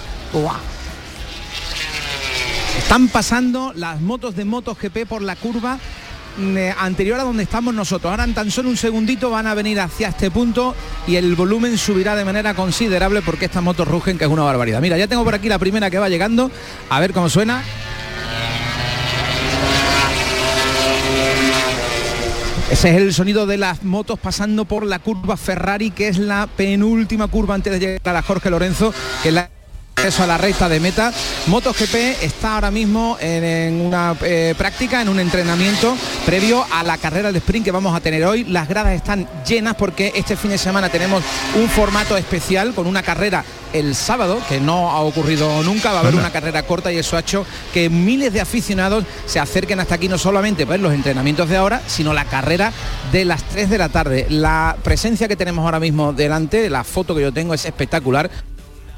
Están 2.78 3.08
pasando 3.08 3.72
las 3.74 4.02
motos 4.02 4.36
de 4.36 4.44
MotoGP 4.44 5.06
por 5.08 5.22
la 5.22 5.36
curva 5.36 5.78
eh, 6.38 6.74
anterior 6.78 7.20
a 7.20 7.24
donde 7.24 7.42
estamos 7.42 7.74
nosotros. 7.74 8.10
Ahora 8.10 8.24
en 8.24 8.34
tan 8.34 8.50
solo 8.50 8.68
un 8.68 8.76
segundito 8.76 9.30
van 9.30 9.46
a 9.46 9.54
venir 9.54 9.80
hacia 9.80 10.08
este 10.08 10.30
punto 10.30 10.74
y 11.06 11.16
el 11.16 11.34
volumen 11.34 11.78
subirá 11.78 12.16
de 12.16 12.24
manera 12.24 12.54
considerable 12.54 13.22
porque 13.22 13.46
estas 13.46 13.62
motos 13.62 13.88
rugen, 13.88 14.18
que 14.18 14.24
es 14.24 14.30
una 14.30 14.42
barbaridad. 14.42 14.80
Mira, 14.80 14.98
ya 14.98 15.06
tengo 15.06 15.24
por 15.24 15.34
aquí 15.34 15.48
la 15.48 15.58
primera 15.58 15.90
que 15.90 15.98
va 15.98 16.08
llegando. 16.08 16.50
A 16.90 17.00
ver 17.00 17.12
cómo 17.12 17.28
suena. 17.28 17.62
Ese 22.70 22.90
es 22.90 22.96
el 22.96 23.14
sonido 23.14 23.46
de 23.46 23.58
las 23.58 23.84
motos 23.84 24.18
pasando 24.18 24.64
por 24.64 24.84
la 24.84 24.98
curva 24.98 25.36
Ferrari, 25.36 25.90
que 25.90 26.08
es 26.08 26.18
la 26.18 26.48
penúltima 26.56 27.28
curva 27.28 27.54
antes 27.54 27.72
de 27.72 27.78
llegar 27.78 28.00
a 28.04 28.12
la 28.12 28.22
Jorge 28.22 28.50
Lorenzo, 28.50 28.92
que 29.22 29.30
la 29.30 29.50
eso 30.02 30.22
a 30.22 30.26
la 30.26 30.38
recta 30.38 30.68
de 30.68 30.80
meta. 30.80 31.12
MotoGP 31.46 32.22
está 32.22 32.54
ahora 32.54 32.70
mismo 32.70 33.16
en, 33.20 33.44
en 33.44 33.80
una 33.80 34.16
eh, 34.22 34.54
práctica, 34.56 35.00
en 35.00 35.08
un 35.08 35.20
entrenamiento 35.20 35.96
previo 36.26 36.64
a 36.70 36.82
la 36.82 36.98
carrera 36.98 37.32
de 37.32 37.38
sprint 37.38 37.64
que 37.64 37.70
vamos 37.70 37.96
a 37.96 38.00
tener 38.00 38.24
hoy. 38.24 38.44
Las 38.44 38.68
gradas 38.68 38.94
están 38.94 39.26
llenas 39.46 39.74
porque 39.76 40.12
este 40.14 40.36
fin 40.36 40.50
de 40.50 40.58
semana 40.58 40.88
tenemos 40.88 41.22
un 41.56 41.68
formato 41.68 42.16
especial 42.16 42.74
con 42.74 42.86
una 42.86 43.02
carrera 43.02 43.44
el 43.72 43.94
sábado, 43.96 44.40
que 44.48 44.60
no 44.60 44.90
ha 44.90 45.00
ocurrido 45.00 45.62
nunca, 45.64 45.90
va 45.90 45.98
a 45.98 46.02
haber 46.02 46.14
una 46.14 46.30
carrera 46.30 46.62
corta 46.62 46.92
y 46.92 46.98
eso 46.98 47.16
ha 47.16 47.20
hecho 47.20 47.44
que 47.72 47.90
miles 47.90 48.32
de 48.32 48.40
aficionados 48.40 49.04
se 49.26 49.40
acerquen 49.40 49.80
hasta 49.80 49.96
aquí 49.96 50.08
no 50.08 50.16
solamente 50.16 50.64
ver 50.64 50.78
los 50.78 50.94
entrenamientos 50.94 51.48
de 51.48 51.56
ahora, 51.56 51.82
sino 51.86 52.14
la 52.14 52.24
carrera 52.24 52.72
de 53.10 53.24
las 53.24 53.42
3 53.42 53.70
de 53.70 53.78
la 53.78 53.88
tarde. 53.88 54.26
La 54.30 54.76
presencia 54.84 55.26
que 55.26 55.34
tenemos 55.34 55.64
ahora 55.64 55.80
mismo 55.80 56.12
delante, 56.12 56.70
la 56.70 56.84
foto 56.84 57.16
que 57.16 57.22
yo 57.22 57.32
tengo 57.32 57.52
es 57.52 57.64
espectacular. 57.64 58.30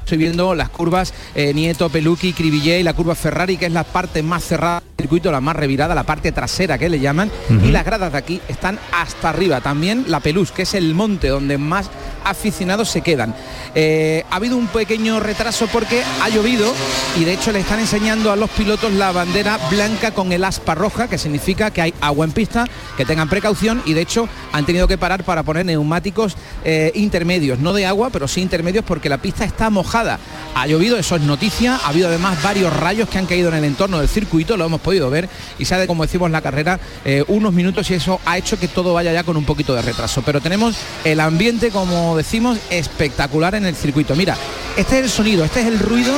Estoy 0.07 0.19
viendo 0.19 0.55
las 0.55 0.69
curvas 0.69 1.13
eh, 1.35 1.53
Nieto, 1.53 1.89
Peluqui, 1.89 2.31
Cribillé 2.31 2.79
y 2.79 2.83
la 2.83 2.93
curva 2.93 3.13
Ferrari, 3.13 3.57
que 3.57 3.65
es 3.65 3.73
la 3.73 3.83
parte 3.83 4.23
más 4.23 4.41
cerrada 4.41 4.81
circuito, 5.07 5.31
la 5.31 5.39
más 5.39 5.55
revirada, 5.55 5.95
la 5.95 6.03
parte 6.03 6.33
trasera 6.33 6.77
que 6.77 6.89
le 6.89 6.99
llaman. 6.99 7.31
Y 7.49 7.71
las 7.71 7.85
gradas 7.85 8.11
de 8.11 8.17
aquí 8.17 8.41
están 8.49 8.77
hasta 8.91 9.29
arriba. 9.29 9.61
También 9.61 10.03
la 10.07 10.19
Pelús, 10.19 10.51
que 10.51 10.63
es 10.63 10.73
el 10.73 10.93
monte 10.93 11.29
donde 11.29 11.57
más 11.57 11.89
aficionados 12.25 12.89
se 12.89 13.01
quedan. 13.01 13.33
Eh, 13.73 14.23
ha 14.29 14.35
habido 14.35 14.57
un 14.57 14.67
pequeño 14.67 15.19
retraso 15.19 15.67
porque 15.71 16.03
ha 16.21 16.29
llovido 16.29 16.73
y 17.17 17.23
de 17.23 17.33
hecho 17.33 17.51
le 17.51 17.59
están 17.59 17.79
enseñando 17.79 18.31
a 18.31 18.35
los 18.35 18.49
pilotos 18.49 18.91
la 18.91 19.11
bandera 19.11 19.57
blanca 19.69 20.11
con 20.11 20.31
el 20.31 20.43
aspa 20.43 20.75
roja, 20.75 21.07
que 21.07 21.17
significa 21.17 21.71
que 21.71 21.81
hay 21.81 21.93
agua 22.01 22.25
en 22.25 22.31
pista, 22.31 22.65
que 22.97 23.05
tengan 23.05 23.29
precaución 23.29 23.81
y 23.85 23.93
de 23.93 24.01
hecho 24.01 24.27
han 24.51 24.65
tenido 24.65 24.87
que 24.87 24.97
parar 24.97 25.23
para 25.23 25.43
poner 25.43 25.65
neumáticos 25.65 26.35
eh, 26.65 26.91
intermedios, 26.95 27.59
no 27.59 27.73
de 27.73 27.85
agua, 27.85 28.09
pero 28.09 28.27
sí 28.27 28.41
intermedios 28.41 28.83
porque 28.83 29.09
la 29.09 29.19
pista 29.19 29.45
está 29.45 29.69
mojada. 29.69 30.19
Ha 30.55 30.67
llovido, 30.67 30.97
eso 30.97 31.15
es 31.15 31.21
noticia, 31.21 31.77
ha 31.77 31.89
habido 31.89 32.07
además 32.07 32.41
varios 32.41 32.75
rayos 32.75 33.07
que 33.07 33.19
han 33.19 33.25
caído 33.25 33.49
en 33.49 33.55
el 33.55 33.63
entorno 33.63 33.99
del 33.99 34.09
circuito, 34.09 34.57
lo 34.57 34.65
hemos 34.65 34.81
podido 34.81 34.96
ver 34.99 35.29
y 35.59 35.65
se 35.65 35.75
ha 35.75 35.87
como 35.87 36.03
decimos, 36.03 36.31
la 36.31 36.41
carrera 36.41 36.79
eh, 37.05 37.23
unos 37.27 37.53
minutos 37.53 37.89
y 37.89 37.93
eso 37.93 38.19
ha 38.25 38.37
hecho 38.37 38.59
que 38.59 38.67
todo 38.67 38.93
vaya 38.93 39.13
ya 39.13 39.23
con 39.23 39.37
un 39.37 39.45
poquito 39.45 39.75
de 39.75 39.81
retraso. 39.81 40.21
Pero 40.23 40.41
tenemos 40.41 40.75
el 41.03 41.19
ambiente, 41.19 41.69
como 41.69 42.17
decimos, 42.17 42.57
espectacular 42.69 43.55
en 43.55 43.65
el 43.65 43.75
circuito. 43.75 44.15
Mira, 44.15 44.35
este 44.75 44.99
es 44.99 45.03
el 45.05 45.09
sonido, 45.09 45.45
este 45.45 45.61
es 45.61 45.67
el 45.67 45.79
ruido, 45.79 46.13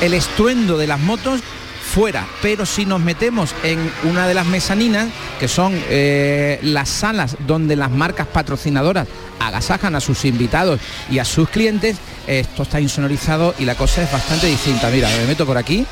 el 0.00 0.14
estruendo 0.14 0.78
de 0.78 0.86
las 0.86 1.00
motos 1.00 1.40
fuera, 1.92 2.26
pero 2.40 2.64
si 2.64 2.86
nos 2.86 3.00
metemos 3.00 3.54
en 3.62 3.78
una 4.04 4.26
de 4.26 4.32
las 4.32 4.46
mezaninas, 4.46 5.08
que 5.38 5.46
son 5.46 5.78
eh, 5.90 6.58
las 6.62 6.88
salas 6.88 7.36
donde 7.46 7.76
las 7.76 7.90
marcas 7.90 8.26
patrocinadoras 8.26 9.06
agasajan 9.38 9.94
a 9.94 10.00
sus 10.00 10.24
invitados 10.24 10.80
y 11.10 11.18
a 11.18 11.24
sus 11.26 11.50
clientes, 11.50 11.98
esto 12.26 12.62
está 12.62 12.80
insonorizado 12.80 13.54
y 13.58 13.66
la 13.66 13.74
cosa 13.74 14.02
es 14.02 14.10
bastante 14.10 14.46
distinta. 14.46 14.88
Mira, 14.88 15.10
me 15.18 15.26
meto 15.26 15.44
por 15.44 15.58
aquí, 15.58 15.84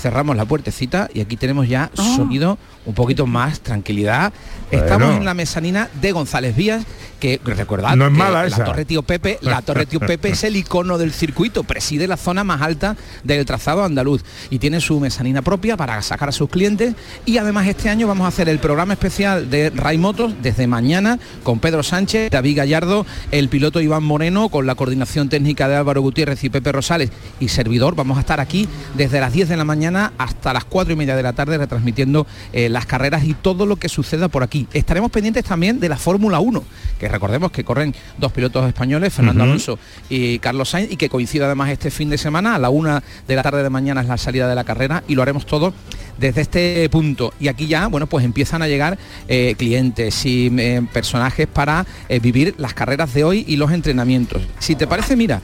cerramos 0.00 0.36
la 0.36 0.44
puertecita 0.46 1.08
y 1.12 1.20
aquí 1.20 1.36
tenemos 1.36 1.68
ya 1.68 1.90
Ah. 1.96 2.16
sonido 2.16 2.58
un 2.86 2.94
poquito 2.94 3.26
más, 3.26 3.60
tranquilidad. 3.60 4.32
Estamos 4.70 5.16
en 5.16 5.24
la 5.24 5.34
mezanina 5.34 5.90
de 6.00 6.12
González 6.12 6.54
Vías, 6.56 6.84
que 7.18 7.40
recordad 7.44 7.94
No 7.96 8.06
es 8.06 8.12
que 8.12 8.18
mala 8.18 8.48
la. 8.48 8.64
Torre 8.64 8.84
Tío 8.84 9.02
Pepe, 9.02 9.38
la 9.42 9.62
Torre 9.62 9.84
Tío 9.84 10.00
Pepe 10.00 10.30
es 10.30 10.44
el 10.44 10.56
icono 10.56 10.96
del 10.96 11.12
circuito, 11.12 11.64
preside 11.64 12.06
la 12.06 12.16
zona 12.16 12.44
más 12.44 12.62
alta 12.62 12.96
del 13.22 13.44
trazado 13.44 13.84
andaluz 13.84 14.22
y 14.48 14.58
tiene 14.58 14.80
su 14.80 14.98
mezanina 14.98 15.42
propia 15.42 15.76
para 15.76 16.00
sacar 16.02 16.30
a 16.30 16.32
sus 16.32 16.48
clientes 16.48 16.94
y 17.26 17.36
además 17.38 17.66
este 17.66 17.90
año 17.90 18.06
vamos 18.06 18.24
a 18.24 18.28
hacer 18.28 18.48
el 18.48 18.58
programa 18.58 18.94
especial 18.94 19.50
de 19.50 19.70
Ray 19.70 19.98
Motos 19.98 20.34
desde 20.40 20.66
mañana 20.66 21.18
con 21.42 21.58
Pedro 21.58 21.82
Sánchez, 21.82 22.30
David 22.30 22.56
Gallardo, 22.56 23.04
el 23.30 23.48
piloto 23.48 23.80
Iván 23.80 24.04
Moreno, 24.04 24.48
con 24.48 24.66
la 24.66 24.74
coordinación 24.74 25.28
técnica 25.28 25.68
de 25.68 25.76
Álvaro 25.76 26.00
Gutiérrez 26.00 26.42
y 26.44 26.48
Pepe 26.48 26.72
Rosales 26.72 27.10
y 27.38 27.48
servidor. 27.48 27.94
Vamos 27.94 28.16
a 28.16 28.20
estar 28.20 28.40
aquí 28.40 28.68
desde 28.94 29.20
las 29.20 29.32
10 29.32 29.50
de 29.50 29.56
la 29.56 29.64
mañana 29.64 30.12
hasta 30.16 30.52
las 30.52 30.64
4 30.64 30.94
y 30.94 30.96
media 30.96 31.16
de 31.16 31.22
la 31.22 31.34
tarde 31.34 31.58
retransmitiendo 31.58 32.26
eh, 32.52 32.69
las 32.70 32.86
carreras 32.86 33.24
y 33.24 33.34
todo 33.34 33.66
lo 33.66 33.76
que 33.76 33.88
suceda 33.88 34.28
por 34.28 34.42
aquí. 34.42 34.66
Estaremos 34.72 35.10
pendientes 35.10 35.44
también 35.44 35.80
de 35.80 35.88
la 35.88 35.96
Fórmula 35.96 36.40
1, 36.40 36.64
que 36.98 37.08
recordemos 37.08 37.50
que 37.50 37.64
corren 37.64 37.94
dos 38.18 38.32
pilotos 38.32 38.66
españoles, 38.66 39.12
Fernando. 39.12 39.44
Alonso 39.44 39.78
y 40.08 40.38
Carlos 40.38 40.70
Sainz, 40.70 40.90
y 40.92 40.96
que 40.96 41.08
coincide 41.08 41.44
además 41.44 41.70
este 41.70 41.90
fin 41.90 42.10
de 42.10 42.18
semana, 42.18 42.54
a 42.54 42.58
la 42.58 42.70
una 42.70 43.02
de 43.26 43.36
la 43.36 43.42
tarde 43.42 43.62
de 43.62 43.70
mañana 43.70 44.00
es 44.00 44.08
la 44.08 44.16
salida 44.16 44.48
de 44.48 44.54
la 44.54 44.64
carrera 44.64 45.02
y 45.08 45.14
lo 45.14 45.22
haremos 45.22 45.46
todo 45.46 45.74
desde 46.18 46.42
este 46.42 46.88
punto. 46.90 47.32
Y 47.40 47.48
aquí 47.48 47.66
ya, 47.66 47.88
bueno, 47.88 48.06
pues 48.06 48.24
empiezan 48.24 48.62
a 48.62 48.68
llegar 48.68 48.98
eh, 49.28 49.54
clientes 49.56 50.24
y 50.26 50.50
eh, 50.58 50.82
personajes 50.92 51.46
para 51.46 51.86
eh, 52.08 52.20
vivir 52.20 52.54
las 52.58 52.74
carreras 52.74 53.12
de 53.14 53.24
hoy 53.24 53.44
y 53.48 53.56
los 53.56 53.72
entrenamientos. 53.72 54.42
Si 54.58 54.76
te 54.76 54.86
parece, 54.86 55.16
mira, 55.16 55.40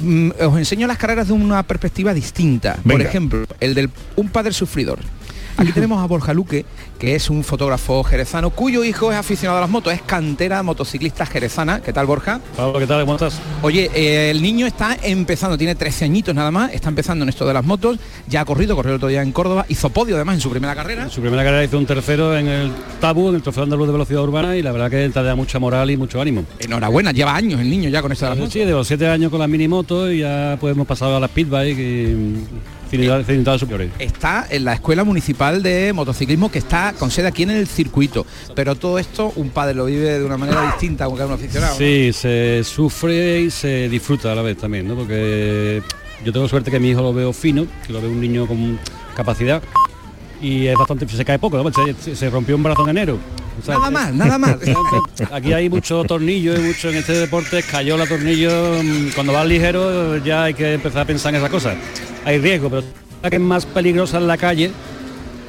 mm, 0.00 0.30
os 0.40 0.58
enseño 0.58 0.86
las 0.86 0.98
carreras 0.98 1.28
de 1.28 1.34
una 1.34 1.62
perspectiva 1.64 2.14
distinta. 2.14 2.78
Por 2.82 3.02
ejemplo, 3.02 3.44
el 3.60 3.74
del 3.74 3.90
un 4.16 4.28
padre 4.28 4.52
sufridor. 4.52 5.00
Aquí 5.62 5.70
tenemos 5.70 6.02
a 6.02 6.06
Borja 6.06 6.34
Luque, 6.34 6.64
que 6.98 7.14
es 7.14 7.30
un 7.30 7.44
fotógrafo 7.44 8.02
jerezano 8.02 8.50
cuyo 8.50 8.82
hijo 8.82 9.12
es 9.12 9.16
aficionado 9.16 9.58
a 9.58 9.60
las 9.60 9.70
motos, 9.70 9.92
es 9.92 10.02
cantera 10.02 10.60
motociclista 10.64 11.24
jerezana. 11.24 11.80
¿Qué 11.80 11.92
tal, 11.92 12.04
Borja? 12.04 12.40
Pablo, 12.56 12.80
¿qué 12.80 12.86
tal? 12.88 13.02
¿Cómo 13.02 13.12
estás? 13.12 13.40
Oye, 13.62 13.88
eh, 13.94 14.32
el 14.32 14.42
niño 14.42 14.66
está 14.66 14.96
empezando, 15.00 15.56
tiene 15.56 15.76
13 15.76 16.06
añitos 16.06 16.34
nada 16.34 16.50
más, 16.50 16.72
está 16.72 16.88
empezando 16.88 17.22
en 17.22 17.28
esto 17.28 17.46
de 17.46 17.54
las 17.54 17.64
motos, 17.64 18.00
ya 18.26 18.40
ha 18.40 18.44
corrido, 18.44 18.74
corrió 18.74 18.90
el 18.90 18.96
otro 18.96 19.06
día 19.06 19.22
en 19.22 19.30
Córdoba, 19.30 19.64
hizo 19.68 19.88
podio 19.90 20.16
además 20.16 20.34
en 20.34 20.40
su 20.40 20.50
primera 20.50 20.74
carrera. 20.74 21.04
En 21.04 21.10
su 21.10 21.20
primera 21.20 21.44
carrera 21.44 21.62
hizo 21.62 21.78
un 21.78 21.86
tercero 21.86 22.36
en 22.36 22.48
el 22.48 22.72
Tabu, 23.00 23.28
en 23.28 23.36
el 23.36 23.42
Trofeo 23.42 23.62
Andaluz 23.62 23.86
de 23.86 23.92
Velocidad 23.92 24.22
Urbana 24.24 24.56
y 24.56 24.62
la 24.62 24.72
verdad 24.72 24.90
que 24.90 25.08
te 25.10 25.22
da 25.22 25.36
mucha 25.36 25.60
moral 25.60 25.92
y 25.92 25.96
mucho 25.96 26.20
ánimo. 26.20 26.44
Enhorabuena, 26.58 27.12
lleva 27.12 27.36
años 27.36 27.60
el 27.60 27.70
niño 27.70 27.88
ya 27.88 28.02
con 28.02 28.10
esto 28.10 28.24
de 28.24 28.30
las 28.30 28.38
motos. 28.38 28.52
Sí, 28.52 28.58
de 28.58 28.72
los 28.72 28.88
siete 28.88 29.06
años 29.06 29.30
con 29.30 29.38
las 29.38 29.48
minimotos 29.48 30.10
y 30.10 30.18
ya 30.18 30.56
pues 30.58 30.74
hemos 30.74 30.88
pasado 30.88 31.16
a 31.16 31.20
las 31.20 31.30
pitbike 31.30 31.78
y 31.78 32.34
cilindradas 32.92 33.26
cilindradas 33.26 33.60
superiores. 33.60 33.90
Está 33.98 34.46
en 34.50 34.64
la 34.66 34.74
Escuela 34.74 35.02
Municipal 35.02 35.62
de 35.62 35.94
Motociclismo 35.94 36.50
que 36.50 36.58
está 36.58 36.92
con 36.98 37.10
sede 37.10 37.28
aquí 37.28 37.42
en 37.42 37.50
el 37.50 37.66
circuito, 37.66 38.26
pero 38.54 38.74
todo 38.74 38.98
esto 38.98 39.32
un 39.36 39.48
padre 39.48 39.74
lo 39.74 39.86
vive 39.86 40.18
de 40.18 40.24
una 40.24 40.36
manera 40.36 40.66
distinta 40.72 41.04
aunque 41.04 41.22
es 41.22 41.28
un 41.28 41.34
aficionado. 41.34 41.72
¿no? 41.72 41.78
Sí, 41.78 42.12
se 42.12 42.62
sufre 42.64 43.40
y 43.40 43.50
se 43.50 43.88
disfruta 43.88 44.32
a 44.32 44.34
la 44.34 44.42
vez 44.42 44.58
también, 44.58 44.86
¿no? 44.86 44.94
Porque 44.94 45.82
yo 46.22 46.32
tengo 46.34 46.46
suerte 46.48 46.70
que 46.70 46.78
mi 46.78 46.90
hijo 46.90 47.00
lo 47.00 47.14
veo 47.14 47.32
fino, 47.32 47.66
que 47.86 47.94
lo 47.94 48.02
veo 48.02 48.10
un 48.10 48.20
niño 48.20 48.46
con 48.46 48.78
capacidad 49.16 49.62
y 50.42 50.66
es 50.66 50.76
bastante 50.76 51.08
se 51.08 51.24
cae 51.24 51.38
poco, 51.38 51.62
¿no? 51.62 51.70
se, 51.94 52.14
se 52.14 52.30
rompió 52.30 52.56
un 52.56 52.62
brazo 52.62 52.82
en 52.82 52.90
enero. 52.90 53.18
O 53.60 53.64
sea, 53.64 53.74
Nada 53.78 53.90
más, 53.90 54.14
nada 54.14 54.38
más. 54.38 54.56
Aquí 55.32 55.52
hay 55.52 55.68
mucho 55.68 56.02
tornillo 56.04 56.54
y 56.56 56.58
mucho 56.60 56.88
en 56.90 56.96
este 56.96 57.12
deporte, 57.12 57.62
cayó 57.62 57.96
la 57.96 58.06
tornillo, 58.06 58.50
mm, 58.82 59.08
cuando 59.14 59.32
vas 59.32 59.46
ligero 59.46 60.16
ya 60.18 60.44
hay 60.44 60.54
que 60.54 60.74
empezar 60.74 61.02
a 61.02 61.04
pensar 61.04 61.32
en 61.34 61.38
esas 61.40 61.50
cosas. 61.50 61.76
Hay 62.24 62.38
riesgo, 62.38 62.70
pero 62.70 62.82
la 63.22 63.30
que 63.30 63.36
es 63.36 63.42
más 63.42 63.66
peligrosa 63.66 64.18
en 64.18 64.26
la 64.26 64.36
calle. 64.36 64.70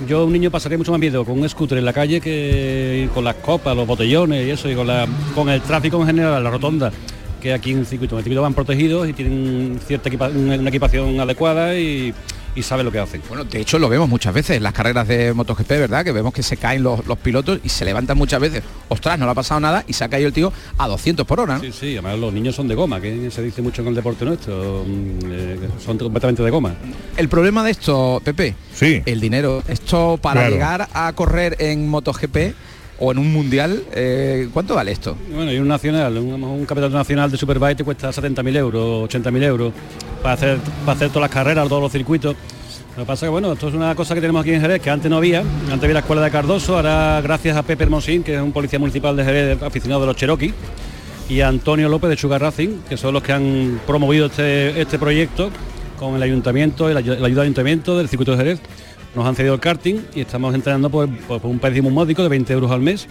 Yo 0.07 0.25
un 0.25 0.33
niño 0.33 0.51
pasaría 0.51 0.77
mucho 0.77 0.91
más 0.91 0.99
miedo 0.99 1.23
con 1.23 1.39
un 1.39 1.47
scooter 1.47 1.77
en 1.77 1.85
la 1.85 1.93
calle 1.93 2.19
que 2.19 3.07
con 3.13 3.23
las 3.23 3.35
copas, 3.35 3.75
los 3.75 3.87
botellones 3.87 4.45
y 4.45 4.49
eso, 4.49 4.69
y 4.69 4.75
con, 4.75 4.85
la, 4.87 5.07
con 5.33 5.49
el 5.49 5.61
tráfico 5.61 5.99
en 6.01 6.07
general, 6.07 6.43
la 6.43 6.49
rotonda, 6.49 6.91
que 7.41 7.53
aquí 7.53 7.71
en 7.71 7.79
el 7.79 7.85
circuito. 7.85 8.15
En 8.15 8.19
el 8.19 8.23
circuito 8.25 8.41
van 8.41 8.53
protegidos 8.53 9.07
y 9.07 9.13
tienen 9.13 9.79
cierta 9.85 10.09
equipa- 10.09 10.29
una 10.29 10.67
equipación 10.67 11.19
adecuada 11.19 11.77
y, 11.77 12.13
y 12.55 12.63
saben 12.63 12.85
lo 12.85 12.91
que 12.91 12.99
hacen. 12.99 13.21
Bueno, 13.27 13.43
de 13.43 13.59
hecho 13.61 13.79
lo 13.79 13.89
vemos 13.89 14.07
muchas 14.09 14.33
veces 14.33 14.57
en 14.57 14.63
las 14.63 14.73
carreras 14.73 15.07
de 15.07 15.33
MotoGP, 15.33 15.67
¿verdad? 15.69 16.03
Que 16.03 16.11
vemos 16.11 16.33
que 16.33 16.43
se 16.43 16.57
caen 16.57 16.83
los, 16.83 17.05
los 17.07 17.17
pilotos 17.17 17.59
y 17.63 17.69
se 17.69 17.85
levantan 17.85 18.17
muchas 18.17 18.39
veces. 18.39 18.63
Ostras, 18.89 19.17
no 19.19 19.25
le 19.25 19.31
ha 19.31 19.35
pasado 19.35 19.59
nada 19.59 19.83
y 19.87 19.93
se 19.93 20.03
ha 20.03 20.09
caído 20.09 20.27
el 20.27 20.33
tío 20.33 20.51
a 20.77 20.87
200 20.87 21.25
por 21.25 21.39
hora, 21.39 21.55
¿no? 21.55 21.61
Sí, 21.61 21.71
sí, 21.71 21.91
además 21.93 22.19
los 22.19 22.33
niños 22.33 22.55
son 22.55 22.67
de 22.67 22.75
goma, 22.75 22.99
que 23.01 23.29
se 23.31 23.41
dice 23.41 23.61
mucho 23.61 23.81
en 23.81 23.87
el 23.89 23.95
deporte 23.95 24.25
nuestro, 24.25 24.83
mm, 24.87 25.19
eh, 25.25 25.59
son 25.83 25.97
completamente 25.97 26.43
de 26.43 26.49
goma. 26.51 26.75
El 27.17 27.29
problema 27.29 27.63
de 27.63 27.71
esto, 27.71 28.21
Pepe, 28.23 28.55
sí. 28.73 29.01
el 29.05 29.19
dinero. 29.19 29.63
Esto 29.67 30.17
para 30.21 30.41
Claro. 30.41 30.53
llegar 30.53 30.87
a 30.93 31.13
correr 31.13 31.55
en 31.59 31.87
MotoGP 31.89 32.53
o 33.05 33.11
en 33.11 33.17
un 33.17 33.33
mundial, 33.33 33.83
eh, 33.93 34.47
¿cuánto 34.53 34.75
vale 34.75 34.93
esto? 34.93 35.17
Bueno, 35.33 35.51
y 35.51 35.57
un 35.57 35.67
nacional, 35.67 36.17
un, 36.17 36.41
un 36.41 36.65
nacional 36.91 37.29
de 37.29 37.37
Superbike 37.37 37.77
te 37.77 37.83
cuesta 37.83 38.09
70.000 38.11 38.55
euros, 38.57 39.09
80.000 39.09 39.43
euros 39.43 39.73
para 40.21 40.35
hacer, 40.35 40.57
para 40.85 40.95
hacer 40.95 41.09
todas 41.09 41.23
las 41.23 41.31
carreras, 41.31 41.67
todos 41.67 41.81
los 41.81 41.91
circuitos. 41.91 42.35
Lo 42.95 43.03
que 43.03 43.07
pasa 43.07 43.25
que 43.25 43.29
bueno, 43.29 43.51
esto 43.51 43.67
es 43.67 43.73
una 43.73 43.93
cosa 43.95 44.13
que 44.15 44.21
tenemos 44.21 44.41
aquí 44.41 44.53
en 44.53 44.61
Jerez, 44.61 44.79
que 44.81 44.89
antes 44.89 45.09
no 45.11 45.17
había, 45.17 45.39
antes 45.41 45.83
había 45.83 45.95
la 45.95 45.99
escuela 45.99 46.21
de 46.21 46.31
Cardoso, 46.31 46.75
ahora 46.77 47.19
gracias 47.21 47.57
a 47.57 47.63
Pepe 47.63 47.83
Hermosín, 47.83 48.23
que 48.23 48.35
es 48.35 48.41
un 48.41 48.51
policía 48.53 48.79
municipal 48.79 49.15
de 49.17 49.25
Jerez, 49.25 49.61
aficionado 49.63 50.01
de 50.01 50.07
los 50.07 50.15
Cherokee, 50.15 50.53
y 51.27 51.41
a 51.41 51.47
Antonio 51.49 51.89
López 51.89 52.09
de 52.11 52.15
Sugar 52.17 52.41
que 52.87 52.95
son 52.95 53.13
los 53.15 53.23
que 53.23 53.33
han 53.33 53.81
promovido 53.85 54.27
este, 54.27 54.79
este 54.79 54.97
proyecto 54.99 55.49
con 55.99 56.15
el 56.15 56.21
ayuntamiento, 56.23 56.89
el, 56.89 56.97
ayu- 56.97 57.17
la 57.17 57.27
ayuda 57.27 57.41
del 57.41 57.47
ayuntamiento 57.47 57.97
del 57.97 58.07
circuito 58.07 58.31
de 58.31 58.37
Jerez. 58.37 58.59
Nos 59.15 59.25
han 59.25 59.35
cedido 59.35 59.53
el 59.53 59.59
karting 59.59 59.95
y 60.15 60.21
estamos 60.21 60.53
entrenando 60.55 60.89
por, 60.89 61.07
por- 61.09 61.39
por 61.41 61.51
un 61.51 61.59
precio 61.59 61.83
muy 61.83 61.91
módico 61.91 62.23
de 62.23 62.29
20 62.29 62.53
euros 62.53 62.71
al 62.71 62.81
mes. 62.81 63.07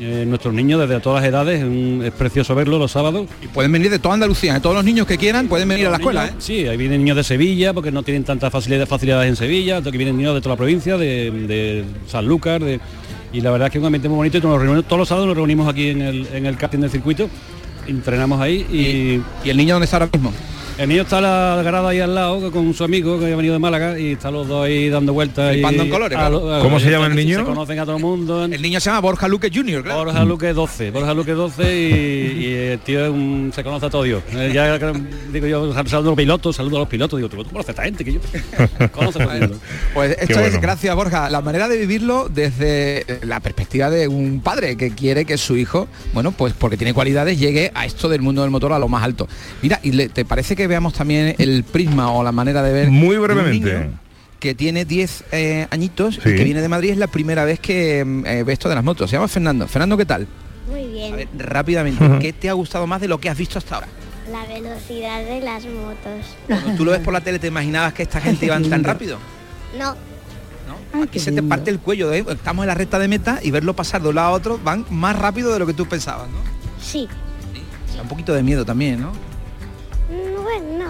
Eh, 0.00 0.24
nuestros 0.26 0.52
niños 0.54 0.80
desde 0.80 0.98
todas 1.00 1.22
las 1.22 1.28
edades, 1.30 1.62
es 1.62 2.10
precioso 2.12 2.54
verlo 2.54 2.78
los 2.78 2.90
sábados. 2.90 3.26
Y 3.42 3.46
pueden 3.48 3.70
venir 3.70 3.90
de 3.90 3.98
toda 3.98 4.14
Andalucía, 4.14 4.54
de 4.54 4.60
todos 4.60 4.74
los 4.74 4.84
niños 4.84 5.06
que 5.06 5.16
quieran 5.18 5.46
pueden 5.48 5.68
venir 5.68 5.86
a 5.86 5.90
la 5.90 5.96
escuela, 5.98 6.26
¿eh? 6.26 6.30
Sí, 6.38 6.66
ahí 6.66 6.76
vienen 6.76 7.02
niños 7.04 7.16
de 7.18 7.22
Sevilla 7.24 7.72
porque 7.74 7.92
no 7.92 8.02
tienen 8.02 8.24
tantas 8.24 8.50
facilidades, 8.50 8.88
facilidades 8.88 9.28
en 9.28 9.36
Sevilla, 9.36 9.76
aquí 9.76 9.96
vienen 9.96 10.16
niños 10.16 10.34
de 10.34 10.40
toda 10.40 10.54
la 10.54 10.58
provincia, 10.58 10.96
de, 10.96 11.30
de 11.30 11.84
Sanlúcar, 12.08 12.64
de, 12.64 12.80
y 13.32 13.42
la 13.42 13.50
verdad 13.52 13.66
es 13.68 13.72
que 13.72 13.78
es 13.78 13.82
un 13.82 13.86
ambiente 13.86 14.08
muy 14.08 14.16
bonito 14.16 14.38
y 14.38 14.40
nos 14.40 14.58
reunimos, 14.58 14.84
todos 14.86 14.98
los 15.00 15.08
sábados 15.08 15.28
nos 15.28 15.36
reunimos 15.36 15.68
aquí 15.68 15.90
en 15.90 16.00
el, 16.00 16.26
en 16.32 16.46
el 16.46 16.56
karting 16.56 16.80
del 16.80 16.90
circuito, 16.90 17.28
entrenamos 17.86 18.40
ahí 18.40 18.66
y... 18.72 19.46
¿Y 19.46 19.50
el 19.50 19.56
niño 19.56 19.74
dónde 19.74 19.84
está 19.84 19.98
ahora 19.98 20.08
mismo? 20.12 20.32
El 20.78 20.88
niño 20.88 21.02
está 21.02 21.20
la 21.20 21.60
grada 21.62 21.90
ahí 21.90 22.00
al 22.00 22.14
lado 22.14 22.50
con 22.50 22.72
su 22.74 22.82
amigo 22.82 23.18
que 23.20 23.32
ha 23.32 23.36
venido 23.36 23.52
de 23.52 23.58
Málaga 23.60 23.98
y 24.00 24.12
están 24.12 24.32
los 24.32 24.48
dos 24.48 24.64
ahí 24.64 24.88
dando 24.88 25.12
vueltas. 25.12 25.54
y 25.54 25.62
en 25.62 25.90
colores, 25.90 26.16
a 26.18 26.22
claro. 26.22 26.40
lo- 26.40 26.54
a- 26.54 26.60
¿Cómo 26.60 26.80
se 26.80 26.90
llama 26.90 27.06
el 27.06 27.14
niño? 27.14 27.38
Se 27.40 27.44
conocen 27.44 27.78
a 27.78 27.84
todo 27.84 27.96
el 27.96 28.02
mundo. 28.02 28.44
El 28.46 28.60
niño 28.62 28.80
se 28.80 28.86
llama 28.90 29.00
Borja 29.00 29.28
Luque 29.28 29.50
Jr., 29.54 29.84
claro. 29.84 30.04
Borja 30.04 30.24
Luque 30.24 30.52
12, 30.52 30.90
Borja 30.90 31.14
Luque 31.14 31.32
12 31.32 31.78
y, 31.78 32.44
y 32.46 32.52
el 32.54 32.78
tío 32.80 33.04
es 33.04 33.10
un- 33.10 33.52
se 33.54 33.62
conoce 33.62 33.86
a 33.86 33.90
todo 33.90 34.02
Dios. 34.02 34.22
Eh, 34.32 34.50
ya 34.52 34.76
digo 35.32 35.46
yo, 35.46 35.72
saludo 35.74 35.98
a 35.98 36.02
los 36.02 36.16
pilotos, 36.16 36.56
saludo 36.56 36.76
a 36.76 36.80
los 36.80 36.88
pilotos, 36.88 37.18
digo, 37.18 37.28
tú 37.28 37.44
tú 37.44 37.50
conoces 37.50 37.68
a 37.68 37.72
esta 37.72 37.84
gente 37.84 38.04
que 38.04 38.14
yo 38.14 38.20
conoce 38.92 39.22
a 39.22 39.24
todo 39.26 39.32
el 39.34 39.40
mundo. 39.40 39.58
Pues 39.94 40.10
esto 40.12 40.26
Qué 40.26 40.32
es, 40.32 40.38
bueno. 40.40 40.58
gracias 40.62 40.96
Borja, 40.96 41.30
la 41.30 41.42
manera 41.42 41.68
de 41.68 41.76
vivirlo 41.76 42.28
desde 42.28 43.04
la 43.22 43.38
perspectiva 43.40 43.90
de 43.90 44.08
un 44.08 44.40
padre 44.40 44.76
que 44.76 44.90
quiere 44.90 45.26
que 45.26 45.36
su 45.38 45.56
hijo, 45.56 45.86
bueno, 46.14 46.32
pues 46.32 46.54
porque 46.58 46.76
tiene 46.78 46.94
cualidades, 46.94 47.38
llegue 47.38 47.70
a 47.74 47.84
esto 47.86 48.08
del 48.08 48.22
mundo 48.22 48.42
del 48.42 48.50
motor 48.50 48.72
a 48.72 48.78
lo 48.78 48.88
más 48.88 49.04
alto. 49.04 49.28
Mira, 49.60 49.78
¿y 49.82 49.92
le- 49.92 50.08
te 50.08 50.24
parece 50.24 50.56
que 50.56 50.61
veamos 50.66 50.94
también 50.94 51.34
el 51.38 51.64
prisma 51.64 52.10
o 52.12 52.22
la 52.22 52.32
manera 52.32 52.62
de 52.62 52.72
ver? 52.72 52.90
Muy 52.90 53.16
brevemente. 53.16 53.90
que 54.40 54.54
tiene 54.54 54.84
10 54.84 55.24
eh, 55.32 55.66
añitos 55.70 56.16
Sí. 56.16 56.28
y 56.30 56.36
que 56.36 56.44
viene 56.44 56.60
de 56.60 56.68
Madrid, 56.68 56.90
es 56.90 56.98
la 56.98 57.06
primera 57.06 57.44
vez 57.44 57.60
que 57.60 58.04
mm, 58.04 58.26
eh, 58.26 58.42
ve 58.42 58.52
esto 58.52 58.68
de 58.68 58.74
las 58.74 58.82
motos. 58.84 59.08
Se 59.08 59.16
llama 59.16 59.28
Fernando. 59.28 59.68
Fernando, 59.68 59.96
¿qué 59.96 60.04
tal? 60.06 60.26
Muy 60.68 60.86
bien. 60.88 61.12
A 61.12 61.16
ver, 61.16 61.28
rápidamente, 61.38 62.04
¿qué 62.20 62.32
te 62.32 62.48
ha 62.48 62.52
gustado 62.52 62.86
más 62.86 63.00
de 63.00 63.08
lo 63.08 63.18
que 63.18 63.28
has 63.30 63.38
visto 63.38 63.58
hasta 63.58 63.76
ahora? 63.76 63.88
La 64.30 64.44
velocidad 64.46 65.24
de 65.24 65.40
las 65.40 65.64
motos. 65.66 66.26
Cuando 66.46 66.74
tú 66.76 66.84
lo 66.84 66.90
ves 66.92 67.00
por 67.00 67.12
la 67.12 67.20
tele, 67.20 67.38
¿te 67.38 67.48
imaginabas 67.48 67.92
que 67.92 68.02
esta 68.04 68.20
gente 68.22 68.46
iban 68.46 68.68
tan 68.68 68.82
rápido? 68.82 69.18
No, 69.78 69.94
Aquí 71.02 71.18
se 71.18 71.32
te 71.32 71.42
parte 71.42 71.70
el 71.70 71.78
cuello, 71.78 72.12
¿eh? 72.12 72.24
estamos 72.28 72.64
en 72.64 72.68
la 72.68 72.74
recta 72.74 72.98
de 72.98 73.08
meta 73.08 73.40
y 73.42 73.50
verlo 73.50 73.74
pasar 73.74 74.02
de 74.02 74.10
un 74.10 74.14
lado 74.16 74.28
a 74.28 74.30
otro 74.32 74.58
van 74.62 74.84
más 74.90 75.18
rápido 75.18 75.52
de 75.52 75.58
lo 75.58 75.66
que 75.66 75.72
tú 75.72 75.86
pensabas, 75.86 76.28
¿no? 76.28 76.36
sí. 76.82 77.08
Un 78.00 78.08
poquito 78.08 78.34
de 78.34 78.42
miedo 78.42 78.64
también, 78.64 79.00
¿no? 79.00 79.12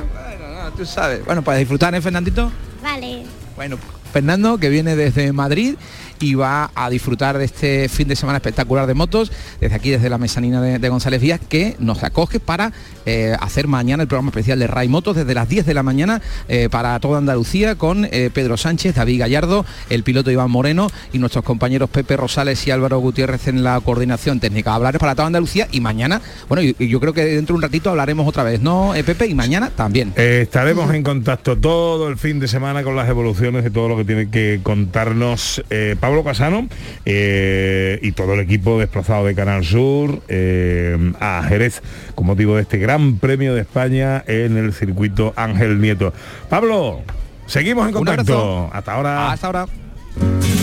Bueno, 0.06 0.38
no. 0.38 0.48
Bueno, 0.48 0.64
no, 0.64 0.70
tú 0.72 0.84
sabes. 0.86 1.24
Bueno, 1.24 1.42
para 1.42 1.58
disfrutar, 1.58 1.94
¿eh, 1.94 2.00
Fernandito? 2.00 2.50
Vale. 2.82 3.24
Bueno, 3.56 3.78
Fernando, 4.12 4.58
que 4.58 4.68
viene 4.68 4.96
desde 4.96 5.32
Madrid 5.32 5.76
y 6.20 6.34
va 6.34 6.70
a 6.74 6.90
disfrutar 6.90 7.38
de 7.38 7.44
este 7.44 7.88
fin 7.88 8.08
de 8.08 8.16
semana 8.16 8.38
espectacular 8.38 8.86
de 8.86 8.94
motos, 8.94 9.32
desde 9.60 9.74
aquí, 9.74 9.90
desde 9.90 10.08
la 10.08 10.18
mesanina 10.18 10.60
de, 10.60 10.88
González 10.88 11.20
Vías, 11.20 11.40
que 11.48 11.76
nos 11.78 12.02
acoge 12.04 12.38
para 12.40 12.72
eh, 13.06 13.34
hacer 13.40 13.66
mañana 13.66 14.02
el 14.02 14.08
programa 14.08 14.30
especial 14.30 14.58
de 14.58 14.66
Ray 14.66 14.88
Motos 14.88 15.16
desde 15.16 15.34
las 15.34 15.48
10 15.48 15.66
de 15.66 15.74
la 15.74 15.82
mañana 15.82 16.20
eh, 16.48 16.68
para 16.70 16.98
toda 17.00 17.18
Andalucía 17.18 17.76
con 17.76 18.04
eh, 18.04 18.30
Pedro 18.32 18.56
Sánchez, 18.56 18.94
David 18.94 19.20
Gallardo, 19.20 19.64
el 19.88 20.02
piloto 20.02 20.30
Iván 20.30 20.50
Moreno 20.50 20.88
y 21.12 21.18
nuestros 21.18 21.44
compañeros 21.44 21.88
Pepe 21.90 22.16
Rosales 22.16 22.66
y 22.66 22.70
Álvaro 22.70 22.98
Gutiérrez 22.98 23.48
en 23.48 23.64
la 23.64 23.80
coordinación 23.80 24.40
técnica. 24.40 24.74
Hablar 24.74 24.98
para 24.98 25.14
toda 25.14 25.26
Andalucía 25.26 25.68
y 25.72 25.80
mañana, 25.80 26.20
bueno, 26.48 26.62
y, 26.62 26.76
y 26.78 26.88
yo 26.88 27.00
creo 27.00 27.12
que 27.12 27.24
dentro 27.24 27.54
de 27.54 27.58
un 27.58 27.62
ratito 27.62 27.90
hablaremos 27.90 28.26
otra 28.28 28.42
vez, 28.42 28.60
¿no, 28.60 28.92
Pepe? 29.06 29.26
Y 29.26 29.34
mañana 29.34 29.70
también. 29.70 30.12
Estaremos 30.16 30.92
en 30.94 31.02
contacto 31.02 31.56
todo 31.56 32.08
el 32.08 32.16
fin 32.18 32.38
de 32.38 32.48
semana 32.48 32.82
con 32.82 32.96
las 32.96 33.08
evoluciones 33.08 33.64
de 33.64 33.70
todo 33.70 33.88
lo 33.88 33.96
que 33.96 34.04
tiene 34.04 34.30
que 34.30 34.60
contarnos 34.62 35.62
eh, 35.70 35.96
Pablo 36.12 36.24
Casano 36.24 36.68
eh, 37.06 37.98
y 38.02 38.12
todo 38.12 38.34
el 38.34 38.40
equipo 38.40 38.78
desplazado 38.78 39.24
de 39.24 39.34
Canal 39.34 39.64
Sur 39.64 40.20
eh, 40.28 41.14
a 41.18 41.42
Jerez 41.48 41.80
con 42.14 42.26
motivo 42.26 42.56
de 42.56 42.62
este 42.62 42.76
Gran 42.76 43.16
Premio 43.16 43.54
de 43.54 43.62
España 43.62 44.22
en 44.26 44.58
el 44.58 44.74
circuito 44.74 45.32
Ángel 45.36 45.80
Nieto. 45.80 46.12
Pablo, 46.50 47.00
seguimos 47.46 47.86
en 47.86 47.94
contacto. 47.94 48.68
Hasta 48.74 48.92
ahora. 48.92 49.32
Hasta 49.32 49.46
ahora. 49.46 49.66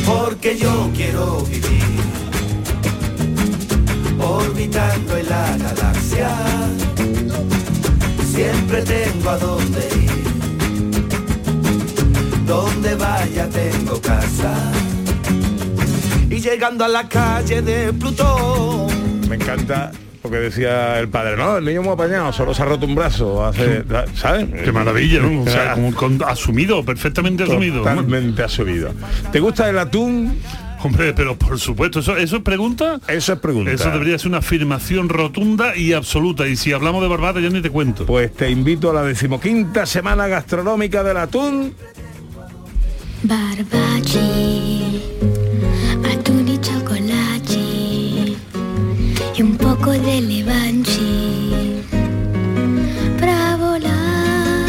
Porque 0.05 0.55
yo 0.55 0.91
quiero 0.95 1.41
vivir 1.45 1.81
orbitando 4.19 5.17
en 5.17 5.29
la 5.29 5.57
galaxia. 5.57 6.29
Siempre 8.23 8.83
tengo 8.83 9.29
a 9.31 9.37
dónde 9.39 9.79
ir. 9.95 10.11
Donde 12.45 12.93
vaya 12.93 13.49
tengo 13.49 13.99
casa. 13.99 14.78
Y 16.29 16.39
llegando 16.39 16.85
a 16.85 16.87
la 16.87 17.07
calle 17.09 17.61
de 17.61 17.91
Plutón. 17.93 18.87
Me 19.27 19.35
encanta 19.35 19.91
porque 20.21 20.37
decía 20.37 20.99
el 20.99 21.07
padre, 21.07 21.37
no, 21.37 21.57
el 21.57 21.65
niño 21.65 21.81
muy 21.81 21.93
apañado, 21.93 22.31
solo 22.33 22.53
se 22.53 22.61
ha 22.61 22.65
roto 22.65 22.85
un 22.85 22.93
brazo, 22.93 23.45
hace, 23.45 23.83
¿sabes? 24.15 24.47
Qué 24.63 24.71
maravilla, 24.71 25.21
¿no? 25.21 25.41
O 25.41 25.45
sea, 25.45 25.73
como 25.75 25.93
con- 25.95 26.21
asumido, 26.23 26.83
perfectamente 26.83 27.43
asumido. 27.43 27.79
Totalmente 27.79 28.43
asumido. 28.43 28.91
¿Te 29.31 29.39
gusta 29.39 29.69
el 29.69 29.79
atún? 29.79 30.37
Hombre, 30.83 31.13
pero 31.13 31.37
por 31.37 31.59
supuesto, 31.59 31.99
eso, 31.99 32.15
eso 32.17 32.37
es 32.37 32.43
pregunta. 32.43 32.99
Eso 33.07 33.33
es 33.33 33.39
pregunta. 33.39 33.71
Eso 33.71 33.89
debería 33.91 34.17
ser 34.19 34.27
una 34.27 34.37
afirmación 34.37 35.09
rotunda 35.09 35.75
y 35.75 35.93
absoluta. 35.93 36.47
Y 36.47 36.55
si 36.57 36.73
hablamos 36.73 37.01
de 37.01 37.07
barbata 37.07 37.39
ya 37.39 37.49
ni 37.49 37.61
te 37.61 37.69
cuento. 37.69 38.05
Pues 38.05 38.33
te 38.33 38.49
invito 38.49 38.91
a 38.91 38.93
la 38.93 39.03
decimoquinta 39.03 39.85
semana 39.85 40.27
gastronómica 40.27 41.01
del 41.03 41.17
atún 41.17 41.73
Barbachi, 43.23 45.01
poco 49.79 49.91
de 49.91 50.21
levanchi 50.21 51.81
para 53.19 53.55
volar. 53.55 54.65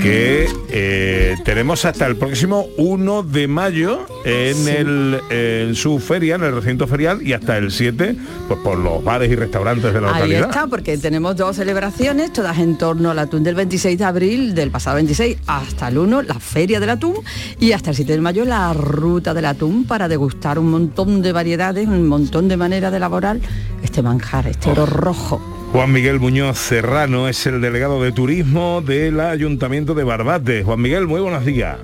que 0.00 0.48
eh, 0.70 1.21
tenemos 1.44 1.84
hasta 1.84 2.06
el 2.06 2.16
próximo 2.16 2.66
1 2.76 3.22
de 3.24 3.48
mayo 3.48 4.06
en, 4.24 4.68
el, 4.68 5.20
en 5.30 5.74
su 5.74 5.98
feria, 5.98 6.36
en 6.36 6.44
el 6.44 6.54
recinto 6.54 6.86
ferial, 6.86 7.20
y 7.22 7.32
hasta 7.32 7.56
el 7.58 7.70
7, 7.70 8.16
pues 8.48 8.60
por 8.60 8.78
los 8.78 9.02
bares 9.02 9.30
y 9.30 9.34
restaurantes 9.36 9.92
de 9.92 10.00
la 10.00 10.08
Ahí 10.08 10.14
localidad. 10.14 10.50
está, 10.50 10.66
porque 10.66 10.96
tenemos 10.98 11.36
dos 11.36 11.56
celebraciones, 11.56 12.32
todas 12.32 12.58
en 12.58 12.78
torno 12.78 13.10
al 13.10 13.18
atún 13.18 13.42
del 13.42 13.54
26 13.54 13.98
de 13.98 14.04
abril, 14.04 14.54
del 14.54 14.70
pasado 14.70 14.96
26 14.96 15.38
hasta 15.46 15.88
el 15.88 15.98
1, 15.98 16.22
la 16.22 16.34
feria 16.38 16.80
del 16.80 16.90
atún, 16.90 17.14
y 17.58 17.72
hasta 17.72 17.90
el 17.90 17.96
7 17.96 18.12
de 18.12 18.20
mayo 18.20 18.44
la 18.44 18.72
ruta 18.72 19.34
del 19.34 19.46
atún 19.46 19.84
para 19.84 20.08
degustar 20.08 20.58
un 20.58 20.70
montón 20.70 21.22
de 21.22 21.32
variedades, 21.32 21.88
un 21.88 22.06
montón 22.06 22.48
de 22.48 22.56
maneras 22.56 22.90
de 22.92 22.98
elaborar 22.98 23.38
este 23.82 24.02
manjar, 24.02 24.46
este 24.46 24.70
oro 24.70 24.86
rojo. 24.86 25.40
Juan 25.72 25.90
Miguel 25.90 26.20
Muñoz 26.20 26.58
Serrano 26.58 27.28
es 27.28 27.46
el 27.46 27.62
delegado 27.62 28.02
de 28.02 28.12
turismo 28.12 28.82
del 28.82 29.18
Ayuntamiento 29.20 29.94
de 29.94 30.04
Barbate. 30.04 30.64
Juan 30.64 30.82
Miguel, 30.82 31.06
muy 31.06 31.22
buenos 31.22 31.46
días. 31.46 31.78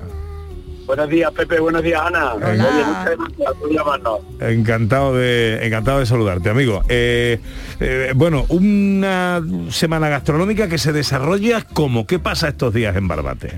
Buenos 0.85 1.09
días, 1.09 1.31
Pepe. 1.31 1.59
Buenos 1.59 1.81
días, 1.81 1.99
Ana. 1.99 2.35
Oye, 2.35 3.75
llamarnos. 3.75 4.19
Encantado 4.39 5.15
de, 5.15 5.65
encantado 5.65 5.99
de 5.99 6.05
saludarte, 6.05 6.51
amigo. 6.51 6.83
Eh, 6.87 7.39
eh, 7.79 8.13
bueno, 8.15 8.45
una 8.49 9.41
semana 9.71 10.07
gastronómica 10.07 10.69
que 10.69 10.77
se 10.77 10.93
desarrolla 10.93 11.63
como 11.73 12.05
qué 12.05 12.19
pasa 12.19 12.49
estos 12.49 12.71
días 12.71 12.95
en 12.95 13.07
Barbate. 13.07 13.53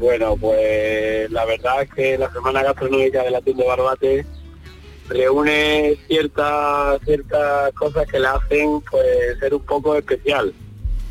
Bueno, 0.00 0.36
pues 0.36 1.30
la 1.30 1.44
verdad 1.44 1.82
es 1.82 1.90
que 1.90 2.18
la 2.18 2.30
Semana 2.32 2.62
Gastronómica 2.64 3.22
de 3.22 3.30
la 3.30 3.40
Tienda 3.40 3.62
de 3.62 3.68
Barbate 3.68 4.26
reúne 5.08 5.96
ciertas 6.06 7.00
ciertas 7.04 7.72
cosas 7.74 8.06
que 8.06 8.18
la 8.18 8.32
hacen 8.32 8.80
pues 8.90 9.38
ser 9.38 9.54
un 9.54 9.62
poco 9.62 9.94
especial, 9.94 10.52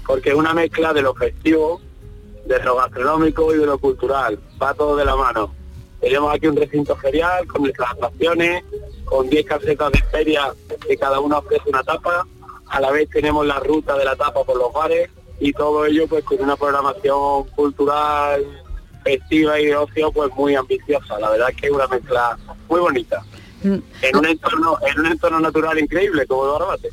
porque 0.06 0.30
es 0.30 0.36
una 0.36 0.54
mezcla 0.54 0.94
de 0.94 1.02
lo 1.02 1.14
festivo, 1.14 1.82
de 2.46 2.60
lo 2.64 2.76
gastronómico 2.76 3.54
y 3.54 3.58
de 3.58 3.66
lo 3.66 3.78
cultural, 3.78 4.40
va 4.62 4.74
todo 4.74 4.96
de 4.96 5.06
la 5.06 5.16
mano. 5.16 5.54
Tenemos 6.00 6.34
aquí 6.34 6.48
un 6.48 6.56
recinto 6.56 6.96
ferial 6.98 7.48
con 7.48 7.64
nuestras 7.64 7.92
atracciones, 7.92 8.64
con 9.06 9.30
10 9.30 9.46
casetas 9.46 9.92
de 9.92 10.04
feria 10.04 10.54
que 10.88 10.98
cada 10.98 11.20
una 11.20 11.40
ofrece 11.40 11.70
una 11.70 11.84
tapa, 11.84 12.28
a 12.68 12.80
la 12.82 12.92
vez 12.92 13.10
tenemos 13.10 13.46
la 13.46 13.60
ruta 13.60 13.98
de 13.98 14.06
la 14.06 14.16
tapa 14.16 14.44
por 14.44 14.58
los 14.58 14.74
bares 14.74 15.10
y 15.40 15.54
todo 15.54 15.86
ello 15.86 16.08
pues 16.08 16.24
con 16.24 16.42
una 16.42 16.56
programación 16.56 17.46
cultural, 17.56 18.44
festiva 19.04 19.60
y 19.60 19.68
de 19.68 19.76
ocio 19.76 20.12
pues 20.12 20.32
muy 20.36 20.56
ambiciosa. 20.56 21.20
La 21.20 21.30
verdad 21.30 21.50
es 21.52 21.56
que 21.56 21.68
es 21.68 21.72
una 21.72 21.88
mezcla 21.88 22.38
muy 22.68 22.80
bonita 22.80 23.24
en 23.66 24.16
un 24.16 24.26
entorno 24.26 24.78
en 24.86 25.00
un 25.00 25.06
entorno 25.08 25.40
natural 25.40 25.80
increíble 25.80 26.26
como 26.26 26.52
Barbate. 26.54 26.90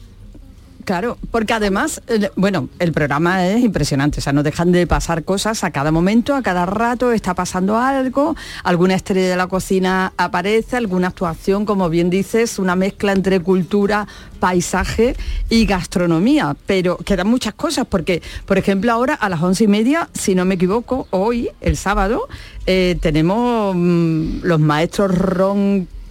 Claro, 0.85 1.17
porque 1.31 1.53
además, 1.53 2.03
bueno, 2.35 2.69
el 2.81 2.93
programa 2.93 3.47
es 3.47 3.63
impresionante, 3.63 4.19
o 4.19 4.23
sea, 4.23 4.33
no 4.33 4.43
dejan 4.43 4.73
de 4.73 4.85
pasar 4.89 5.23
cosas 5.23 5.63
a 5.63 5.71
cada 5.71 5.93
momento, 5.93 6.35
a 6.35 6.43
cada 6.43 6.67
rato 6.67 7.13
está 7.13 7.35
pasando 7.35 7.79
algo, 7.79 8.35
alguna 8.65 8.95
estrella 8.97 9.29
de 9.29 9.37
la 9.37 9.47
cocina 9.47 10.13
aparece, 10.17 10.77
alguna 10.77 11.09
actuación, 11.09 11.67
como 11.67 11.89
bien 11.89 12.11
dices, 12.11 12.59
una 12.59 12.75
mezcla 12.75 13.13
entre 13.13 13.39
cultura, 13.39 14.09
paisaje 14.41 15.15
y 15.49 15.67
gastronomía, 15.67 16.57
pero 16.67 16.97
quedan 16.97 17.29
muchas 17.29 17.55
cosas, 17.55 17.87
porque, 17.89 18.21
por 18.45 18.59
ejemplo, 18.59 18.91
ahora 18.91 19.15
a 19.15 19.29
las 19.29 19.41
once 19.41 19.65
y 19.65 19.69
media, 19.69 20.09
si 20.15 20.35
no 20.35 20.45
me 20.45 20.55
equivoco, 20.55 21.07
hoy, 21.11 21.49
el 21.61 21.77
sábado, 21.77 22.27
eh, 22.67 22.99
tenemos 23.01 23.77
mm, 23.77 24.41
los 24.43 24.59
maestros 24.59 25.13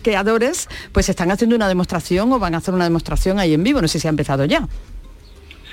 ronqueadores, 0.02 0.68
pues 0.92 1.10
están 1.10 1.30
haciendo 1.32 1.56
una 1.56 1.68
demostración 1.68 2.32
o 2.34 2.40
van 2.40 2.56
a 2.56 2.58
hacer 2.58 2.74
una 2.74 2.86
demostración 2.86 3.40
ahí 3.40 3.54
en 3.54 3.64
vivo, 3.64 3.82
no 3.82 3.88
sé 3.88 4.00
si 4.00 4.08
ha 4.08 4.10
empezado 4.10 4.46
ya. 4.46 4.68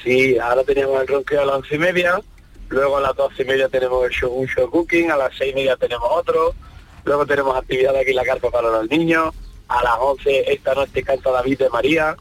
Sí, 0.04 0.38
ahora 0.38 0.62
tenemos 0.64 1.00
el 1.00 1.08
ronqueo 1.08 1.42
a 1.42 1.44
las 1.46 1.56
once 1.56 1.74
y 1.74 1.78
media, 1.78 2.20
luego 2.68 2.98
a 2.98 3.00
las 3.00 3.16
doce 3.16 3.42
y 3.42 3.46
media 3.46 3.68
tenemos 3.68 4.04
el 4.04 4.10
show, 4.10 4.30
un 4.30 4.46
show 4.46 4.70
cooking, 4.70 5.10
a 5.10 5.16
las 5.16 5.32
seis 5.36 5.52
y 5.52 5.54
media 5.54 5.76
tenemos 5.76 6.08
otro, 6.10 6.54
luego 7.04 7.26
tenemos 7.26 7.56
actividad 7.56 7.96
aquí 7.96 8.10
en 8.10 8.16
la 8.16 8.24
carpa 8.24 8.50
para 8.50 8.68
los 8.68 8.90
niños, 8.90 9.34
a 9.68 9.82
las 9.82 9.94
once 9.98 10.44
esta 10.52 10.74
noche 10.74 11.02
canta 11.02 11.30
David 11.30 11.58
de 11.58 11.70
María 11.70 12.16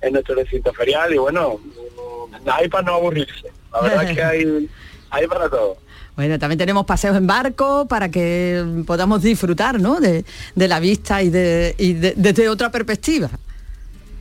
en 0.00 0.12
nuestro 0.12 0.36
recinto 0.36 0.72
ferial 0.74 1.14
y 1.14 1.18
bueno, 1.18 1.60
hay 2.46 2.68
para 2.68 2.84
no 2.84 2.94
aburrirse, 2.94 3.50
la 3.72 3.80
verdad 3.80 4.04
es 4.04 4.16
que 4.16 4.22
hay, 4.22 4.70
hay 5.10 5.26
para 5.26 5.48
todo. 5.48 5.78
Bueno, 6.18 6.36
también 6.36 6.58
tenemos 6.58 6.84
paseos 6.84 7.16
en 7.16 7.28
barco 7.28 7.86
para 7.86 8.08
que 8.10 8.82
podamos 8.84 9.22
disfrutar 9.22 9.80
¿no? 9.80 10.00
de, 10.00 10.24
la 10.56 10.80
vista 10.80 11.22
y, 11.22 11.30
de, 11.30 11.76
desde 12.16 12.48
otra 12.48 12.72
perspectiva. 12.72 13.30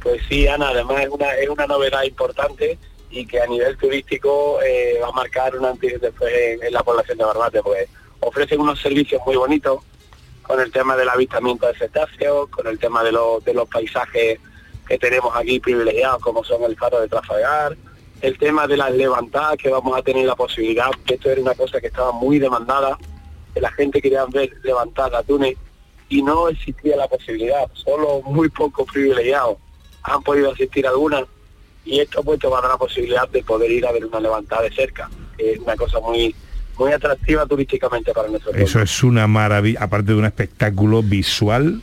Pues 0.04 0.22
sí, 0.30 0.48
Ana, 0.48 0.70
además 0.70 1.02
es 1.02 1.10
una, 1.10 1.34
es 1.34 1.50
una 1.50 1.66
novedad 1.66 2.04
importante 2.04 2.78
y 3.10 3.26
que 3.26 3.42
a 3.42 3.48
nivel 3.48 3.76
turístico 3.78 4.60
eh, 4.62 5.00
va 5.02 5.08
a 5.08 5.12
marcar 5.12 5.56
un 5.56 5.66
antes 5.66 5.92
y 5.92 5.98
después 5.98 6.32
en, 6.62 6.72
la 6.72 6.84
población 6.84 7.18
de 7.18 7.24
Barbate, 7.24 7.64
porque 7.64 7.88
ofrecen 8.20 8.62
unos 8.62 8.80
servicios 8.80 9.20
muy 9.26 9.36
bonitos 9.36 9.80
con 10.44 10.60
el 10.62 10.72
tema 10.72 10.96
del 10.96 11.10
avistamiento 11.10 11.66
de 11.66 11.74
cetáceos, 11.80 12.48
con 12.50 12.68
el 12.68 12.78
tema 12.78 13.04
de, 13.04 13.12
los- 13.14 13.44
de 13.44 13.56
los 13.56 13.68
paisajes 13.68 14.40
que 14.88 15.00
tenemos 15.00 15.36
aquí 15.36 15.60
privilegiados, 15.60 16.22
como 16.22 16.44
son 16.44 16.62
el 16.62 16.78
faro 16.78 17.02
de 17.02 17.08
Trafalgar, 17.08 17.76
el 18.22 18.38
tema 18.38 18.68
de 18.68 18.78
las 18.78 18.92
levantadas, 18.92 19.58
que 19.58 19.70
vamos 19.70 19.98
a 19.98 20.02
tener 20.02 20.26
la 20.26 20.36
posibilidad, 20.36 20.90
que 21.06 21.16
esto 21.16 21.30
era 21.30 21.42
una 21.42 21.56
cosa 21.56 21.80
que 21.80 21.88
estaba 21.88 22.12
muy 22.12 22.40
demandada, 22.40 22.98
que 23.54 23.62
la 23.62 23.72
gente 23.72 24.02
quería 24.02 24.26
ver 24.26 24.52
levantar 24.64 25.14
atunes 25.16 25.56
y 26.10 26.22
no 26.22 26.50
existía 26.50 26.96
la 26.96 27.08
posibilidad, 27.08 27.70
solo 27.74 28.22
muy 28.24 28.50
pocos 28.50 28.88
privilegiados 28.92 29.58
han 30.04 30.24
podido 30.24 30.52
asistir 30.52 30.88
a 30.88 30.92
algunas 30.92 31.24
y 31.86 32.00
esto 32.00 32.24
pues 32.24 32.40
te 32.40 32.48
va 32.48 32.60
a 32.60 32.62
dar 32.62 32.72
la 32.72 32.78
posibilidad 32.78 33.28
de 33.30 33.44
poder 33.44 33.72
ir 33.72 33.86
a 33.86 33.92
ver 33.92 34.06
una 34.06 34.20
levantada 34.20 34.64
de 34.64 34.72
cerca, 34.72 35.10
que 35.38 35.54
es 35.54 35.60
una 35.60 35.76
cosa 35.76 36.00
muy 36.00 36.34
muy 36.78 36.92
atractiva 36.92 37.46
turísticamente 37.48 38.14
para 38.14 38.30
nosotros. 38.30 38.56
Eso 38.56 38.80
es 38.80 39.04
una 39.04 39.26
maravilla, 39.26 39.80
aparte 39.82 40.12
de 40.12 40.20
un 40.20 40.26
espectáculo 40.26 41.02
visual 41.02 41.82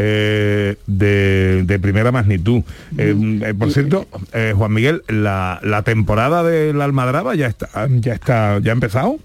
eh, 0.00 0.76
de, 0.86 1.64
de 1.64 1.78
primera 1.80 2.12
magnitud. 2.12 2.62
Eh, 2.96 3.14
eh, 3.44 3.54
por 3.58 3.72
cierto, 3.72 4.06
eh, 4.32 4.52
Juan 4.56 4.72
Miguel, 4.72 5.02
la, 5.08 5.58
la 5.64 5.82
temporada 5.82 6.44
de 6.44 6.72
la 6.72 6.84
Almadraba 6.84 7.34
ya 7.34 7.48
está, 7.48 7.68
ya 7.90 8.14
está, 8.14 8.60
ya 8.60 8.70
ha 8.70 8.74
empezado. 8.74 9.16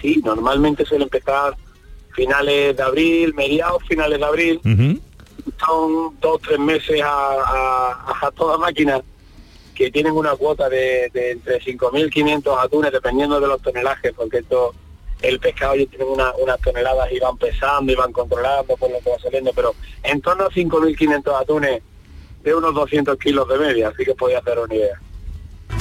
Sí, 0.00 0.22
normalmente 0.24 0.84
suele 0.84 1.04
empezar 1.04 1.56
finales 2.14 2.76
de 2.76 2.82
abril, 2.82 3.34
mediados 3.34 3.82
finales 3.88 4.18
de 4.20 4.24
abril, 4.24 4.60
son 5.58 6.14
dos 6.20 6.40
tres 6.42 6.58
meses 6.58 7.00
a, 7.02 7.08
a- 7.08 8.26
a 8.26 8.30
toda 8.30 8.56
máquina 8.56 9.00
que 9.74 9.90
tienen 9.90 10.12
una 10.12 10.36
cuota 10.36 10.68
de, 10.68 11.10
de 11.12 11.32
entre 11.32 11.60
5.500 11.60 12.64
atunes 12.64 12.92
dependiendo 12.92 13.40
de 13.40 13.46
los 13.48 13.60
tonelajes 13.62 14.12
porque 14.14 14.38
esto 14.38 14.74
el 15.22 15.38
pescado 15.40 15.74
ya 15.76 15.86
tiene 15.86 16.04
una- 16.04 16.32
unas 16.42 16.58
toneladas 16.60 17.10
y 17.12 17.18
van 17.18 17.36
pesando 17.36 17.92
y 17.92 17.94
van 17.94 18.12
controlando 18.12 18.76
por 18.76 18.90
lo 18.90 18.98
que 19.00 19.10
va 19.10 19.18
saliendo 19.18 19.52
pero 19.54 19.74
en 20.02 20.20
torno 20.20 20.44
a 20.44 20.50
5.500 20.50 21.40
atunes 21.40 21.82
de 22.42 22.54
unos 22.54 22.74
200 22.74 23.18
kilos 23.18 23.46
de 23.48 23.58
media 23.58 23.88
así 23.88 24.04
que 24.04 24.14
podía 24.14 24.38
hacer 24.38 24.58
una 24.58 24.74
idea 24.74 25.00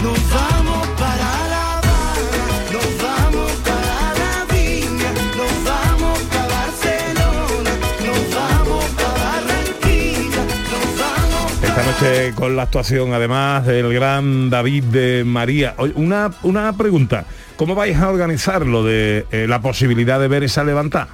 Nos 0.04 0.34
vamos 0.34 0.88
para 1.00 1.16
La 1.50 1.78
Habana, 1.78 2.72
nos 2.74 3.02
vamos 3.02 3.52
para 3.64 4.14
la 4.20 4.46
Viña, 4.54 5.12
nos 5.38 5.64
vamos 5.64 6.20
para 6.24 6.48
Barcelona, 6.48 7.72
nos 8.06 8.36
vamos 8.36 8.86
para 8.86 9.14
Barranquilla, 9.24 10.44
nos 10.44 11.00
vamos 11.00 11.64
Esta 11.64 11.84
noche 11.84 12.34
con 12.36 12.56
la 12.56 12.64
actuación 12.64 13.14
además 13.14 13.66
del 13.66 13.94
gran 13.94 14.50
David 14.50 14.84
de 14.86 15.24
María. 15.26 15.76
Una, 15.96 16.32
una 16.44 16.74
pregunta, 16.78 17.26
¿cómo 17.60 17.76
vais 17.76 17.98
a 17.98 18.08
organizar 18.08 18.66
lo 18.66 18.86
de 18.86 19.26
eh, 19.32 19.46
la 19.46 19.62
posibilidad 19.62 20.18
de 20.18 20.30
ver 20.30 20.46
esa 20.46 20.64
levantada? 20.64 21.10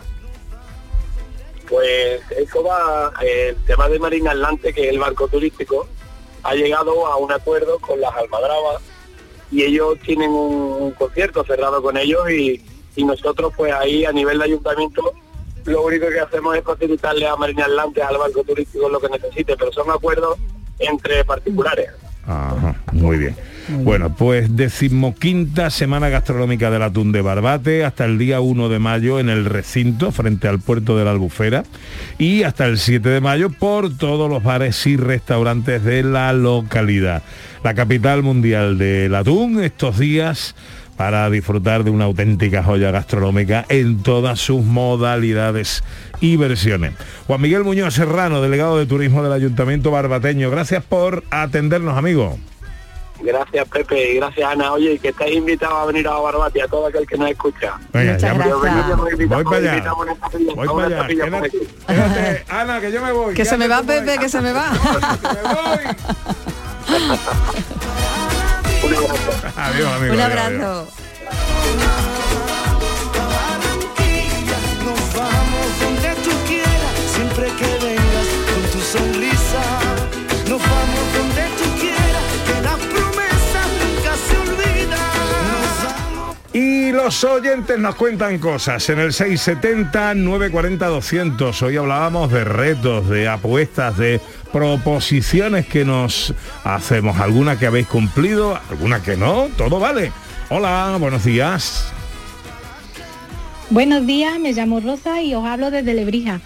Pues 1.67 2.21
eso 2.37 2.63
va, 2.63 3.11
eh, 3.23 3.47
el 3.49 3.65
tema 3.65 3.89
de 3.89 3.97
Marina 3.97 4.29
Atlante, 4.29 4.71
que 4.71 4.83
es 4.83 4.89
el 4.91 4.99
barco 4.99 5.27
turístico, 5.27 5.87
ha 6.43 6.53
llegado 6.53 7.07
a 7.07 7.17
un 7.17 7.31
acuerdo 7.31 7.79
con 7.79 7.99
las 7.99 8.13
Almadrabas 8.15 8.79
y 9.51 9.63
ellos 9.63 9.97
tienen 10.05 10.29
un, 10.29 10.83
un 10.83 10.91
concierto 10.91 11.43
cerrado 11.43 11.81
con 11.81 11.97
ellos 11.97 12.29
y, 12.29 12.63
y 12.95 13.03
nosotros 13.03 13.51
pues 13.57 13.73
ahí 13.73 14.05
a 14.05 14.11
nivel 14.11 14.37
de 14.37 14.45
ayuntamiento 14.45 15.13
lo 15.63 15.81
único 15.81 16.07
que 16.09 16.19
hacemos 16.19 16.55
es 16.55 16.63
facilitarle 16.63 17.27
a 17.27 17.35
Marina 17.37 17.65
Atlante, 17.65 18.03
al 18.03 18.19
barco 18.19 18.43
turístico 18.43 18.87
lo 18.87 18.99
que 18.99 19.09
necesite, 19.09 19.57
pero 19.57 19.71
son 19.71 19.89
acuerdos 19.89 20.37
entre 20.77 21.25
particulares. 21.25 21.89
Ajá, 22.27 22.75
muy 22.91 23.17
bien. 23.17 23.35
Bueno, 23.67 24.15
pues 24.15 24.55
decimoquinta 24.55 25.69
semana 25.69 26.09
gastronómica 26.09 26.69
del 26.69 26.83
atún 26.83 27.11
de 27.11 27.21
Barbate 27.21 27.83
hasta 27.83 28.05
el 28.05 28.19
día 28.19 28.39
1 28.39 28.69
de 28.69 28.79
mayo 28.79 29.19
en 29.19 29.29
el 29.29 29.45
recinto 29.45 30.11
frente 30.11 30.47
al 30.47 30.59
puerto 30.59 30.97
de 30.97 31.05
la 31.05 31.11
Albufera 31.11 31.63
y 32.19 32.43
hasta 32.43 32.65
el 32.65 32.77
7 32.77 33.09
de 33.09 33.21
mayo 33.21 33.49
por 33.49 33.97
todos 33.97 34.29
los 34.29 34.43
bares 34.43 34.85
y 34.85 34.97
restaurantes 34.97 35.83
de 35.83 36.03
la 36.03 36.31
localidad. 36.33 37.23
La 37.63 37.73
capital 37.73 38.21
mundial 38.21 38.77
del 38.77 39.15
atún 39.15 39.63
estos 39.63 39.97
días 39.97 40.55
para 40.95 41.29
disfrutar 41.29 41.83
de 41.83 41.89
una 41.89 42.05
auténtica 42.05 42.63
joya 42.63 42.91
gastronómica 42.91 43.65
en 43.69 44.03
todas 44.03 44.39
sus 44.39 44.63
modalidades 44.63 45.83
y 46.21 46.37
versiones. 46.37 46.93
Juan 47.27 47.41
Miguel 47.41 47.63
Muñoz 47.63 47.95
Serrano, 47.95 48.41
delegado 48.41 48.77
de 48.77 48.85
turismo 48.85 49.23
del 49.23 49.33
Ayuntamiento 49.33 49.91
Barbateño, 49.91 50.49
gracias 50.51 50.83
por 50.83 51.23
atendernos, 51.31 51.97
amigo. 51.97 52.37
Gracias 53.21 53.67
Pepe 53.69 54.11
y 54.11 54.15
gracias 54.15 54.49
Ana. 54.51 54.73
Oye, 54.73 54.99
que 54.99 55.09
estáis 55.09 55.35
invitados 55.37 55.77
a 55.79 55.85
venir 55.85 56.07
a 56.07 56.11
Barbate, 56.19 56.61
a 56.61 56.67
todo 56.67 56.87
aquel 56.87 57.07
que 57.07 57.17
nos 57.17 57.29
escucha. 57.31 57.73
Venga, 57.93 58.13
Muchas 58.13 58.21
ya 58.21 58.33
me- 58.33 58.45
gracias. 58.45 59.29
voy 59.29 59.43
para 59.43 59.57
allá. 59.57 59.93
Voy 60.55 60.67
para 60.67 60.87
allá. 60.87 61.41
Quédate, 61.87 62.45
Ana, 62.49 62.81
que 62.81 62.91
yo 62.91 63.01
me 63.01 63.11
voy. 63.11 63.33
Que 63.33 63.45
se 63.45 63.57
me 63.57 63.67
va, 63.67 63.81
Pepe, 63.83 64.17
que 64.17 64.29
se 64.29 64.41
me 64.41 64.51
va. 64.51 64.71
ahí. 64.71 65.95
Adiós, 69.57 69.93
amigo. 69.93 70.13
Un 70.13 70.21
adiós, 70.21 70.39
adiós. 70.45 70.87
Y 86.85 86.91
los 86.91 87.23
oyentes 87.23 87.79
nos 87.79 87.95
cuentan 87.95 88.37
cosas 88.37 88.87
en 88.91 88.99
el 88.99 89.09
670-940-200. 89.09 91.63
Hoy 91.63 91.77
hablábamos 91.77 92.31
de 92.31 92.43
retos, 92.43 93.09
de 93.09 93.27
apuestas, 93.27 93.97
de 93.97 94.21
proposiciones 94.53 95.65
que 95.65 95.83
nos 95.83 96.35
hacemos. 96.63 97.19
Alguna 97.19 97.57
que 97.57 97.65
habéis 97.65 97.87
cumplido, 97.87 98.59
alguna 98.69 99.01
que 99.01 99.17
no, 99.17 99.47
todo 99.57 99.79
vale. 99.79 100.11
Hola, 100.49 100.95
buenos 100.99 101.25
días. 101.25 101.91
Buenos 103.71 104.05
días, 104.05 104.39
me 104.39 104.53
llamo 104.53 104.79
Rosa 104.79 105.23
y 105.23 105.33
os 105.33 105.43
hablo 105.43 105.71
desde 105.71 105.95
Lebrija. 105.95 106.39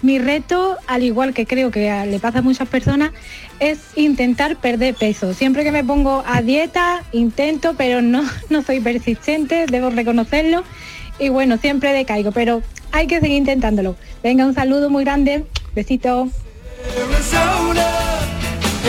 Mi 0.00 0.18
reto, 0.18 0.76
al 0.86 1.02
igual 1.02 1.34
que 1.34 1.46
creo 1.46 1.70
que 1.70 1.90
le 2.06 2.18
pasa 2.20 2.38
a 2.38 2.42
muchas 2.42 2.68
personas, 2.68 3.10
es 3.58 3.78
intentar 3.96 4.56
perder 4.56 4.94
peso. 4.94 5.34
Siempre 5.34 5.64
que 5.64 5.72
me 5.72 5.82
pongo 5.82 6.22
a 6.26 6.40
dieta, 6.40 7.02
intento, 7.12 7.74
pero 7.76 8.00
no, 8.00 8.22
no 8.50 8.62
soy 8.62 8.80
persistente, 8.80 9.66
debo 9.66 9.90
reconocerlo. 9.90 10.62
Y 11.18 11.30
bueno, 11.30 11.56
siempre 11.56 11.92
decaigo, 11.92 12.30
pero 12.30 12.62
hay 12.92 13.06
que 13.06 13.20
seguir 13.20 13.38
intentándolo. 13.38 13.96
Venga, 14.22 14.46
un 14.46 14.54
saludo 14.54 14.88
muy 14.88 15.04
grande. 15.04 15.44
Besito. 15.74 16.28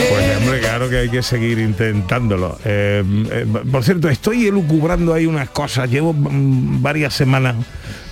Pues 0.08 0.36
hombre, 0.36 0.60
claro 0.60 0.88
que 0.88 0.98
hay 0.98 1.08
que 1.10 1.22
seguir 1.22 1.58
intentándolo. 1.58 2.58
Eh, 2.64 3.02
eh, 3.30 3.46
por 3.70 3.84
cierto, 3.84 4.08
estoy 4.08 4.46
elucubrando 4.46 5.12
ahí 5.14 5.26
unas 5.26 5.50
cosas. 5.50 5.90
Llevo 5.90 6.12
mm, 6.12 6.82
varias 6.82 7.14
semanas 7.14 7.56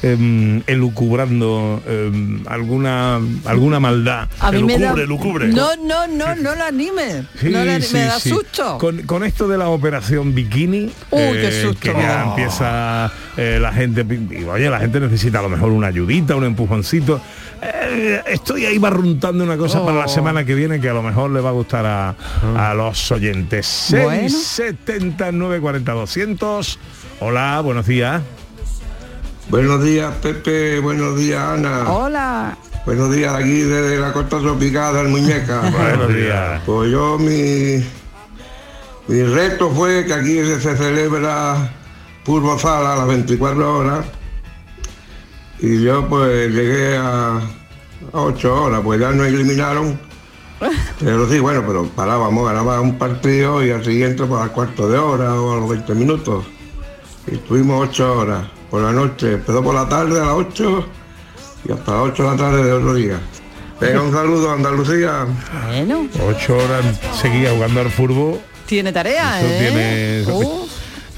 eh, 0.02 0.62
elucubrando 0.66 1.82
eh, 1.86 2.40
alguna 2.46 3.20
alguna 3.44 3.80
maldad. 3.80 4.28
A 4.40 4.52
mí 4.52 4.62
me 4.62 4.78
da... 4.78 4.92
Elucubre, 4.92 5.48
No, 5.48 5.74
no, 5.76 6.06
no, 6.06 6.34
no 6.36 6.54
lo 6.54 6.64
anime. 6.64 7.24
Sí, 7.40 7.48
no 7.50 7.58
anime, 7.60 7.80
sí, 7.82 7.94
me 7.94 8.00
da 8.04 8.20
sí. 8.20 8.30
susto. 8.30 8.78
Con, 8.78 9.02
con 9.02 9.24
esto 9.24 9.48
de 9.48 9.58
la 9.58 9.68
operación 9.68 10.34
bikini, 10.34 10.90
eh, 11.10 11.30
Uy, 11.32 11.38
qué 11.40 11.62
susto. 11.62 11.80
que 11.80 11.92
ya 11.92 12.24
empieza 12.28 13.10
eh, 13.36 13.58
la 13.60 13.72
gente, 13.72 14.04
oye, 14.48 14.70
la 14.70 14.78
gente 14.80 15.00
necesita 15.00 15.40
a 15.40 15.42
lo 15.42 15.48
mejor 15.48 15.72
una 15.72 15.88
ayudita, 15.88 16.36
un 16.36 16.44
empujoncito. 16.44 17.20
Eh, 17.60 18.22
estoy 18.26 18.64
ahí 18.66 18.78
barruntando 18.78 19.42
una 19.44 19.56
cosa 19.56 19.84
para 19.84 19.98
la 19.98 20.04
Oh. 20.04 20.08
semana 20.08 20.44
que 20.44 20.54
viene 20.54 20.80
que 20.80 20.88
a 20.88 20.94
lo 20.94 21.02
mejor 21.02 21.30
le 21.30 21.40
va 21.40 21.48
a 21.50 21.52
gustar 21.52 21.84
a, 21.86 22.14
a 22.56 22.74
los 22.74 23.10
oyentes. 23.10 23.88
Bueno. 23.90 24.28
679 24.28 25.60
40 25.60 25.92
200. 25.92 26.78
Hola, 27.20 27.60
buenos 27.62 27.86
días. 27.86 28.22
Buenos 29.48 29.82
días, 29.82 30.14
Pepe. 30.22 30.78
Buenos 30.80 31.16
días, 31.18 31.40
Ana. 31.40 31.90
Hola. 31.90 32.56
Buenos 32.86 33.14
días, 33.14 33.34
aquí 33.34 33.60
desde 33.62 33.98
la 33.98 34.12
costa 34.12 34.38
tropical 34.38 34.94
del 34.94 35.08
Muñeca. 35.08 35.60
Buenos 35.70 36.14
días. 36.14 36.62
Pues 36.64 36.90
yo, 36.90 37.18
mi, 37.18 37.84
mi 39.08 39.22
reto 39.24 39.70
fue 39.70 40.04
que 40.06 40.14
aquí 40.14 40.36
se, 40.60 40.76
celebra 40.76 41.70
Purbo 42.24 42.58
Sala 42.58 42.94
a 42.94 42.96
las 42.98 43.08
24 43.08 43.78
horas. 43.78 44.04
Y 45.60 45.82
yo 45.82 46.08
pues 46.08 46.50
llegué 46.52 46.96
a, 46.96 47.40
8 48.12 48.64
horas, 48.64 48.80
pues 48.82 49.00
ya 49.00 49.10
nos 49.10 49.26
eliminaron. 49.26 49.98
Pero 51.00 51.28
sí, 51.28 51.38
bueno, 51.38 51.62
pero 51.64 51.84
parábamos, 51.86 52.44
ganaba 52.44 52.80
un 52.80 52.98
partido 52.98 53.64
y 53.64 53.70
al 53.70 53.84
siguiente 53.84 54.24
para 54.24 54.44
el 54.44 54.50
cuarto 54.50 54.88
de 54.88 54.98
hora 54.98 55.34
o 55.34 55.52
a 55.52 55.60
los 55.60 55.68
20 55.68 55.94
minutos. 55.94 56.44
Y 57.30 57.34
estuvimos 57.36 57.88
8 57.90 58.18
horas 58.18 58.44
por 58.68 58.82
la 58.82 58.90
noche. 58.92 59.34
Empezó 59.34 59.62
por 59.62 59.74
la 59.74 59.88
tarde 59.88 60.20
a 60.20 60.24
las 60.24 60.34
8 60.34 60.86
y 61.68 61.72
hasta 61.72 61.92
las 61.92 62.00
8 62.02 62.22
de 62.22 62.28
la 62.30 62.36
tarde 62.36 62.64
de 62.64 62.72
otro 62.72 62.94
día. 62.94 63.20
Venga, 63.80 64.02
un 64.02 64.12
saludo 64.12 64.50
a 64.50 64.54
Andalucía. 64.54 65.26
Bueno. 65.68 66.08
Ocho 66.28 66.56
horas 66.56 66.84
seguía 67.20 67.52
jugando 67.52 67.80
al 67.80 67.90
fútbol. 67.90 68.40
Tiene 68.66 68.92
tarea, 68.92 69.40
Eso 69.40 69.48
¿eh? 69.48 70.24
tiene, 70.26 70.44
Uh, 70.44 70.67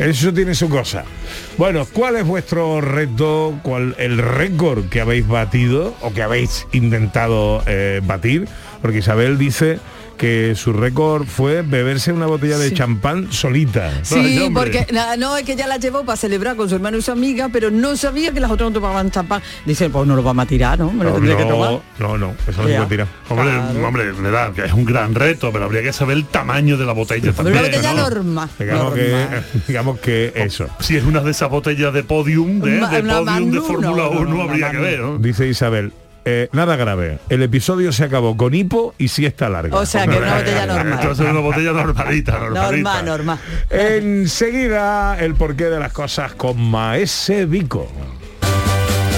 eso 0.09 0.33
tiene 0.33 0.55
su 0.55 0.69
cosa. 0.69 1.05
Bueno, 1.59 1.87
¿cuál 1.93 2.17
es 2.17 2.27
vuestro 2.27 2.81
reto? 2.81 3.59
¿Cuál 3.63 3.95
el 3.99 4.17
récord 4.17 4.89
que 4.89 5.01
habéis 5.03 5.29
batido 5.29 5.95
o 6.01 6.13
que 6.13 6.23
habéis 6.23 6.67
intentado 6.73 7.63
eh, 7.67 8.01
batir? 8.03 8.49
Porque 8.81 8.99
Isabel 8.99 9.37
dice 9.37 9.79
que 10.21 10.55
su 10.55 10.75
récord 10.75 11.25
fue 11.27 11.63
beberse 11.63 12.13
una 12.13 12.27
botella 12.27 12.59
de 12.59 12.75
champán 12.75 13.33
solita. 13.33 13.91
Sí, 14.05 14.51
porque 14.53 14.87
na- 14.93 15.17
no 15.17 15.35
es 15.39 15.45
que 15.45 15.57
ya 15.57 15.67
la 15.67 15.79
llevó 15.79 16.05
para 16.05 16.19
celebrar 16.19 16.57
con 16.57 16.69
su 16.69 16.75
hermano 16.75 16.99
y 16.99 17.03
su 17.03 17.11
amiga, 17.11 17.49
pero 17.51 17.71
no 17.71 17.97
sabía 17.97 18.31
que 18.31 18.39
las 18.39 18.51
otras 18.51 18.69
no 18.69 18.75
tomaban 18.75 19.11
champán. 19.11 19.41
Dice, 19.65 19.89
pues 19.89 20.07
no 20.07 20.15
lo 20.17 20.23
vamos 20.23 20.45
a 20.45 20.47
tirar, 20.47 20.79
¿no? 20.79 20.93
Me 20.93 21.05
lo 21.05 21.19
No, 21.19 21.37
que 21.39 21.43
no, 21.45 21.49
tomar. 21.51 21.81
No, 21.99 22.19
no, 22.19 22.35
eso 22.47 22.61
no 22.63 22.69
se 22.69 22.75
puede 22.75 22.87
tirar. 22.87 23.07
Hombre, 23.31 23.47
Claro. 23.49 23.87
hombre, 23.89 24.13
me 24.13 24.31
da, 24.31 24.53
que 24.53 24.67
es 24.67 24.73
un 24.75 24.85
gran 24.85 25.15
reto, 25.15 25.51
pero 25.53 25.65
habría 25.65 25.81
que 25.83 25.93
saber 25.95 26.19
el 26.19 26.27
tamaño 26.27 26.77
de 26.77 26.85
la 26.85 26.93
botella 26.93 27.33
también. 27.33 27.57
una 27.57 27.67
botella 27.69 27.93
¿no? 27.95 28.11
normal. 28.11 28.49
Digamos 28.59 28.93
que, 28.95 29.27
digamos 29.69 30.01
que 30.01 30.33
eso. 30.37 30.67
Si 30.81 30.97
es 30.99 31.05
una 31.05 31.21
de 31.21 31.31
esas 31.31 31.49
botellas 31.49 31.95
de 31.95 32.03
podium, 32.05 32.61
de, 32.61 32.77
Una- 32.77 32.89
de 32.91 33.03
podium 33.03 33.51
de 33.53 33.61
Fórmula 33.63 33.91
no, 33.91 34.15
no, 34.15 34.21
1, 34.21 34.35
no, 34.35 34.43
habría 34.43 34.71
que 34.71 34.77
ver, 34.77 35.01
¿no? 35.01 35.17
Dice 35.17 35.49
Isabel, 35.49 35.95
eh, 36.25 36.49
nada 36.53 36.77
grave. 36.77 37.19
El 37.29 37.43
episodio 37.43 37.93
se 37.93 38.05
acabó 38.05 38.37
con 38.37 38.55
hipo 38.55 38.95
y 38.99 39.09
siesta 39.09 39.49
larga. 39.49 39.77
O 39.77 39.87
sea, 39.87 40.07
que 40.07 40.19
una 40.19 40.37
botella 40.37 40.67
normal. 40.75 40.99
Esto 41.01 41.13
es 41.13 41.19
una 41.21 41.41
botella 41.41 41.73
normalita, 41.73 42.39
normalita. 42.39 43.03
Normal, 43.03 43.07
normal. 43.07 43.39
Enseguida 43.71 45.19
el 45.19 45.35
porqué 45.35 45.65
de 45.65 45.79
las 45.79 45.93
cosas 45.93 46.35
con 46.35 46.61
Maese 46.61 47.47
Vico. 47.47 47.91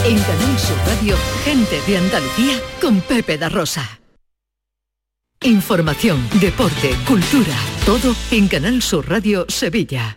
En 0.04 0.18
Canal 0.18 0.58
Sur 0.58 0.76
Radio, 0.86 1.16
gente 1.44 1.80
de 1.86 1.96
Andalucía 1.96 2.56
con 2.80 3.00
Pepe 3.00 3.38
da 3.38 3.48
Rosa. 3.48 4.00
Información, 5.42 6.28
deporte, 6.40 6.90
cultura, 7.06 7.54
todo 7.84 8.14
en 8.30 8.48
Canal 8.48 8.80
Sur 8.82 9.08
Radio 9.08 9.44
Sevilla. 9.48 10.16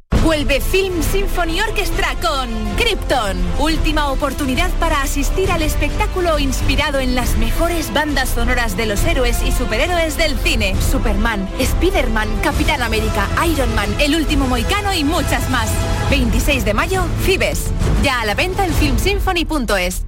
Vuelve 0.23 0.61
Film 0.61 1.01
Symphony 1.01 1.61
Orchestra 1.61 2.15
con 2.21 2.49
Krypton. 2.77 3.37
Última 3.59 4.11
oportunidad 4.11 4.69
para 4.79 5.01
asistir 5.01 5.51
al 5.51 5.63
espectáculo 5.63 6.37
inspirado 6.37 6.99
en 6.99 7.15
las 7.15 7.37
mejores 7.37 7.91
bandas 7.91 8.29
sonoras 8.29 8.77
de 8.77 8.85
los 8.85 9.03
héroes 9.05 9.41
y 9.43 9.51
superhéroes 9.51 10.17
del 10.17 10.37
cine. 10.37 10.75
Superman, 10.79 11.49
Spider-Man, 11.59 12.29
Capitán 12.43 12.83
América, 12.83 13.27
Iron 13.47 13.73
Man, 13.73 13.89
El 13.99 14.15
Último 14.15 14.47
Moicano 14.47 14.93
y 14.93 15.03
muchas 15.03 15.49
más. 15.49 15.71
26 16.11 16.65
de 16.65 16.73
mayo, 16.75 17.03
Fibes. 17.23 17.71
Ya 18.03 18.21
a 18.21 18.25
la 18.25 18.35
venta 18.35 18.65
en 18.65 18.73
filmsymphony.es. 18.73 20.05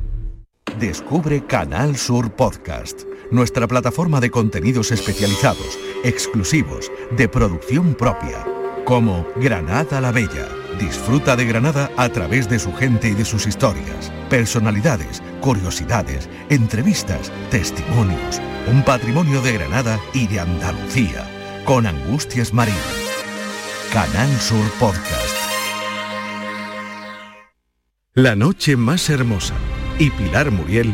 Descubre 0.80 1.45
Canal 1.45 1.97
Sur 1.97 2.36
Podcast, 2.36 3.01
nuestra 3.32 3.68
plataforma 3.68 4.20
de 4.20 4.32
contenidos 4.32 4.91
especializados, 4.91 5.78
exclusivos, 6.04 6.91
de 7.12 7.28
producción 7.28 7.95
propia. 7.95 8.45
Como 8.86 9.25
Granada 9.36 10.01
la 10.01 10.11
Bella. 10.11 10.47
Disfruta 10.79 11.36
de 11.36 11.45
Granada 11.45 11.91
a 11.97 12.09
través 12.09 12.49
de 12.49 12.59
su 12.59 12.73
gente 12.73 13.09
y 13.09 13.13
de 13.13 13.25
sus 13.25 13.45
historias, 13.45 14.11
personalidades, 14.29 15.21
curiosidades, 15.39 16.29
entrevistas, 16.49 17.31
testimonios, 17.51 18.41
un 18.67 18.84
patrimonio 18.84 19.41
de 19.41 19.53
Granada 19.53 19.99
y 20.13 20.27
de 20.27 20.39
Andalucía, 20.39 21.27
con 21.65 21.86
Angustias 21.86 22.53
Marín. 22.53 22.73
Canal 23.93 24.29
Sur 24.39 24.65
Podcast. 24.79 25.36
La 28.15 28.36
noche 28.36 28.75
más 28.75 29.09
hermosa 29.09 29.53
y 29.99 30.09
Pilar 30.09 30.49
Muriel 30.51 30.93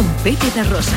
Con 0.00 0.08
Pepe 0.24 0.50
da 0.56 0.64
Rosa. 0.64 0.96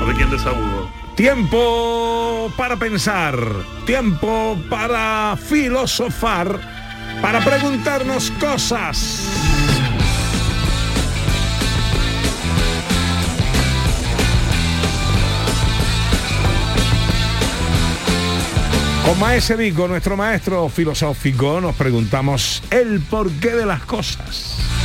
A 0.00 0.04
ver 0.04 0.16
quién 0.16 0.30
desagudo. 0.30 0.90
Tiempo 1.14 2.52
para 2.56 2.76
pensar, 2.76 3.38
tiempo 3.86 4.58
para 4.68 5.36
filosofar, 5.36 6.58
para 7.22 7.38
preguntarnos 7.44 8.32
cosas. 8.40 9.49
Con 19.04 19.18
Maese 19.18 19.56
Vico, 19.56 19.88
nuestro 19.88 20.16
maestro 20.16 20.68
filosófico, 20.68 21.60
nos 21.60 21.74
preguntamos 21.74 22.62
el 22.70 23.00
porqué 23.00 23.50
de 23.50 23.66
las 23.66 23.84
cosas. 23.84 24.79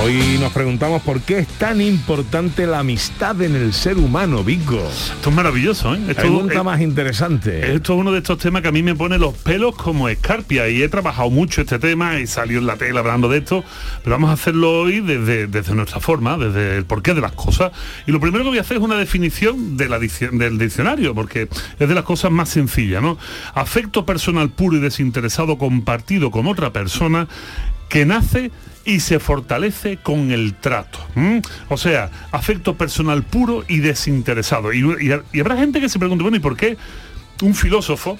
Hoy 0.00 0.36
nos 0.40 0.52
preguntamos 0.52 1.00
por 1.02 1.20
qué 1.20 1.38
es 1.40 1.46
tan 1.46 1.80
importante 1.80 2.66
la 2.66 2.80
amistad 2.80 3.40
en 3.40 3.54
el 3.54 3.72
ser 3.72 3.98
humano, 3.98 4.42
Vico. 4.42 4.76
Esto 4.88 5.30
es 5.30 5.36
maravilloso, 5.36 5.94
¿eh? 5.94 6.00
Esto 6.08 6.22
Pregunta 6.22 6.54
es- 6.54 6.64
más 6.64 6.80
interesante. 6.80 7.72
Esto 7.74 7.92
es 7.92 7.98
uno 8.00 8.10
de 8.10 8.18
estos 8.18 8.38
temas 8.38 8.62
que 8.62 8.68
a 8.68 8.72
mí 8.72 8.82
me 8.82 8.96
pone 8.96 9.16
los 9.18 9.34
pelos 9.34 9.76
como 9.76 10.08
escarpia 10.08 10.68
y 10.68 10.82
he 10.82 10.88
trabajado 10.88 11.30
mucho 11.30 11.60
este 11.60 11.78
tema 11.78 12.18
y 12.18 12.26
salió 12.26 12.58
en 12.58 12.66
la 12.66 12.76
tele 12.76 12.98
hablando 12.98 13.28
de 13.28 13.38
esto, 13.38 13.62
pero 14.02 14.16
vamos 14.16 14.30
a 14.30 14.32
hacerlo 14.32 14.80
hoy 14.80 15.00
desde, 15.00 15.46
desde 15.46 15.72
nuestra 15.74 16.00
forma, 16.00 16.36
desde 16.36 16.78
el 16.78 16.84
porqué 16.84 17.14
de 17.14 17.20
las 17.20 17.32
cosas. 17.32 17.70
Y 18.04 18.10
lo 18.10 18.18
primero 18.18 18.42
que 18.42 18.50
voy 18.50 18.58
a 18.58 18.62
hacer 18.62 18.78
es 18.78 18.82
una 18.82 18.96
definición 18.96 19.76
de 19.76 19.88
la 19.88 20.00
del 20.00 20.58
diccionario, 20.58 21.14
porque 21.14 21.48
es 21.78 21.88
de 21.88 21.94
las 21.94 22.04
cosas 22.04 22.32
más 22.32 22.48
sencillas, 22.48 23.02
¿no? 23.02 23.18
Afecto 23.54 24.04
personal 24.04 24.50
puro 24.50 24.78
y 24.78 24.80
desinteresado 24.80 25.58
compartido 25.58 26.32
con 26.32 26.48
otra 26.48 26.72
persona 26.72 27.28
que 27.92 28.06
nace 28.06 28.50
y 28.86 29.00
se 29.00 29.20
fortalece 29.20 29.98
con 29.98 30.30
el 30.30 30.54
trato. 30.54 30.98
O 31.68 31.76
sea, 31.76 32.10
afecto 32.32 32.74
personal 32.78 33.22
puro 33.22 33.64
y 33.68 33.80
desinteresado. 33.80 34.72
Y, 34.72 34.78
y- 34.80 35.12
y 35.30 35.40
habrá 35.40 35.58
gente 35.58 35.78
que 35.78 35.90
se 35.90 35.98
pregunte, 35.98 36.22
bueno, 36.22 36.38
¿y 36.38 36.40
por 36.40 36.56
qué 36.56 36.78
un 37.42 37.54
filósofo 37.54 38.18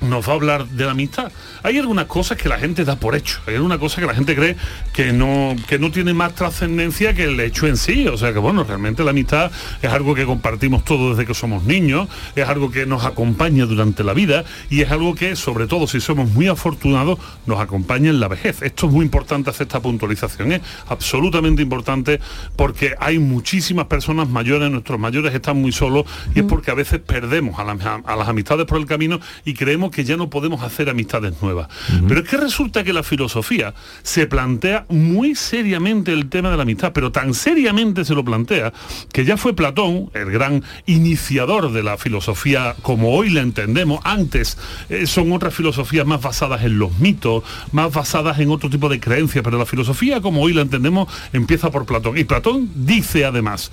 nos 0.00 0.26
va 0.28 0.32
a 0.32 0.36
hablar 0.36 0.66
de 0.66 0.84
la 0.84 0.92
amistad. 0.92 1.30
Hay 1.62 1.78
algunas 1.78 2.06
cosas 2.06 2.38
que 2.38 2.48
la 2.48 2.58
gente 2.58 2.84
da 2.84 2.96
por 2.96 3.14
hecho, 3.14 3.40
hay 3.46 3.56
algunas 3.56 3.78
cosas 3.78 4.00
que 4.00 4.06
la 4.06 4.14
gente 4.14 4.34
cree 4.34 4.56
que 4.92 5.12
no, 5.12 5.56
que 5.68 5.78
no 5.78 5.90
tiene 5.90 6.14
más 6.14 6.34
trascendencia 6.34 7.14
que 7.14 7.24
el 7.24 7.38
hecho 7.40 7.66
en 7.66 7.76
sí. 7.76 8.08
O 8.08 8.16
sea 8.16 8.32
que 8.32 8.38
bueno, 8.38 8.64
realmente 8.64 9.04
la 9.04 9.10
amistad 9.10 9.50
es 9.82 9.90
algo 9.90 10.14
que 10.14 10.24
compartimos 10.24 10.84
todos 10.84 11.16
desde 11.16 11.26
que 11.26 11.34
somos 11.34 11.64
niños, 11.64 12.08
es 12.36 12.48
algo 12.48 12.70
que 12.70 12.86
nos 12.86 13.04
acompaña 13.04 13.66
durante 13.66 14.04
la 14.04 14.14
vida 14.14 14.44
y 14.68 14.82
es 14.82 14.90
algo 14.90 15.14
que, 15.14 15.36
sobre 15.36 15.66
todo 15.66 15.86
si 15.86 16.00
somos 16.00 16.30
muy 16.30 16.48
afortunados, 16.48 17.18
nos 17.46 17.60
acompaña 17.60 18.10
en 18.10 18.20
la 18.20 18.28
vejez. 18.28 18.62
Esto 18.62 18.86
es 18.86 18.92
muy 18.92 19.04
importante 19.04 19.50
hacer 19.50 19.66
esta 19.66 19.80
puntualización, 19.80 20.52
es 20.52 20.60
absolutamente 20.88 21.62
importante 21.62 22.20
porque 22.56 22.94
hay 22.98 23.18
muchísimas 23.18 23.86
personas 23.86 24.28
mayores, 24.28 24.70
nuestros 24.70 24.98
mayores 24.98 25.34
están 25.34 25.60
muy 25.60 25.72
solos 25.72 26.04
y 26.34 26.40
es 26.40 26.44
porque 26.44 26.70
a 26.70 26.74
veces 26.74 27.00
perdemos 27.00 27.58
a 27.58 27.70
a 27.70 28.16
las 28.16 28.28
amistades 28.28 28.66
por 28.66 28.78
el 28.78 28.86
camino 28.86 29.20
y 29.44 29.54
creemos 29.54 29.89
que 29.90 30.04
ya 30.04 30.16
no 30.16 30.30
podemos 30.30 30.62
hacer 30.62 30.88
amistades 30.88 31.34
nuevas. 31.42 31.68
Pero 32.06 32.20
es 32.20 32.28
que 32.28 32.36
resulta 32.36 32.84
que 32.84 32.92
la 32.92 33.02
filosofía 33.02 33.74
se 34.02 34.26
plantea 34.26 34.86
muy 34.88 35.34
seriamente 35.34 36.12
el 36.12 36.28
tema 36.28 36.50
de 36.50 36.56
la 36.56 36.62
amistad, 36.62 36.92
pero 36.92 37.12
tan 37.12 37.34
seriamente 37.34 38.04
se 38.04 38.14
lo 38.14 38.24
plantea 38.24 38.72
que 39.12 39.24
ya 39.24 39.36
fue 39.36 39.54
Platón, 39.54 40.10
el 40.14 40.30
gran 40.30 40.62
iniciador 40.86 41.72
de 41.72 41.82
la 41.82 41.96
filosofía 41.96 42.76
como 42.82 43.12
hoy 43.14 43.30
la 43.30 43.40
entendemos. 43.40 44.00
Antes 44.04 44.58
eh, 44.88 45.06
son 45.06 45.32
otras 45.32 45.54
filosofías 45.54 46.06
más 46.06 46.22
basadas 46.22 46.62
en 46.64 46.78
los 46.78 46.98
mitos, 46.98 47.44
más 47.72 47.92
basadas 47.92 48.38
en 48.38 48.50
otro 48.50 48.70
tipo 48.70 48.88
de 48.88 49.00
creencias, 49.00 49.44
pero 49.44 49.58
la 49.58 49.66
filosofía 49.66 50.20
como 50.20 50.42
hoy 50.42 50.52
la 50.52 50.62
entendemos 50.62 51.08
empieza 51.32 51.70
por 51.70 51.86
Platón. 51.86 52.18
Y 52.18 52.24
Platón 52.24 52.70
dice 52.74 53.24
además, 53.24 53.70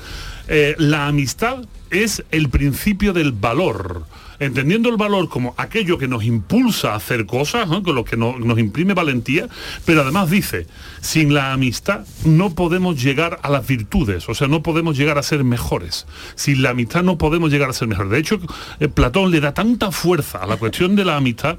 eh, 0.47 0.75
la 0.77 1.07
amistad 1.07 1.65
es 1.89 2.23
el 2.31 2.49
principio 2.49 3.13
del 3.13 3.31
valor 3.31 4.05
entendiendo 4.39 4.89
el 4.89 4.97
valor 4.97 5.29
como 5.29 5.53
aquello 5.57 5.97
que 5.97 6.07
nos 6.07 6.23
impulsa 6.23 6.93
a 6.93 6.95
hacer 6.95 7.25
cosas, 7.25 7.67
con 7.67 7.95
lo 7.95 8.03
que 8.05 8.17
no- 8.17 8.37
nos 8.39 8.59
imprime 8.59 8.93
valentía, 8.93 9.47
pero 9.85 10.01
además 10.01 10.29
dice, 10.29 10.67
sin 11.01 11.33
la 11.33 11.53
amistad 11.53 12.05
no 12.25 12.53
podemos 12.53 13.01
llegar 13.01 13.39
a 13.43 13.49
las 13.49 13.65
virtudes, 13.65 14.27
o 14.29 14.35
sea, 14.35 14.47
no 14.47 14.63
podemos 14.63 14.97
llegar 14.97 15.17
a 15.17 15.23
ser 15.23 15.43
mejores. 15.43 16.05
Sin 16.35 16.61
la 16.61 16.71
amistad 16.71 17.03
no 17.03 17.17
podemos 17.17 17.51
llegar 17.51 17.69
a 17.69 17.73
ser 17.73 17.87
mejores. 17.87 18.11
De 18.11 18.19
hecho, 18.19 18.39
eh, 18.79 18.87
Platón 18.87 19.31
le 19.31 19.39
da 19.39 19.53
tanta 19.53 19.91
fuerza 19.91 20.39
a 20.39 20.47
la 20.47 20.57
cuestión 20.57 20.95
de 20.95 21.05
la 21.05 21.17
amistad 21.17 21.57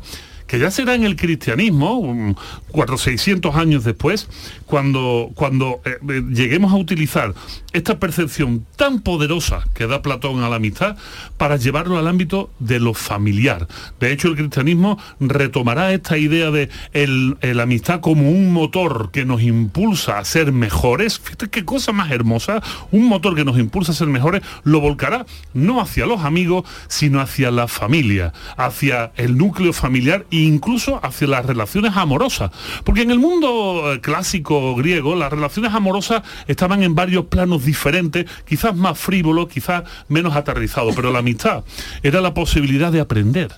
que 0.48 0.58
ya 0.58 0.72
será 0.72 0.96
en 0.96 1.04
el 1.04 1.14
cristianismo, 1.14 1.98
um, 1.98 2.34
400, 2.72 3.18
600 3.18 3.54
años 3.54 3.84
después, 3.84 4.28
cuando, 4.66 5.30
cuando 5.34 5.80
eh, 5.84 5.98
eh, 6.08 6.22
lleguemos 6.30 6.72
a 6.72 6.76
utilizar 6.76 7.34
esta 7.72 7.98
percepción 7.98 8.66
tan 8.76 9.00
poderosa 9.00 9.64
que 9.74 9.86
da 9.86 10.02
Platón 10.02 10.42
a 10.42 10.48
la 10.48 10.56
amistad 10.56 10.96
para 11.36 11.56
llevarlo 11.56 11.98
al 11.98 12.08
ámbito 12.08 12.50
de 12.58 12.80
lo 12.80 12.94
familiar. 12.94 13.68
De 14.00 14.10
hecho, 14.10 14.28
el 14.28 14.36
cristianismo 14.36 14.98
retomará 15.20 15.92
esta 15.92 16.18
idea 16.18 16.50
de 16.50 16.68
el 16.92 17.36
amistad 17.60 18.00
como 18.00 18.30
un 18.30 18.52
motor 18.52 19.10
que 19.12 19.24
nos 19.24 19.42
impulsa 19.42 20.18
a 20.18 20.24
ser 20.24 20.52
mejores. 20.52 21.18
Fíjate 21.18 21.48
qué 21.48 21.64
cosa 21.64 21.92
más 21.92 22.10
hermosa. 22.10 22.62
Un 22.90 23.06
motor 23.06 23.34
que 23.34 23.44
nos 23.44 23.58
impulsa 23.58 23.92
a 23.92 23.94
ser 23.94 24.08
mejores 24.08 24.42
lo 24.64 24.80
volcará 24.80 25.26
no 25.52 25.80
hacia 25.80 26.06
los 26.06 26.24
amigos, 26.24 26.64
sino 26.88 27.20
hacia 27.20 27.50
la 27.50 27.68
familia, 27.68 28.32
hacia 28.56 29.12
el 29.16 29.36
núcleo 29.36 29.72
familiar 29.72 30.24
incluso 30.44 31.00
hacia 31.02 31.26
las 31.26 31.46
relaciones 31.46 31.96
amorosas. 31.96 32.50
Porque 32.84 33.02
en 33.02 33.10
el 33.10 33.18
mundo 33.18 33.92
eh, 33.92 34.00
clásico 34.00 34.74
griego 34.74 35.14
las 35.14 35.30
relaciones 35.30 35.72
amorosas 35.74 36.22
estaban 36.46 36.82
en 36.82 36.94
varios 36.94 37.26
planos 37.26 37.64
diferentes, 37.64 38.26
quizás 38.46 38.74
más 38.74 38.98
frívolos, 38.98 39.48
quizás 39.48 39.84
menos 40.08 40.36
aterrizados, 40.36 40.94
pero 40.94 41.12
la 41.12 41.20
amistad 41.20 41.64
era 42.02 42.20
la 42.20 42.34
posibilidad 42.34 42.92
de 42.92 43.00
aprender. 43.00 43.50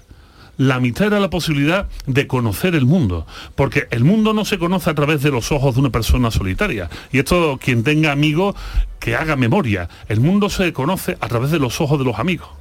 La 0.56 0.74
amistad 0.74 1.06
era 1.06 1.20
la 1.20 1.30
posibilidad 1.30 1.88
de 2.06 2.26
conocer 2.26 2.74
el 2.74 2.84
mundo, 2.84 3.26
porque 3.54 3.86
el 3.90 4.04
mundo 4.04 4.34
no 4.34 4.44
se 4.44 4.58
conoce 4.58 4.90
a 4.90 4.94
través 4.94 5.22
de 5.22 5.30
los 5.30 5.52
ojos 5.52 5.74
de 5.74 5.80
una 5.80 5.88
persona 5.88 6.30
solitaria. 6.30 6.90
Y 7.10 7.18
esto, 7.18 7.58
quien 7.58 7.82
tenga 7.82 8.12
amigos, 8.12 8.56
que 8.98 9.16
haga 9.16 9.36
memoria. 9.36 9.88
El 10.08 10.20
mundo 10.20 10.50
se 10.50 10.74
conoce 10.74 11.16
a 11.22 11.28
través 11.28 11.50
de 11.50 11.58
los 11.58 11.80
ojos 11.80 11.98
de 11.98 12.04
los 12.04 12.18
amigos. 12.18 12.59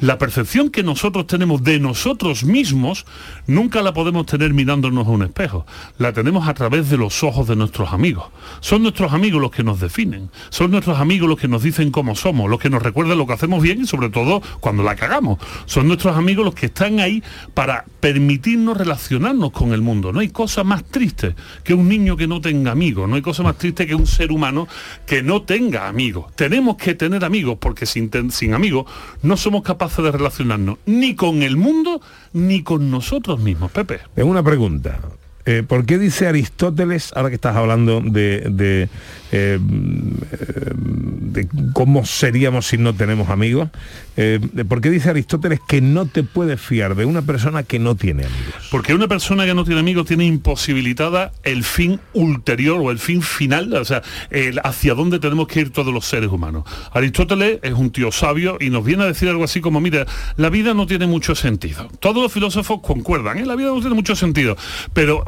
La 0.00 0.18
percepción 0.18 0.70
que 0.70 0.82
nosotros 0.82 1.26
tenemos 1.26 1.62
de 1.62 1.78
nosotros 1.78 2.44
mismos 2.44 3.06
nunca 3.46 3.82
la 3.82 3.92
podemos 3.94 4.26
tener 4.26 4.52
mirándonos 4.52 5.06
a 5.06 5.10
un 5.10 5.22
espejo. 5.22 5.66
La 5.98 6.12
tenemos 6.12 6.48
a 6.48 6.54
través 6.54 6.90
de 6.90 6.96
los 6.96 7.22
ojos 7.22 7.48
de 7.48 7.56
nuestros 7.56 7.92
amigos. 7.92 8.26
Son 8.60 8.82
nuestros 8.82 9.12
amigos 9.12 9.40
los 9.40 9.50
que 9.50 9.62
nos 9.62 9.80
definen. 9.80 10.30
Son 10.50 10.70
nuestros 10.70 10.98
amigos 10.98 11.28
los 11.28 11.38
que 11.38 11.48
nos 11.48 11.62
dicen 11.62 11.90
cómo 11.90 12.14
somos, 12.14 12.50
los 12.50 12.58
que 12.58 12.70
nos 12.70 12.82
recuerdan 12.82 13.18
lo 13.18 13.26
que 13.26 13.32
hacemos 13.32 13.62
bien 13.62 13.82
y 13.82 13.86
sobre 13.86 14.10
todo 14.10 14.42
cuando 14.60 14.82
la 14.82 14.96
cagamos. 14.96 15.38
Son 15.66 15.86
nuestros 15.86 16.16
amigos 16.16 16.44
los 16.44 16.54
que 16.54 16.66
están 16.66 17.00
ahí 17.00 17.22
para 17.54 17.84
permitirnos 18.00 18.76
relacionarnos 18.76 19.52
con 19.52 19.72
el 19.72 19.80
mundo. 19.80 20.12
No 20.12 20.20
hay 20.20 20.28
cosa 20.28 20.64
más 20.64 20.84
triste 20.84 21.34
que 21.62 21.74
un 21.74 21.88
niño 21.88 22.16
que 22.16 22.26
no 22.26 22.40
tenga 22.40 22.72
amigos. 22.72 23.08
No 23.08 23.16
hay 23.16 23.22
cosa 23.22 23.42
más 23.42 23.56
triste 23.56 23.86
que 23.86 23.94
un 23.94 24.06
ser 24.06 24.32
humano 24.32 24.68
que 25.06 25.22
no 25.22 25.42
tenga 25.42 25.88
amigos. 25.88 26.34
Tenemos 26.34 26.76
que 26.76 26.94
tener 26.94 27.24
amigos 27.24 27.58
porque 27.60 27.86
sin, 27.86 28.10
sin 28.30 28.54
amigos 28.54 28.86
no 29.22 29.36
somos 29.36 29.53
capaces 29.62 30.04
de 30.04 30.10
relacionarnos 30.10 30.78
ni 30.86 31.14
con 31.14 31.42
el 31.42 31.56
mundo 31.56 32.00
ni 32.32 32.62
con 32.62 32.90
nosotros 32.90 33.40
mismos. 33.40 33.70
Pepe. 33.72 34.00
Tengo 34.14 34.30
una 34.30 34.42
pregunta. 34.42 35.00
Eh, 35.46 35.62
¿Por 35.66 35.84
qué 35.84 35.98
dice 35.98 36.26
Aristóteles, 36.26 37.12
ahora 37.14 37.28
que 37.28 37.34
estás 37.34 37.54
hablando 37.54 38.00
de, 38.00 38.88
eh, 39.30 39.58
de 39.60 41.48
cómo 41.74 42.06
seríamos 42.06 42.66
si 42.66 42.78
no 42.78 42.94
tenemos 42.94 43.28
amigos, 43.28 43.68
eh, 44.16 44.40
¿por 44.66 44.80
qué 44.80 44.88
dice 44.88 45.10
Aristóteles 45.10 45.60
que 45.68 45.82
no 45.82 46.06
te 46.06 46.22
puedes 46.22 46.60
fiar 46.60 46.94
de 46.94 47.04
una 47.04 47.20
persona 47.20 47.62
que 47.62 47.78
no 47.78 47.94
tiene 47.94 48.24
amigos? 48.24 48.68
Porque 48.70 48.94
una 48.94 49.06
persona 49.06 49.44
que 49.44 49.52
no 49.52 49.64
tiene 49.64 49.80
amigos 49.80 50.06
tiene 50.06 50.24
imposibilitada 50.24 51.32
el 51.42 51.62
fin 51.62 52.00
ulterior 52.14 52.80
o 52.80 52.90
el 52.90 52.98
fin 52.98 53.20
final, 53.20 53.74
o 53.74 53.84
sea, 53.84 54.02
hacia 54.62 54.94
dónde 54.94 55.18
tenemos 55.18 55.46
que 55.48 55.60
ir 55.60 55.72
todos 55.72 55.92
los 55.92 56.06
seres 56.06 56.30
humanos. 56.30 56.64
Aristóteles 56.92 57.58
es 57.62 57.74
un 57.74 57.90
tío 57.90 58.10
sabio 58.12 58.56
y 58.60 58.70
nos 58.70 58.82
viene 58.82 59.02
a 59.02 59.06
decir 59.06 59.28
algo 59.28 59.44
así 59.44 59.60
como, 59.60 59.80
mira, 59.80 60.06
la 60.36 60.48
vida 60.48 60.72
no 60.72 60.86
tiene 60.86 61.06
mucho 61.06 61.34
sentido. 61.34 61.88
Todos 62.00 62.22
los 62.22 62.32
filósofos 62.32 62.80
concuerdan, 62.80 63.38
¿eh? 63.38 63.44
la 63.44 63.56
vida 63.56 63.68
no 63.68 63.80
tiene 63.80 63.94
mucho 63.94 64.16
sentido, 64.16 64.56
pero 64.94 65.22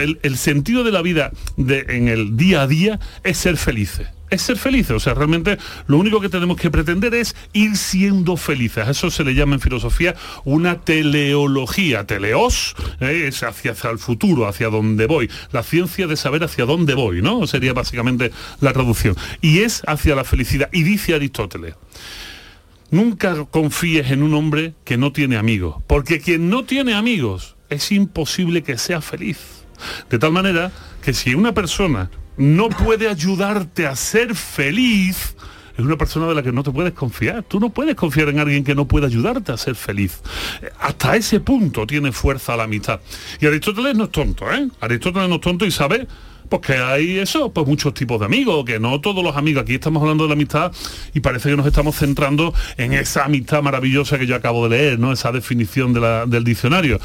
el, 0.00 0.36
sentido 0.36 0.84
de 0.84 0.92
la 0.92 1.02
vida 1.02 1.32
en 1.56 2.08
el 2.08 2.36
día 2.36 2.62
a 2.62 2.66
día 2.66 3.00
es 3.24 3.38
ser 3.38 3.56
felices 3.56 4.08
es 4.30 4.42
ser 4.42 4.56
felices. 4.56 4.92
O 4.92 5.00
sea, 5.00 5.14
realmente 5.14 5.58
lo 5.86 5.98
único 5.98 6.20
que 6.20 6.28
tenemos 6.28 6.56
que 6.56 6.70
pretender 6.70 7.14
es 7.14 7.34
ir 7.52 7.76
siendo 7.76 8.36
felices. 8.36 8.88
Eso 8.88 9.10
se 9.10 9.24
le 9.24 9.34
llama 9.34 9.56
en 9.56 9.60
filosofía 9.60 10.14
una 10.44 10.80
teleología. 10.80 12.06
Teleos 12.06 12.76
eh, 13.00 13.24
es 13.26 13.42
hacia, 13.42 13.72
hacia 13.72 13.90
el 13.90 13.98
futuro, 13.98 14.46
hacia 14.46 14.68
dónde 14.68 15.06
voy. 15.06 15.28
La 15.52 15.62
ciencia 15.62 16.06
de 16.06 16.16
saber 16.16 16.44
hacia 16.44 16.64
dónde 16.64 16.94
voy, 16.94 17.22
¿no? 17.22 17.46
Sería 17.46 17.72
básicamente 17.72 18.30
la 18.60 18.72
traducción. 18.72 19.16
Y 19.40 19.60
es 19.60 19.82
hacia 19.86 20.14
la 20.14 20.24
felicidad. 20.24 20.68
Y 20.72 20.84
dice 20.84 21.14
Aristóteles. 21.14 21.74
Nunca 22.90 23.44
confíes 23.50 24.10
en 24.10 24.22
un 24.22 24.34
hombre 24.34 24.74
que 24.84 24.96
no 24.96 25.12
tiene 25.12 25.36
amigos, 25.36 25.76
porque 25.86 26.18
quien 26.18 26.50
no 26.50 26.64
tiene 26.64 26.94
amigos 26.94 27.54
es 27.70 27.90
imposible 27.92 28.62
que 28.62 28.76
sea 28.78 29.00
feliz. 29.00 29.38
De 30.10 30.18
tal 30.18 30.32
manera 30.32 30.70
que 31.02 31.14
si 31.14 31.34
una 31.34 31.52
persona 31.54 32.10
no 32.36 32.68
puede 32.68 33.08
ayudarte 33.08 33.86
a 33.86 33.96
ser 33.96 34.34
feliz, 34.34 35.34
es 35.76 35.84
una 35.84 35.96
persona 35.96 36.26
de 36.26 36.34
la 36.34 36.42
que 36.42 36.52
no 36.52 36.62
te 36.62 36.70
puedes 36.70 36.92
confiar. 36.92 37.42
Tú 37.44 37.58
no 37.60 37.70
puedes 37.70 37.94
confiar 37.94 38.28
en 38.28 38.38
alguien 38.40 38.64
que 38.64 38.74
no 38.74 38.86
puede 38.86 39.06
ayudarte 39.06 39.52
a 39.52 39.56
ser 39.56 39.74
feliz. 39.74 40.20
Hasta 40.80 41.16
ese 41.16 41.40
punto 41.40 41.86
tiene 41.86 42.12
fuerza 42.12 42.56
la 42.56 42.64
amistad. 42.64 43.00
Y 43.40 43.46
Aristóteles 43.46 43.94
no 43.96 44.04
es 44.04 44.10
tonto, 44.10 44.52
¿eh? 44.52 44.68
Aristóteles 44.80 45.28
no 45.28 45.36
es 45.36 45.40
tonto 45.40 45.64
y 45.64 45.70
sabe 45.70 46.06
pues 46.50 46.62
que 46.62 46.74
hay 46.74 47.18
eso, 47.18 47.52
pues 47.52 47.64
muchos 47.64 47.94
tipos 47.94 48.18
de 48.18 48.26
amigos, 48.26 48.64
que 48.64 48.80
no 48.80 49.00
todos 49.00 49.22
los 49.22 49.36
amigos, 49.36 49.62
aquí 49.62 49.74
estamos 49.74 50.02
hablando 50.02 50.24
de 50.24 50.30
la 50.30 50.34
amistad 50.34 50.72
y 51.14 51.20
parece 51.20 51.48
que 51.48 51.56
nos 51.56 51.64
estamos 51.64 51.94
centrando 51.96 52.52
en 52.76 52.92
esa 52.92 53.24
amistad 53.26 53.62
maravillosa 53.62 54.18
que 54.18 54.26
yo 54.26 54.34
acabo 54.34 54.68
de 54.68 54.76
leer, 54.76 54.98
¿no? 54.98 55.12
Esa 55.12 55.30
definición 55.30 55.92
de 55.92 56.00
la- 56.00 56.26
del 56.26 56.42
diccionario. 56.42 56.98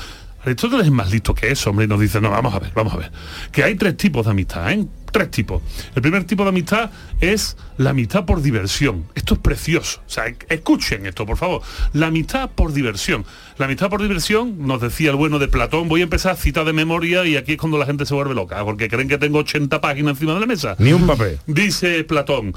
Aristóteles 0.46 0.86
es 0.86 0.92
más 0.92 1.12
listo 1.12 1.34
que 1.34 1.52
eso, 1.52 1.72
hombre, 1.72 1.86
y 1.86 1.88
nos 1.88 2.00
dice, 2.00 2.22
no, 2.22 2.30
vamos 2.30 2.54
a 2.54 2.60
ver, 2.60 2.72
vamos 2.76 2.94
a 2.94 2.98
ver, 2.98 3.12
que 3.52 3.64
hay 3.64 3.76
tres 3.76 3.98
tipos 3.98 4.26
de 4.26 4.32
amistad, 4.32 4.72
¿eh? 4.72 4.86
Tres 5.12 5.32
tipos. 5.32 5.62
El 5.96 6.02
primer 6.02 6.26
tipo 6.26 6.44
de 6.44 6.50
amistad 6.50 6.92
es 7.22 7.56
la 7.78 7.92
amistad 7.92 8.26
por 8.26 8.42
diversión. 8.42 9.06
Esto 9.16 9.36
es 9.36 9.40
precioso. 9.40 10.02
O 10.06 10.10
sea, 10.10 10.26
escuchen 10.50 11.06
esto, 11.06 11.26
por 11.26 11.38
favor. 11.38 11.62
La 11.94 12.08
amistad 12.08 12.50
por 12.54 12.74
diversión. 12.74 13.26
La 13.58 13.66
amistad 13.66 13.90
por 13.90 14.02
diversión, 14.02 14.68
nos 14.68 14.82
decía 14.82 15.12
el 15.12 15.16
bueno 15.16 15.40
de 15.40 15.48
Platón, 15.48 15.88
voy 15.88 16.02
a 16.02 16.04
empezar 16.04 16.34
a 16.34 16.36
citar 16.36 16.66
de 16.66 16.74
memoria 16.74 17.26
y 17.26 17.38
aquí 17.38 17.54
es 17.54 17.58
cuando 17.58 17.78
la 17.78 17.86
gente 17.86 18.06
se 18.06 18.14
vuelve 18.14 18.36
loca, 18.36 18.62
porque 18.66 18.90
creen 18.90 19.08
que 19.08 19.18
tengo 19.18 19.40
80 19.40 19.80
páginas 19.80 20.16
encima 20.16 20.34
de 20.34 20.42
la 20.42 20.48
mesa. 20.48 20.76
Ni 20.80 20.92
un 20.92 21.08
papel. 21.08 21.40
Dice 21.48 22.04
Platón, 22.04 22.54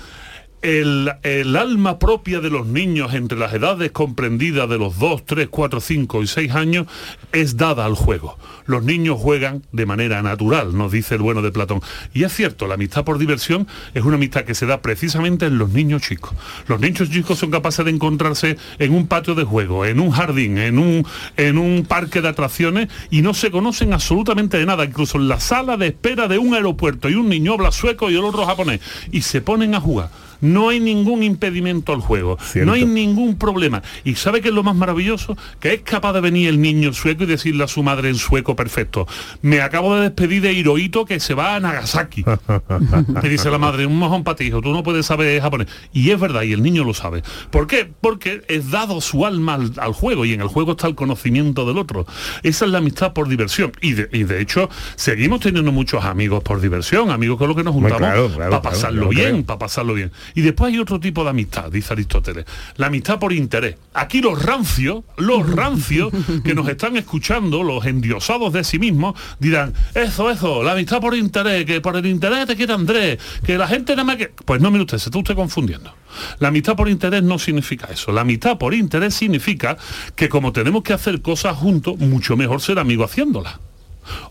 el, 0.63 1.57
alma 1.57 1.99
propia 1.99 2.41
de 2.41 2.51
los 2.51 2.67
niños 2.67 3.15
entre 3.15 3.39
las 3.39 3.53
edades 3.53 3.93
comprendidas 3.93 4.69
de 4.69 4.79
los 4.79 4.99
2, 4.99 5.25
3, 5.25 5.49
4, 5.49 5.81
5 5.81 6.23
y 6.23 6.27
6 6.27 6.53
años 6.53 6.87
es 7.33 7.57
dada 7.57 7.85
al 7.85 7.95
juego. 7.95 8.39
Los 8.67 8.83
niños 8.83 9.19
juegan 9.21 9.63
de 9.73 9.87
manera 9.87 10.23
natural, 10.23 10.77
nos 10.77 10.93
dice 10.93 11.15
el 11.15 11.23
bueno 11.23 11.43
de 11.43 11.53
Platón. 11.53 11.81
Y 12.13 12.25
es 12.25 12.33
cierto, 12.35 12.67
la 12.67 12.75
amistad 12.75 13.05
por 13.05 13.19
diversión 13.19 13.67
es 13.95 14.05
una 14.05 14.17
amistad 14.17 14.45
que 14.45 14.55
se 14.55 14.67
da 14.67 14.83
precisamente 14.83 15.47
en 15.47 15.59
los 15.59 15.71
niños 15.71 16.03
chicos. 16.03 16.35
Los 16.67 16.81
niños 16.81 17.11
chicos 17.11 17.39
son 17.39 17.51
capaces 17.51 17.85
de 17.85 17.91
encontrarse 17.91 18.57
en 18.79 18.95
un 18.95 19.07
patio 19.07 19.35
de 19.35 19.45
juego, 19.45 19.85
en 19.85 20.01
un 20.01 20.11
jardín, 20.11 20.59
en 20.59 20.79
un, 20.79 21.07
en 21.37 21.59
un 21.59 21.85
parque 21.87 22.21
de 22.21 22.29
atracciones 22.29 22.89
y 23.11 23.23
no 23.23 23.35
se 23.35 23.51
conocen 23.51 23.93
absolutamente 23.93 24.59
de 24.59 24.67
nada. 24.67 24.85
Incluso 24.85 25.19
en 25.19 25.29
la 25.29 25.41
sala 25.41 25.77
de 25.77 25.89
espera 25.89 26.29
de 26.29 26.39
un 26.39 26.55
aeropuerto 26.55 27.09
y 27.09 27.15
un 27.15 27.29
niño 27.29 27.55
habla 27.55 27.73
sueco 27.73 28.11
y 28.11 28.17
el 28.17 28.25
otro 28.25 28.45
japonés 28.45 28.81
y 29.13 29.23
se 29.23 29.41
ponen 29.41 29.75
a 29.75 29.81
jugar. 29.81 30.11
No 30.41 30.69
hay 30.69 30.81
ningún 30.81 31.23
impedimento 31.23 31.93
al 31.93 32.01
juego, 32.01 32.39
no 32.65 32.73
hay 32.73 32.85
ningún 32.85 33.37
problema. 33.37 33.83
Y 34.05 34.15
¿sabe 34.15 34.41
qué 34.41 34.49
es 34.49 34.55
lo 34.55 34.63
más 34.63 34.77
maravilloso? 34.77 35.37
Que 35.61 35.75
es 35.75 35.83
capaz 35.83 36.13
de 36.13 36.21
venir 36.21 36.49
el 36.49 36.61
niño 36.61 36.93
sueco 36.93 37.25
y 37.25 37.27
decirle 37.27 37.65
a 37.65 37.69
su 37.69 37.83
madre 37.83 38.09
en 38.09 38.17
sueco 38.17 38.57
perfecto, 38.57 39.07
me 39.43 39.61
acabo 39.61 39.97
de 39.97 40.03
despedir 40.03 40.43
de 40.43 40.53
Hirohito 40.53 41.05
que 41.05 41.21
se 41.21 41.35
va 41.35 41.57
a 41.57 41.61
Nagasaki. 41.61 42.25
Me 43.09 43.29
dice 43.29 43.51
la 43.51 43.59
madre, 43.59 43.87
un 43.87 43.99
mojón 43.99 44.25
para 44.25 44.37
ti, 44.37 44.45
hijo, 44.45 44.61
tú 44.61 44.73
no 44.73 44.83
puedes 44.83 45.07
saber 45.07 45.41
japonés. 45.41 45.69
Y 45.93 46.11
es 46.11 46.21
verdad, 46.21 46.43
y 46.43 46.53
el 46.53 46.63
niño 46.63 46.85
lo 46.85 46.95
sabe. 46.95 47.23
¿Por 47.51 47.67
qué? 47.67 47.91
Porque 48.01 48.43
es 48.49 48.71
dado 48.71 49.01
su 49.01 49.27
alma 49.27 49.55
al, 49.55 49.73
al 49.79 49.93
juego 49.93 50.25
y 50.25 50.33
en 50.33 50.41
el 50.41 50.49
juego 50.49 50.73
está 50.73 50.87
el 50.87 50.95
conocimiento 50.95 51.67
del 51.67 51.79
otro. 51.79 52.07
Esa 52.43 52.65
es 52.65 52.71
la 52.71 52.79
amistad 52.79 53.13
por 53.13 53.29
diversión. 53.29 53.73
Y 53.81 53.93
de, 53.93 54.09
y 54.13 54.25
de 54.25 54.41
hecho, 54.41 54.69
seguimos 54.97 55.41
teniendo 55.41 55.73
muchos 55.73 56.05
amigos 56.05 56.43
por 56.43 56.61
diversión, 56.61 57.11
amigos 57.11 57.39
con 57.39 57.49
los 57.49 57.57
que 57.57 57.65
nos 57.65 57.75
juntamos 57.75 57.99
claro, 57.99 58.29
claro, 58.29 58.51
para 58.51 58.63
pasarlo 58.63 59.09
claro, 59.09 59.31
bien, 59.31 59.45
para 59.45 59.59
pasarlo 59.59 59.95
bien. 59.95 60.13
Y 60.35 60.43
después 60.43 60.73
hay 60.73 60.79
otro 60.79 61.01
tipo 61.01 61.25
de 61.25 61.31
amistad, 61.31 61.71
dice 61.71 61.93
Aristóteles. 61.93 62.45
La 62.77 62.87
amistad 62.87 63.19
por 63.19 63.33
interés. 63.33 63.77
Aquí 63.95 64.21
los 64.21 64.43
rancios, 64.43 65.05
los 65.17 65.49
rancios 65.55 66.13
que 66.45 66.55
nos 66.55 66.69
están 66.69 66.97
escuchando, 66.97 67.63
los 67.63 67.85
endiosados 67.87 68.53
de 68.53 68.65
sí 68.65 68.79
mismos, 68.79 69.19
dirán, 69.39 69.75
eso, 69.95 70.31
eso, 70.31 70.63
la 70.63 70.73
amistad 70.73 71.01
por 71.01 71.15
interés, 71.15 71.65
que 71.65 71.81
por 71.81 71.97
el 71.97 72.07
interés 72.07 72.47
te 72.47 72.57
quiere 72.57 72.73
Andrés, 72.73 73.19
que 73.45 73.57
la 73.59 73.67
gente 73.67 73.93
nada 73.93 74.05
más 74.05 74.17
que... 74.17 74.29
Pues 74.29 74.61
no, 74.61 74.71
mire 74.71 74.85
usted, 74.85 74.99
se 74.99 75.09
está 75.09 75.19
usted 75.19 75.35
confundiendo. 75.35 75.93
La 76.39 76.49
amistad 76.49 76.77
por 76.77 76.89
interés 76.89 77.23
no 77.23 77.39
significa 77.39 77.89
eso. 77.93 78.13
La 78.13 78.23
amistad 78.23 78.59
por 78.59 78.75
interés 78.75 79.15
significa 79.15 79.77
que 80.15 80.29
como 80.29 80.53
tenemos 80.53 80.83
que 80.83 80.93
hacer 80.93 81.23
cosas 81.23 81.57
juntos, 81.57 81.99
mucho 81.99 82.37
mejor 82.37 82.61
ser 82.61 82.79
amigo 82.79 83.05
haciéndolas. 83.05 83.59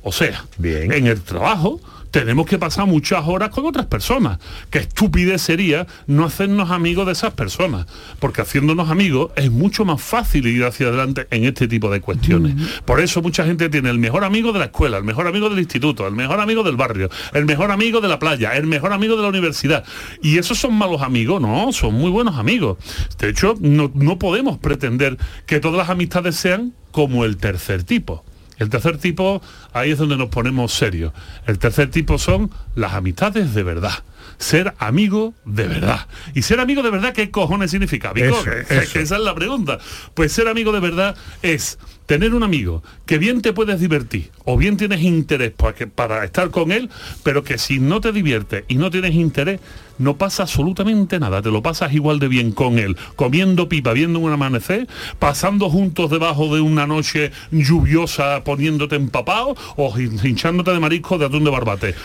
O 0.01 0.11
sea, 0.11 0.45
en 0.61 1.07
el 1.07 1.21
trabajo 1.21 1.79
tenemos 2.11 2.45
que 2.45 2.57
pasar 2.57 2.85
muchas 2.87 3.23
horas 3.27 3.49
con 3.49 3.65
otras 3.65 3.85
personas. 3.85 4.39
Qué 4.69 4.79
estupidez 4.79 5.41
sería 5.41 5.87
no 6.07 6.25
hacernos 6.25 6.71
amigos 6.71 7.05
de 7.05 7.13
esas 7.13 7.33
personas, 7.33 7.87
porque 8.19 8.41
haciéndonos 8.41 8.89
amigos 8.89 9.31
es 9.35 9.51
mucho 9.51 9.85
más 9.85 10.01
fácil 10.01 10.47
ir 10.47 10.63
hacia 10.63 10.87
adelante 10.87 11.27
en 11.31 11.45
este 11.45 11.67
tipo 11.67 11.89
de 11.89 12.01
cuestiones. 12.01 12.55
Por 12.85 12.99
eso 12.99 13.21
mucha 13.21 13.45
gente 13.45 13.69
tiene 13.69 13.89
el 13.89 13.99
mejor 13.99 14.23
amigo 14.23 14.51
de 14.51 14.59
la 14.59 14.65
escuela, 14.65 14.97
el 14.97 15.03
mejor 15.03 15.27
amigo 15.27 15.49
del 15.49 15.59
instituto, 15.59 16.07
el 16.07 16.15
mejor 16.15 16.39
amigo 16.39 16.63
del 16.63 16.75
barrio, 16.75 17.09
el 17.33 17.45
mejor 17.45 17.71
amigo 17.71 18.01
de 18.01 18.07
la 18.07 18.19
playa, 18.19 18.55
el 18.55 18.67
mejor 18.67 18.93
amigo 18.93 19.15
de 19.15 19.23
la 19.23 19.29
universidad. 19.29 19.83
Y 20.21 20.37
esos 20.37 20.57
son 20.57 20.73
malos 20.73 21.01
amigos, 21.01 21.41
no, 21.41 21.71
son 21.73 21.93
muy 21.93 22.11
buenos 22.11 22.35
amigos. 22.37 22.77
De 23.19 23.29
hecho, 23.29 23.55
no, 23.59 23.91
no 23.93 24.19
podemos 24.19 24.57
pretender 24.57 25.17
que 25.45 25.59
todas 25.59 25.77
las 25.77 25.89
amistades 25.89 26.35
sean 26.35 26.73
como 26.91 27.25
el 27.25 27.37
tercer 27.37 27.83
tipo. 27.83 28.23
El 28.57 28.69
tercer 28.69 28.97
tipo, 28.97 29.41
ahí 29.73 29.91
es 29.91 29.97
donde 29.97 30.17
nos 30.17 30.29
ponemos 30.29 30.73
serios. 30.73 31.13
El 31.45 31.59
tercer 31.59 31.91
tipo 31.91 32.17
son 32.17 32.49
las 32.75 32.93
amistades 32.93 33.53
de 33.53 33.63
verdad. 33.63 34.03
Ser 34.39 34.73
amigo 34.79 35.33
de 35.45 35.67
verdad. 35.67 36.07
Y 36.35 36.41
ser 36.43 36.59
amigo 36.59 36.83
de 36.83 36.89
verdad, 36.91 37.13
¿qué 37.13 37.31
cojones 37.31 37.71
significa? 37.71 38.11
Eso, 38.15 38.99
esa 38.99 39.15
es 39.15 39.21
la 39.21 39.33
pregunta. 39.35 39.79
Pues 40.13 40.31
ser 40.31 40.47
amigo 40.47 40.71
de 40.71 40.79
verdad 40.79 41.15
es 41.41 41.79
tener 42.05 42.33
un 42.33 42.43
amigo 42.43 42.83
que 43.05 43.17
bien 43.17 43.41
te 43.41 43.51
puedes 43.53 43.79
divertir 43.79 44.31
o 44.45 44.57
bien 44.57 44.77
tienes 44.77 45.01
interés 45.01 45.51
para, 45.51 45.73
que- 45.75 45.87
para 45.87 46.23
estar 46.23 46.49
con 46.51 46.71
él, 46.71 46.89
pero 47.23 47.43
que 47.43 47.57
si 47.57 47.79
no 47.79 47.99
te 48.01 48.11
diviertes 48.11 48.63
y 48.67 48.75
no 48.75 48.89
tienes 48.91 49.13
interés, 49.13 49.59
no 49.97 50.17
pasa 50.17 50.43
absolutamente 50.43 51.19
nada. 51.19 51.41
Te 51.41 51.51
lo 51.51 51.61
pasas 51.61 51.93
igual 51.93 52.19
de 52.19 52.27
bien 52.27 52.51
con 52.51 52.79
él, 52.79 52.97
comiendo 53.15 53.67
pipa, 53.69 53.93
viendo 53.93 54.19
un 54.19 54.31
amanecer, 54.31 54.87
pasando 55.19 55.69
juntos 55.69 56.09
debajo 56.09 56.53
de 56.55 56.61
una 56.61 56.87
noche 56.87 57.31
lluviosa, 57.51 58.43
poniéndote 58.43 58.95
empapado 58.95 59.55
o 59.75 59.93
hin- 59.97 60.19
hinchándote 60.23 60.71
de 60.71 60.79
marisco 60.79 61.17
de 61.17 61.25
atún 61.25 61.43
de 61.43 61.51
barbate. 61.51 61.95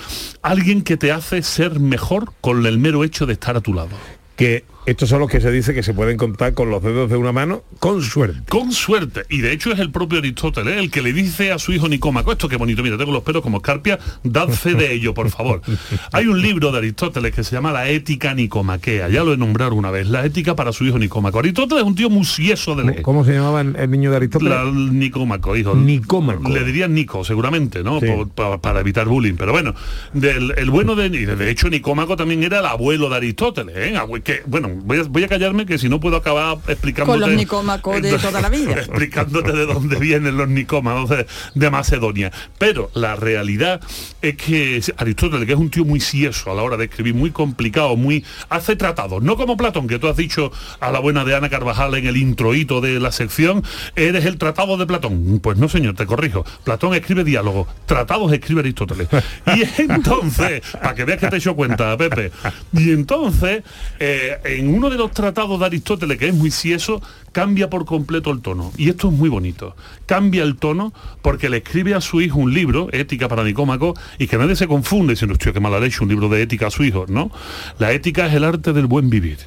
Alguien 0.42 0.82
que 0.82 0.96
te 0.96 1.12
hace 1.12 1.42
ser 1.42 1.80
mejor 1.80 2.32
con 2.40 2.64
el 2.66 2.78
mero 2.78 3.04
hecho 3.04 3.26
de 3.26 3.34
estar 3.34 3.56
a 3.56 3.60
tu 3.60 3.74
lado. 3.74 3.90
Que 4.36 4.64
Estos 4.84 5.08
son 5.08 5.20
los 5.20 5.30
que 5.30 5.40
se 5.40 5.50
dice 5.52 5.74
que 5.74 5.82
se 5.84 5.94
pueden 5.94 6.16
contar 6.16 6.54
con 6.54 6.68
los 6.70 6.82
dedos 6.82 7.08
de 7.08 7.16
una 7.16 7.30
mano 7.30 7.62
con 7.78 8.02
suerte. 8.02 8.40
Con 8.48 8.72
suerte. 8.72 9.22
Y 9.28 9.38
de 9.40 9.52
hecho 9.52 9.70
es 9.72 9.78
el 9.78 9.90
propio 9.92 10.18
Aristóteles 10.18 10.76
el 10.76 10.90
que 10.90 11.02
le 11.02 11.12
dice 11.12 11.52
a 11.52 11.58
su 11.60 11.72
hijo 11.72 11.88
Nicómaco, 11.88 12.32
esto 12.32 12.48
qué 12.48 12.56
bonito, 12.56 12.82
mira, 12.82 12.98
tengo 12.98 13.12
los 13.12 13.22
pelos 13.22 13.42
como 13.42 13.58
escarpia, 13.58 13.98
dad 14.24 14.48
fe 14.48 14.74
de 14.74 14.92
ello, 14.92 15.14
por 15.14 15.30
favor. 15.30 15.62
Hay 16.12 16.26
un 16.26 16.42
libro 16.42 16.72
de 16.72 16.78
Aristóteles 16.78 17.32
que 17.32 17.44
se 17.44 17.54
llama 17.54 17.70
La 17.72 17.88
ética 17.90 18.34
nicomaquea, 18.34 19.08
ya 19.08 19.22
lo 19.22 19.32
he 19.32 19.36
nombrado 19.36 19.74
una 19.76 19.90
vez, 19.92 20.08
la 20.08 20.24
ética 20.26 20.56
para 20.56 20.72
su 20.72 20.84
hijo 20.84 20.98
Nicómaco. 20.98 21.38
Aristóteles 21.38 21.82
es 21.82 21.86
un 21.88 21.94
tío 21.94 22.10
muy 22.10 22.24
sieso 22.24 22.74
de 22.74 22.84
leer. 22.84 23.02
¿Cómo 23.02 23.24
se 23.24 23.34
llamaba 23.34 23.60
el 23.60 23.90
niño 23.90 24.10
de 24.10 24.16
Aristóteles? 24.16 24.52
La- 24.52 24.64
Nicómaco, 24.72 25.56
hijo. 25.56 25.76
Nicómaco. 25.76 26.48
Le 26.48 26.64
dirían 26.64 26.92
Nico, 26.92 27.22
seguramente, 27.24 27.84
¿no? 27.84 28.00
Por- 28.00 28.60
para 28.60 28.80
evitar 28.80 29.06
bullying. 29.06 29.34
Pero 29.34 29.52
bueno, 29.52 29.74
del, 30.12 30.52
el 30.56 30.70
bueno 30.70 30.94
de... 30.96 31.08
de 31.08 31.50
hecho, 31.50 31.68
Nicómaco 31.70 32.16
también 32.16 32.42
era 32.42 32.58
el 32.60 32.66
abuelo 32.66 33.08
de 33.08 33.16
Aristóteles, 33.16 33.74
¿eh? 33.76 33.94
Que, 34.24 34.42
bueno, 34.46 34.71
voy 34.72 34.98
a, 34.98 35.02
voy 35.04 35.24
a 35.24 35.28
callarme 35.28 35.66
que 35.66 35.78
si 35.78 35.88
no 35.88 36.00
puedo 36.00 36.16
acabar 36.16 36.58
explicándote... 36.68 37.20
Con 37.20 37.28
los 37.28 37.38
nicómacos 37.38 38.02
de 38.02 38.18
toda 38.18 38.40
la 38.40 38.48
vida. 38.48 38.72
explicándote 38.76 39.52
de 39.52 39.66
dónde 39.66 39.96
vienen 39.96 40.36
los 40.36 40.48
nicómanos 40.48 41.08
de, 41.08 41.26
de 41.54 41.70
Macedonia. 41.70 42.32
Pero 42.58 42.90
la 42.94 43.16
realidad 43.16 43.80
es 44.20 44.36
que 44.36 44.82
Aristóteles, 44.96 45.46
que 45.46 45.52
es 45.52 45.58
un 45.58 45.70
tío 45.70 45.84
muy 45.84 46.00
sieso 46.00 46.50
a 46.50 46.54
la 46.54 46.62
hora 46.62 46.76
de 46.76 46.84
escribir, 46.84 47.14
muy 47.14 47.30
complicado, 47.30 47.96
muy 47.96 48.24
hace 48.48 48.76
tratados, 48.76 49.22
no 49.22 49.36
como 49.36 49.56
Platón, 49.56 49.86
que 49.86 49.98
tú 49.98 50.08
has 50.08 50.16
dicho 50.16 50.52
a 50.80 50.90
la 50.90 50.98
buena 50.98 51.24
de 51.24 51.34
Ana 51.34 51.48
Carvajal 51.48 51.94
en 51.94 52.06
el 52.06 52.16
introito 52.16 52.80
de 52.80 53.00
la 53.00 53.12
sección, 53.12 53.62
eres 53.96 54.24
el 54.24 54.38
tratado 54.38 54.76
de 54.76 54.86
Platón. 54.86 55.40
Pues 55.42 55.58
no, 55.58 55.68
señor, 55.68 55.94
te 55.94 56.06
corrijo. 56.06 56.44
Platón 56.64 56.94
escribe 56.94 57.24
diálogos, 57.24 57.68
tratados 57.86 58.32
escribe 58.32 58.60
Aristóteles. 58.60 59.08
Y 59.46 59.62
entonces, 59.82 60.62
para 60.72 60.94
que 60.94 61.04
veas 61.04 61.20
que 61.20 61.28
te 61.28 61.36
he 61.36 61.38
hecho 61.38 61.54
cuenta, 61.54 61.96
Pepe, 61.96 62.30
y 62.72 62.90
entonces, 62.90 63.62
eh, 63.98 64.38
en 64.44 64.61
uno 64.68 64.90
de 64.90 64.96
los 64.96 65.12
tratados 65.12 65.58
de 65.60 65.66
Aristóteles, 65.66 66.18
que 66.18 66.28
es 66.28 66.34
muy 66.34 66.50
sieso, 66.50 67.00
cambia 67.32 67.70
por 67.70 67.84
completo 67.84 68.30
el 68.30 68.40
tono. 68.40 68.72
Y 68.76 68.88
esto 68.88 69.08
es 69.08 69.14
muy 69.14 69.28
bonito. 69.28 69.76
Cambia 70.06 70.42
el 70.42 70.56
tono 70.56 70.92
porque 71.22 71.48
le 71.48 71.58
escribe 71.58 71.94
a 71.94 72.00
su 72.00 72.20
hijo 72.20 72.38
un 72.38 72.52
libro, 72.52 72.88
Ética 72.92 73.28
para 73.28 73.44
Nicómaco, 73.44 73.94
y 74.18 74.26
que 74.26 74.38
nadie 74.38 74.56
se 74.56 74.66
confunde 74.66 75.12
diciendo, 75.14 75.34
hostia, 75.34 75.52
qué 75.52 75.60
mala 75.60 75.80
leche, 75.80 76.02
un 76.02 76.08
libro 76.08 76.28
de 76.28 76.42
ética 76.42 76.66
a 76.66 76.70
su 76.70 76.84
hijo. 76.84 77.06
No, 77.08 77.30
la 77.78 77.92
ética 77.92 78.26
es 78.26 78.34
el 78.34 78.44
arte 78.44 78.72
del 78.72 78.86
buen 78.86 79.10
vivir. 79.10 79.38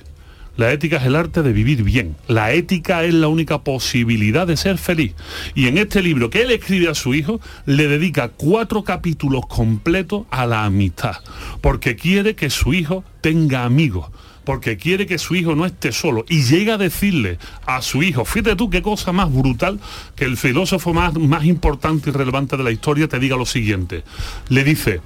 La 0.57 0.71
ética 0.71 0.97
es 0.97 1.03
el 1.03 1.17
arte 1.17 1.43
de 1.43 1.51
vivir 1.51 1.83
bien. 1.83 2.15
La 2.27 2.53
ética 2.53 3.03
es 3.03 3.13
la 3.13 3.27
única 3.27 3.63
posibilidad 3.63 4.47
de 4.47 4.55
ser 4.55 4.77
feliz. 4.77 5.13
Y 5.53 5.67
en 5.67 5.77
este 5.77 6.01
libro 6.01 6.29
que 6.29 6.43
él 6.43 6.51
escribe 6.51 6.87
a 6.87 6.95
su 6.95 7.13
hijo, 7.13 7.41
le 7.65 7.89
dedica 7.89 8.29
cuatro 8.29 8.83
capítulos 8.85 9.45
completos 9.47 10.25
a 10.31 10.45
la 10.45 10.63
amistad. 10.63 11.17
Porque 11.59 11.97
quiere 11.97 12.35
que 12.35 12.49
su 12.49 12.73
hijo 12.73 13.03
tenga 13.19 13.65
amigos. 13.65 14.07
Porque 14.45 14.77
quiere 14.77 15.05
que 15.05 15.17
su 15.17 15.35
hijo 15.35 15.55
no 15.55 15.65
esté 15.65 15.91
solo. 15.91 16.23
Y 16.29 16.43
llega 16.43 16.75
a 16.75 16.77
decirle 16.77 17.39
a 17.65 17.81
su 17.81 18.03
hijo, 18.03 18.23
fíjate 18.25 18.55
tú 18.55 18.69
qué 18.69 18.81
cosa 18.81 19.11
más 19.11 19.33
brutal, 19.33 19.79
que 20.15 20.25
el 20.25 20.37
filósofo 20.37 20.93
más, 20.93 21.13
más 21.15 21.45
importante 21.45 22.09
y 22.09 22.13
relevante 22.13 22.55
de 22.55 22.63
la 22.63 22.71
historia 22.71 23.07
te 23.07 23.19
diga 23.19 23.35
lo 23.35 23.45
siguiente. 23.45 24.03
Le 24.49 24.63
dice, 24.63 25.01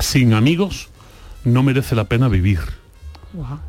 sin 0.00 0.32
amigos 0.32 0.88
no 1.44 1.62
merece 1.62 1.94
la 1.94 2.04
pena 2.04 2.28
vivir 2.28 2.60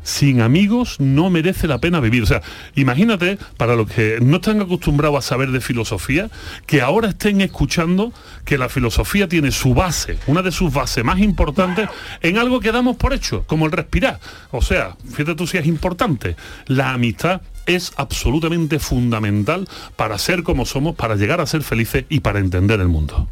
sin 0.02 0.40
amigos 0.40 0.96
no 1.00 1.30
merece 1.30 1.66
la 1.66 1.78
pena 1.78 2.00
vivir. 2.00 2.22
O 2.22 2.26
sea, 2.26 2.42
imagínate, 2.74 3.38
para 3.56 3.76
los 3.76 3.90
que 3.90 4.18
no 4.20 4.36
están 4.36 4.60
acostumbrados 4.60 5.18
a 5.18 5.28
saber 5.28 5.50
de 5.50 5.60
filosofía, 5.60 6.30
que 6.66 6.80
ahora 6.80 7.10
estén 7.10 7.40
escuchando 7.40 8.12
que 8.44 8.58
la 8.58 8.68
filosofía 8.68 9.28
tiene 9.28 9.50
su 9.52 9.74
base, 9.74 10.18
una 10.26 10.42
de 10.42 10.52
sus 10.52 10.72
bases 10.72 11.04
más 11.04 11.20
importantes, 11.20 11.88
en 12.20 12.38
algo 12.38 12.60
que 12.60 12.72
damos 12.72 12.96
por 12.96 13.12
hecho, 13.12 13.44
como 13.46 13.66
el 13.66 13.72
respirar. 13.72 14.20
O 14.50 14.62
sea, 14.62 14.96
fíjate 15.04 15.34
tú 15.34 15.46
si 15.46 15.58
es 15.58 15.66
importante. 15.66 16.36
La 16.66 16.92
amistad 16.92 17.42
es 17.66 17.92
absolutamente 17.96 18.78
fundamental 18.78 19.68
para 19.96 20.18
ser 20.18 20.42
como 20.42 20.66
somos, 20.66 20.96
para 20.96 21.16
llegar 21.16 21.40
a 21.40 21.46
ser 21.46 21.62
felices 21.62 22.04
y 22.08 22.20
para 22.20 22.40
entender 22.40 22.80
el 22.80 22.88
mundo. 22.88 23.28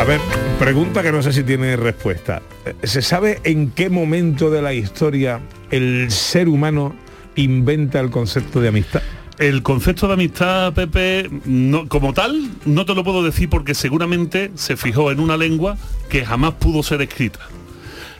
A 0.00 0.04
ver, 0.04 0.20
pregunta 0.58 1.02
que 1.02 1.12
no 1.12 1.22
sé 1.22 1.30
si 1.32 1.42
tiene 1.44 1.76
respuesta. 1.76 2.40
¿Se 2.82 3.02
sabe 3.02 3.38
en 3.44 3.70
qué 3.70 3.90
momento 3.90 4.50
de 4.50 4.62
la 4.62 4.72
historia 4.72 5.40
el 5.70 6.10
ser 6.10 6.48
humano 6.48 6.94
inventa 7.36 8.00
el 8.00 8.10
concepto 8.10 8.60
de 8.62 8.68
amistad? 8.68 9.02
El 9.38 9.62
concepto 9.62 10.06
de 10.06 10.14
amistad, 10.14 10.72
Pepe, 10.72 11.28
no- 11.44 11.86
como 11.88 12.14
tal, 12.14 12.50
no 12.64 12.86
te 12.86 12.94
lo 12.94 13.04
puedo 13.04 13.22
decir 13.22 13.48
porque 13.50 13.74
seguramente 13.74 14.50
se 14.54 14.76
fijó 14.76 15.10
en 15.12 15.20
una 15.20 15.36
lengua 15.36 15.76
que 16.08 16.24
jamás 16.24 16.54
pudo 16.54 16.82
ser 16.82 17.02
escrita. 17.02 17.40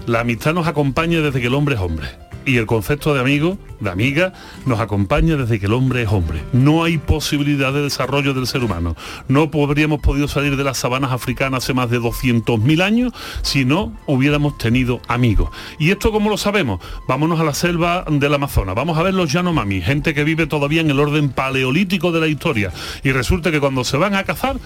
La 0.07 0.21
amistad 0.21 0.53
nos 0.55 0.67
acompaña 0.67 1.21
desde 1.21 1.41
que 1.41 1.47
el 1.47 1.55
hombre 1.55 1.75
es 1.77 1.81
hombre. 1.81 2.09
Y 2.51 2.57
el 2.57 2.67
concepto 2.67 3.15
de 3.15 3.21
amigo, 3.21 3.59
de 3.79 3.91
amiga, 3.91 4.33
nos 4.67 4.81
acompaña 4.81 5.37
desde 5.37 5.61
que 5.61 5.67
el 5.67 5.73
hombre 5.73 6.03
es 6.03 6.09
hombre. 6.09 6.43
No 6.53 6.83
hay 6.83 6.99
posibilidad 6.99 7.73
de 7.73 7.81
desarrollo 7.81 8.35
del 8.35 8.49
ser 8.49 8.65
humano. 8.65 8.97
No 9.29 9.49
habríamos 9.63 10.01
podido 10.01 10.27
salir 10.27 10.57
de 10.57 10.65
las 10.65 10.79
sabanas 10.79 11.13
africanas 11.13 11.63
hace 11.63 11.75
más 11.75 11.91
de 11.91 12.01
200.000 12.01 12.83
años 12.83 13.13
si 13.43 13.65
no 13.65 13.93
hubiéramos 14.07 14.59
tenido 14.59 15.01
amigos. 15.07 15.51
¿Y 15.79 15.93
esto 15.93 16.11
cómo 16.11 16.29
lo 16.29 16.37
sabemos? 16.37 16.81
Vámonos 17.07 17.39
a 17.39 17.45
la 17.45 17.55
selva 17.55 18.05
del 18.11 18.35
Amazonas. 18.35 18.75
Vamos 18.75 18.99
a 18.99 19.05
ver 19.05 19.15
los 19.15 19.31
Yanomami, 19.31 19.81
gente 19.81 20.13
que 20.13 20.25
vive 20.25 20.49
todavía 20.49 20.81
en 20.81 20.91
el 20.91 20.99
orden 20.99 21.31
paleolítico 21.31 22.11
de 22.11 22.19
la 22.19 22.27
historia. 22.27 22.73
Y 23.05 23.13
resulta 23.13 23.53
que 23.53 23.61
cuando 23.61 23.85
se 23.85 23.97
van 23.97 24.17
a 24.17 24.25
cazar, 24.25 24.57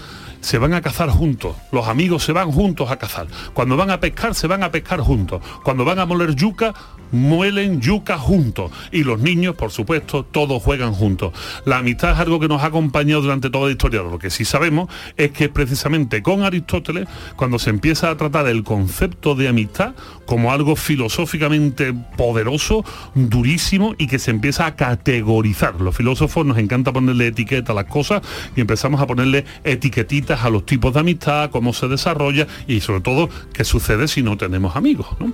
se 0.40 0.56
van 0.56 0.72
a 0.72 0.80
cazar 0.80 1.10
juntos. 1.10 1.54
Los 1.70 1.88
amigos 1.88 2.22
se 2.22 2.32
van 2.32 2.50
juntos 2.50 2.90
a 2.90 2.96
cazar. 2.96 3.26
Cuando 3.52 3.76
van 3.76 3.90
a 3.90 4.00
pescar, 4.00 4.34
se 4.34 4.46
van 4.46 4.62
a 4.62 4.70
pescar 4.70 5.00
juntos. 5.00 5.42
Cuando 5.62 5.84
van 5.84 5.98
a 5.98 6.06
moler 6.06 6.34
yuca, 6.34 6.74
muelen 7.12 7.73
yuca 7.80 8.18
juntos. 8.18 8.70
Y 8.92 9.04
los 9.04 9.20
niños, 9.20 9.54
por 9.54 9.70
supuesto, 9.70 10.24
todos 10.24 10.62
juegan 10.62 10.92
juntos. 10.92 11.32
La 11.64 11.78
amistad 11.78 12.12
es 12.12 12.18
algo 12.18 12.40
que 12.40 12.48
nos 12.48 12.62
ha 12.62 12.66
acompañado 12.66 13.22
durante 13.22 13.50
toda 13.50 13.66
la 13.66 13.72
historia. 13.72 14.02
Lo 14.02 14.18
que 14.18 14.30
sí 14.30 14.44
sabemos 14.44 14.88
es 15.16 15.30
que 15.30 15.48
precisamente 15.48 16.22
con 16.22 16.42
Aristóteles, 16.42 17.08
cuando 17.36 17.58
se 17.58 17.70
empieza 17.70 18.10
a 18.10 18.16
tratar 18.16 18.46
el 18.48 18.64
concepto 18.64 19.34
de 19.34 19.48
amistad 19.48 19.94
como 20.26 20.52
algo 20.52 20.76
filosóficamente 20.76 21.94
poderoso, 22.16 22.84
durísimo 23.14 23.94
y 23.98 24.06
que 24.06 24.18
se 24.18 24.30
empieza 24.30 24.66
a 24.66 24.76
categorizar. 24.76 25.80
Los 25.80 25.96
filósofos 25.96 26.46
nos 26.46 26.58
encanta 26.58 26.92
ponerle 26.92 27.28
etiqueta 27.28 27.72
a 27.72 27.74
las 27.74 27.86
cosas 27.86 28.22
y 28.56 28.60
empezamos 28.60 29.00
a 29.00 29.06
ponerle 29.06 29.44
etiquetitas 29.64 30.44
a 30.44 30.50
los 30.50 30.66
tipos 30.66 30.94
de 30.94 31.00
amistad, 31.00 31.50
cómo 31.50 31.72
se 31.72 31.88
desarrolla 31.88 32.46
y 32.66 32.80
sobre 32.80 33.00
todo 33.00 33.28
qué 33.52 33.64
sucede 33.64 34.08
si 34.08 34.22
no 34.22 34.36
tenemos 34.36 34.76
amigos. 34.76 35.06
¿no? 35.18 35.32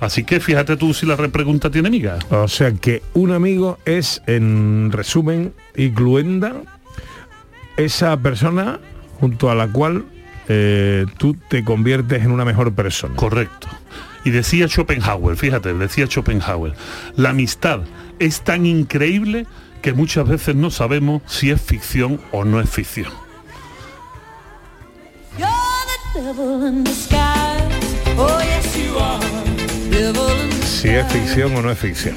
Así 0.00 0.24
que 0.24 0.40
fíjate 0.40 0.76
tú 0.76 0.92
si 0.94 1.06
la 1.06 1.16
repregunta 1.16 1.70
tiene 1.70 1.90
miga. 1.90 2.18
O 2.30 2.48
sea 2.48 2.72
que 2.72 3.02
un 3.14 3.32
amigo 3.32 3.78
es, 3.84 4.22
en 4.26 4.90
resumen 4.92 5.52
y 5.74 5.90
cluenda, 5.90 6.54
esa 7.76 8.16
persona 8.18 8.80
junto 9.20 9.50
a 9.50 9.54
la 9.54 9.68
cual 9.68 10.04
eh, 10.48 11.06
tú 11.18 11.36
te 11.48 11.64
conviertes 11.64 12.22
en 12.22 12.30
una 12.30 12.44
mejor 12.44 12.74
persona. 12.74 13.16
Correcto. 13.16 13.68
Y 14.24 14.30
decía 14.30 14.68
Schopenhauer, 14.68 15.36
fíjate, 15.36 15.72
decía 15.74 16.06
Schopenhauer, 16.06 16.74
la 17.16 17.30
amistad 17.30 17.80
es 18.18 18.42
tan 18.42 18.66
increíble 18.66 19.46
que 19.82 19.92
muchas 19.92 20.26
veces 20.26 20.56
no 20.56 20.70
sabemos 20.70 21.22
si 21.26 21.50
es 21.50 21.60
ficción 21.60 22.20
o 22.32 22.44
no 22.44 22.60
es 22.60 22.68
ficción. 22.68 23.12
Si 30.62 30.88
es 30.88 31.06
ficción 31.10 31.56
o 31.56 31.62
no 31.62 31.70
es 31.70 31.78
ficción. 31.78 32.14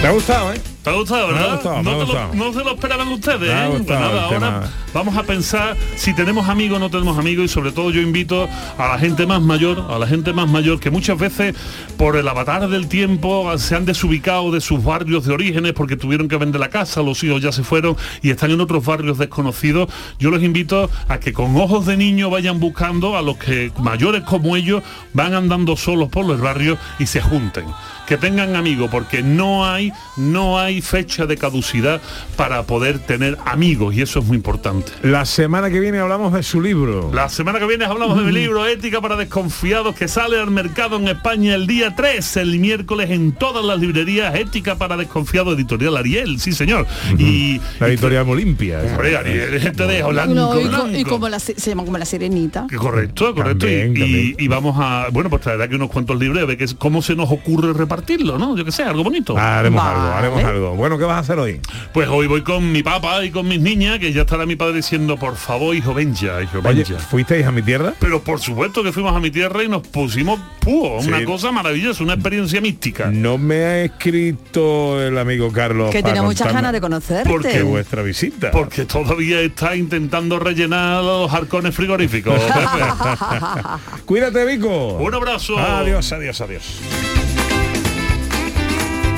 ¿Te 0.00 0.06
ha 0.06 0.10
gustado, 0.10 0.54
eh? 0.54 0.73
¿Te 0.84 0.90
ha 0.90 0.92
gustado, 0.92 1.28
Me 1.28 1.32
ha 1.32 1.36
verdad? 1.40 1.54
gustado, 1.54 1.76
me 1.78 1.82
no, 1.82 1.90
ha 1.90 1.92
te 1.94 1.98
lo- 2.00 2.06
gustado. 2.06 2.34
no 2.34 2.52
se 2.52 2.64
lo 2.64 2.70
esperaban 2.74 3.08
ustedes, 3.08 3.40
Me 3.40 3.52
ha 3.52 3.66
¿eh? 3.66 3.70
Pues 3.70 3.86
nada, 3.88 4.24
ahora 4.24 4.28
tema. 4.38 4.62
vamos 4.92 5.16
a 5.16 5.22
pensar 5.22 5.76
si 5.96 6.12
tenemos 6.14 6.46
amigos 6.46 6.76
o 6.76 6.80
no 6.80 6.90
tenemos 6.90 7.16
amigos 7.18 7.46
y 7.46 7.48
sobre 7.48 7.72
todo 7.72 7.90
yo 7.90 8.02
invito 8.02 8.46
a 8.76 8.88
la 8.88 8.98
gente 8.98 9.26
más 9.26 9.40
mayor, 9.40 9.86
a 9.90 9.98
la 9.98 10.06
gente 10.06 10.34
más 10.34 10.46
mayor 10.46 10.78
que 10.80 10.90
muchas 10.90 11.18
veces 11.18 11.54
por 11.96 12.16
el 12.16 12.28
avatar 12.28 12.68
del 12.68 12.86
tiempo 12.86 13.56
se 13.56 13.74
han 13.76 13.86
desubicado 13.86 14.50
de 14.52 14.60
sus 14.60 14.84
barrios 14.84 15.24
de 15.24 15.32
orígenes 15.32 15.72
porque 15.72 15.96
tuvieron 15.96 16.28
que 16.28 16.36
vender 16.36 16.60
la 16.60 16.68
casa, 16.68 17.00
los 17.02 17.24
hijos 17.24 17.40
ya 17.40 17.50
se 17.50 17.62
fueron 17.64 17.96
y 18.20 18.28
están 18.30 18.50
en 18.50 18.60
otros 18.60 18.84
barrios 18.84 19.16
desconocidos. 19.16 19.88
Yo 20.18 20.30
los 20.30 20.42
invito 20.42 20.90
a 21.08 21.18
que 21.18 21.32
con 21.32 21.56
ojos 21.56 21.86
de 21.86 21.96
niño 21.96 22.28
vayan 22.28 22.60
buscando 22.60 23.16
a 23.16 23.22
los 23.22 23.38
que 23.38 23.72
mayores 23.80 24.22
como 24.24 24.54
ellos 24.54 24.82
van 25.14 25.32
andando 25.32 25.76
solos 25.78 26.10
por 26.10 26.26
los 26.26 26.38
barrios 26.42 26.78
y 26.98 27.06
se 27.06 27.22
junten 27.22 27.64
que 28.06 28.18
tengan 28.18 28.54
amigos 28.54 28.90
porque 28.92 29.22
no 29.22 29.64
hay 29.64 29.90
no 30.18 30.58
hay 30.58 30.73
hay 30.74 30.82
fecha 30.82 31.26
de 31.26 31.36
caducidad 31.36 32.00
para 32.36 32.62
poder 32.64 32.98
tener 32.98 33.38
amigos 33.46 33.94
y 33.94 34.02
eso 34.02 34.18
es 34.18 34.24
muy 34.24 34.36
importante. 34.36 34.90
La 35.02 35.24
semana 35.24 35.70
que 35.70 35.78
viene 35.80 35.98
hablamos 35.98 36.32
de 36.32 36.42
su 36.42 36.60
libro. 36.60 37.10
La 37.14 37.28
semana 37.28 37.58
que 37.60 37.66
viene 37.66 37.84
hablamos 37.84 38.18
de 38.18 38.24
mi 38.24 38.32
libro 38.40 38.66
Ética 38.66 39.00
para 39.00 39.16
desconfiados 39.16 39.94
que 39.94 40.08
sale 40.08 40.38
al 40.40 40.50
mercado 40.50 40.96
en 40.96 41.08
España 41.08 41.54
el 41.54 41.66
día 41.66 41.94
3, 41.94 42.36
el 42.38 42.58
miércoles 42.58 43.10
en 43.10 43.32
todas 43.32 43.64
las 43.64 43.78
librerías 43.78 44.34
Ética 44.34 44.76
para 44.76 44.96
desconfiados, 44.96 45.54
editorial 45.56 45.96
Ariel, 45.96 46.40
sí 46.40 46.52
señor. 46.52 46.86
Y 47.18 47.60
La 47.78 47.86
editorial 47.88 48.28
Olimpia. 48.28 48.80
Hombre, 48.80 49.16
Ariel, 49.16 49.72
te 49.76 49.86
dejo 49.86 50.08
blanco, 50.08 50.34
No, 50.34 50.60
y, 50.60 50.64
co- 50.64 50.68
blanco. 50.70 50.88
y 50.98 51.04
como 51.04 51.28
la, 51.28 51.38
se 51.38 51.54
llama 51.54 51.84
como 51.84 51.98
la 51.98 52.04
sirenita. 52.04 52.66
Que 52.68 52.76
Correcto, 52.76 53.34
correcto. 53.34 53.66
Y- 53.68 53.70
También, 53.70 53.96
y, 53.96 54.00
también. 54.00 54.36
y 54.38 54.48
vamos 54.48 54.76
a, 54.78 55.06
bueno, 55.12 55.30
pues 55.30 55.42
traer 55.42 55.62
aquí 55.62 55.74
unos 55.76 55.90
cuantos 55.90 56.18
libros 56.18 56.42
a 56.42 56.46
ver 56.46 56.56
qué 56.58 56.64
es- 56.64 56.74
cómo 56.74 57.00
se 57.02 57.14
nos 57.14 57.30
ocurre 57.30 57.72
repartirlo, 57.72 58.38
¿no? 58.38 58.56
Yo 58.56 58.64
que 58.64 58.72
sé, 58.72 58.82
algo 58.82 59.04
bonito. 59.04 59.36
Haremos 59.38 59.82
algo, 59.82 60.02
haremos 60.14 60.44
algo. 60.44 60.63
Bueno, 60.72 60.98
¿qué 60.98 61.04
vas 61.04 61.16
a 61.16 61.20
hacer 61.20 61.38
hoy? 61.38 61.60
Pues 61.92 62.08
hoy 62.08 62.26
voy 62.26 62.42
con 62.42 62.72
mi 62.72 62.82
papá 62.82 63.24
y 63.24 63.30
con 63.30 63.46
mis 63.46 63.60
niñas, 63.60 63.98
que 63.98 64.12
ya 64.12 64.22
estará 64.22 64.46
mi 64.46 64.56
padre 64.56 64.76
diciendo, 64.76 65.16
por 65.16 65.36
favor, 65.36 65.74
hijo, 65.76 65.92
ven 65.94 66.14
ya, 66.14 66.40
hijo, 66.42 66.60
Oye, 66.64 66.84
ya". 66.84 66.98
¿fuisteis 66.98 67.46
a 67.46 67.52
mi 67.52 67.62
tierra? 67.62 67.94
Pero 68.00 68.22
por 68.22 68.40
supuesto 68.40 68.82
que 68.82 68.92
fuimos 68.92 69.14
a 69.14 69.20
mi 69.20 69.30
tierra 69.30 69.62
y 69.62 69.68
nos 69.68 69.86
pusimos 69.86 70.40
púo, 70.60 71.00
Sí. 71.02 71.08
una 71.08 71.24
cosa 71.24 71.52
maravillosa, 71.52 72.02
una 72.02 72.14
experiencia 72.14 72.60
mística. 72.60 73.10
No 73.10 73.36
me 73.38 73.56
ha 73.64 73.84
escrito 73.84 75.00
el 75.02 75.18
amigo 75.18 75.52
Carlos. 75.52 75.90
Que 75.90 76.02
tenía 76.02 76.22
muchas 76.22 76.52
ganas 76.52 76.72
de 76.72 76.80
conocerte. 76.80 77.28
¿Por 77.28 77.42
qué 77.42 77.62
vuestra 77.62 78.02
visita? 78.02 78.50
Porque 78.50 78.84
todavía 78.86 79.40
está 79.40 79.76
intentando 79.76 80.38
rellenar 80.38 81.02
los 81.02 81.32
arcones 81.32 81.74
frigoríficos. 81.74 82.40
Cuídate, 84.04 84.44
Vico. 84.44 84.94
Un 84.98 85.14
abrazo. 85.14 85.58
Adiós, 85.58 86.12
adiós, 86.12 86.40
adiós. 86.40 87.13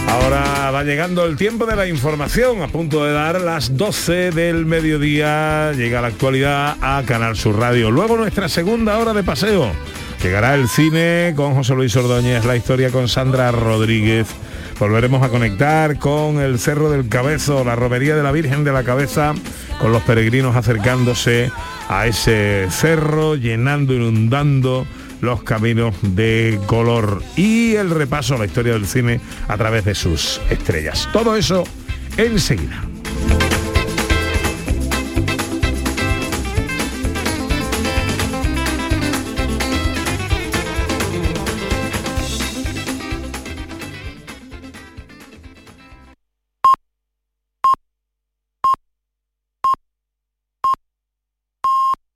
Ahora 0.09 0.71
va 0.71 0.85
llegando 0.85 1.25
el 1.25 1.37
tiempo 1.37 1.67
de 1.67 1.77
la 1.77 1.87
información, 1.87 2.63
a 2.63 2.69
punto 2.69 3.05
de 3.05 3.13
dar 3.13 3.41
las 3.41 3.77
12 3.77 4.31
del 4.31 4.67
mediodía, 4.67 5.73
llega 5.73 6.01
la 6.01 6.09
actualidad 6.09 6.77
a 6.81 7.03
Canal 7.05 7.37
Sur 7.37 7.59
Radio. 7.59 7.91
Luego 7.91 8.17
nuestra 8.17 8.49
segunda 8.49 8.99
hora 8.99 9.13
de 9.13 9.23
paseo. 9.23 9.71
Llegará 10.23 10.55
el 10.55 10.69
cine 10.69 11.35
con 11.37 11.55
José 11.55 11.75
Luis 11.75 11.95
Ordóñez, 11.97 12.45
la 12.45 12.57
historia 12.57 12.91
con 12.91 13.09
Sandra 13.09 13.53
Rodríguez. 13.53 14.29
Volveremos 14.79 15.23
a 15.23 15.29
conectar 15.29 15.99
con 15.99 16.41
el 16.41 16.59
Cerro 16.59 16.91
del 16.91 17.09
Cabezo, 17.09 17.65
la 17.65 17.77
romería 17.77 18.15
de 18.17 18.23
la 18.23 18.33
Virgen 18.33 18.65
de 18.65 18.73
la 18.73 18.83
Cabeza, 18.83 19.35
con 19.79 19.93
los 19.93 20.03
peregrinos 20.03 20.57
acercándose 20.57 21.51
a 21.89 22.07
ese 22.07 22.67
cerro, 22.71 23.37
llenando, 23.37 23.95
inundando 23.95 24.87
los 25.27 25.43
caminos 25.43 25.95
de 26.03 26.59
color 26.67 27.23
y 27.37 27.75
el 27.75 27.91
repaso 27.91 28.37
a 28.37 28.39
la 28.39 28.47
historia 28.47 28.73
del 28.73 28.87
cine 28.87 29.21
a 29.49 29.57
través 29.57 29.85
de 29.85 29.95
sus 29.95 30.41
estrellas. 30.51 31.09
Todo 31.13 31.37
eso 31.37 31.65
enseguida. 32.17 32.83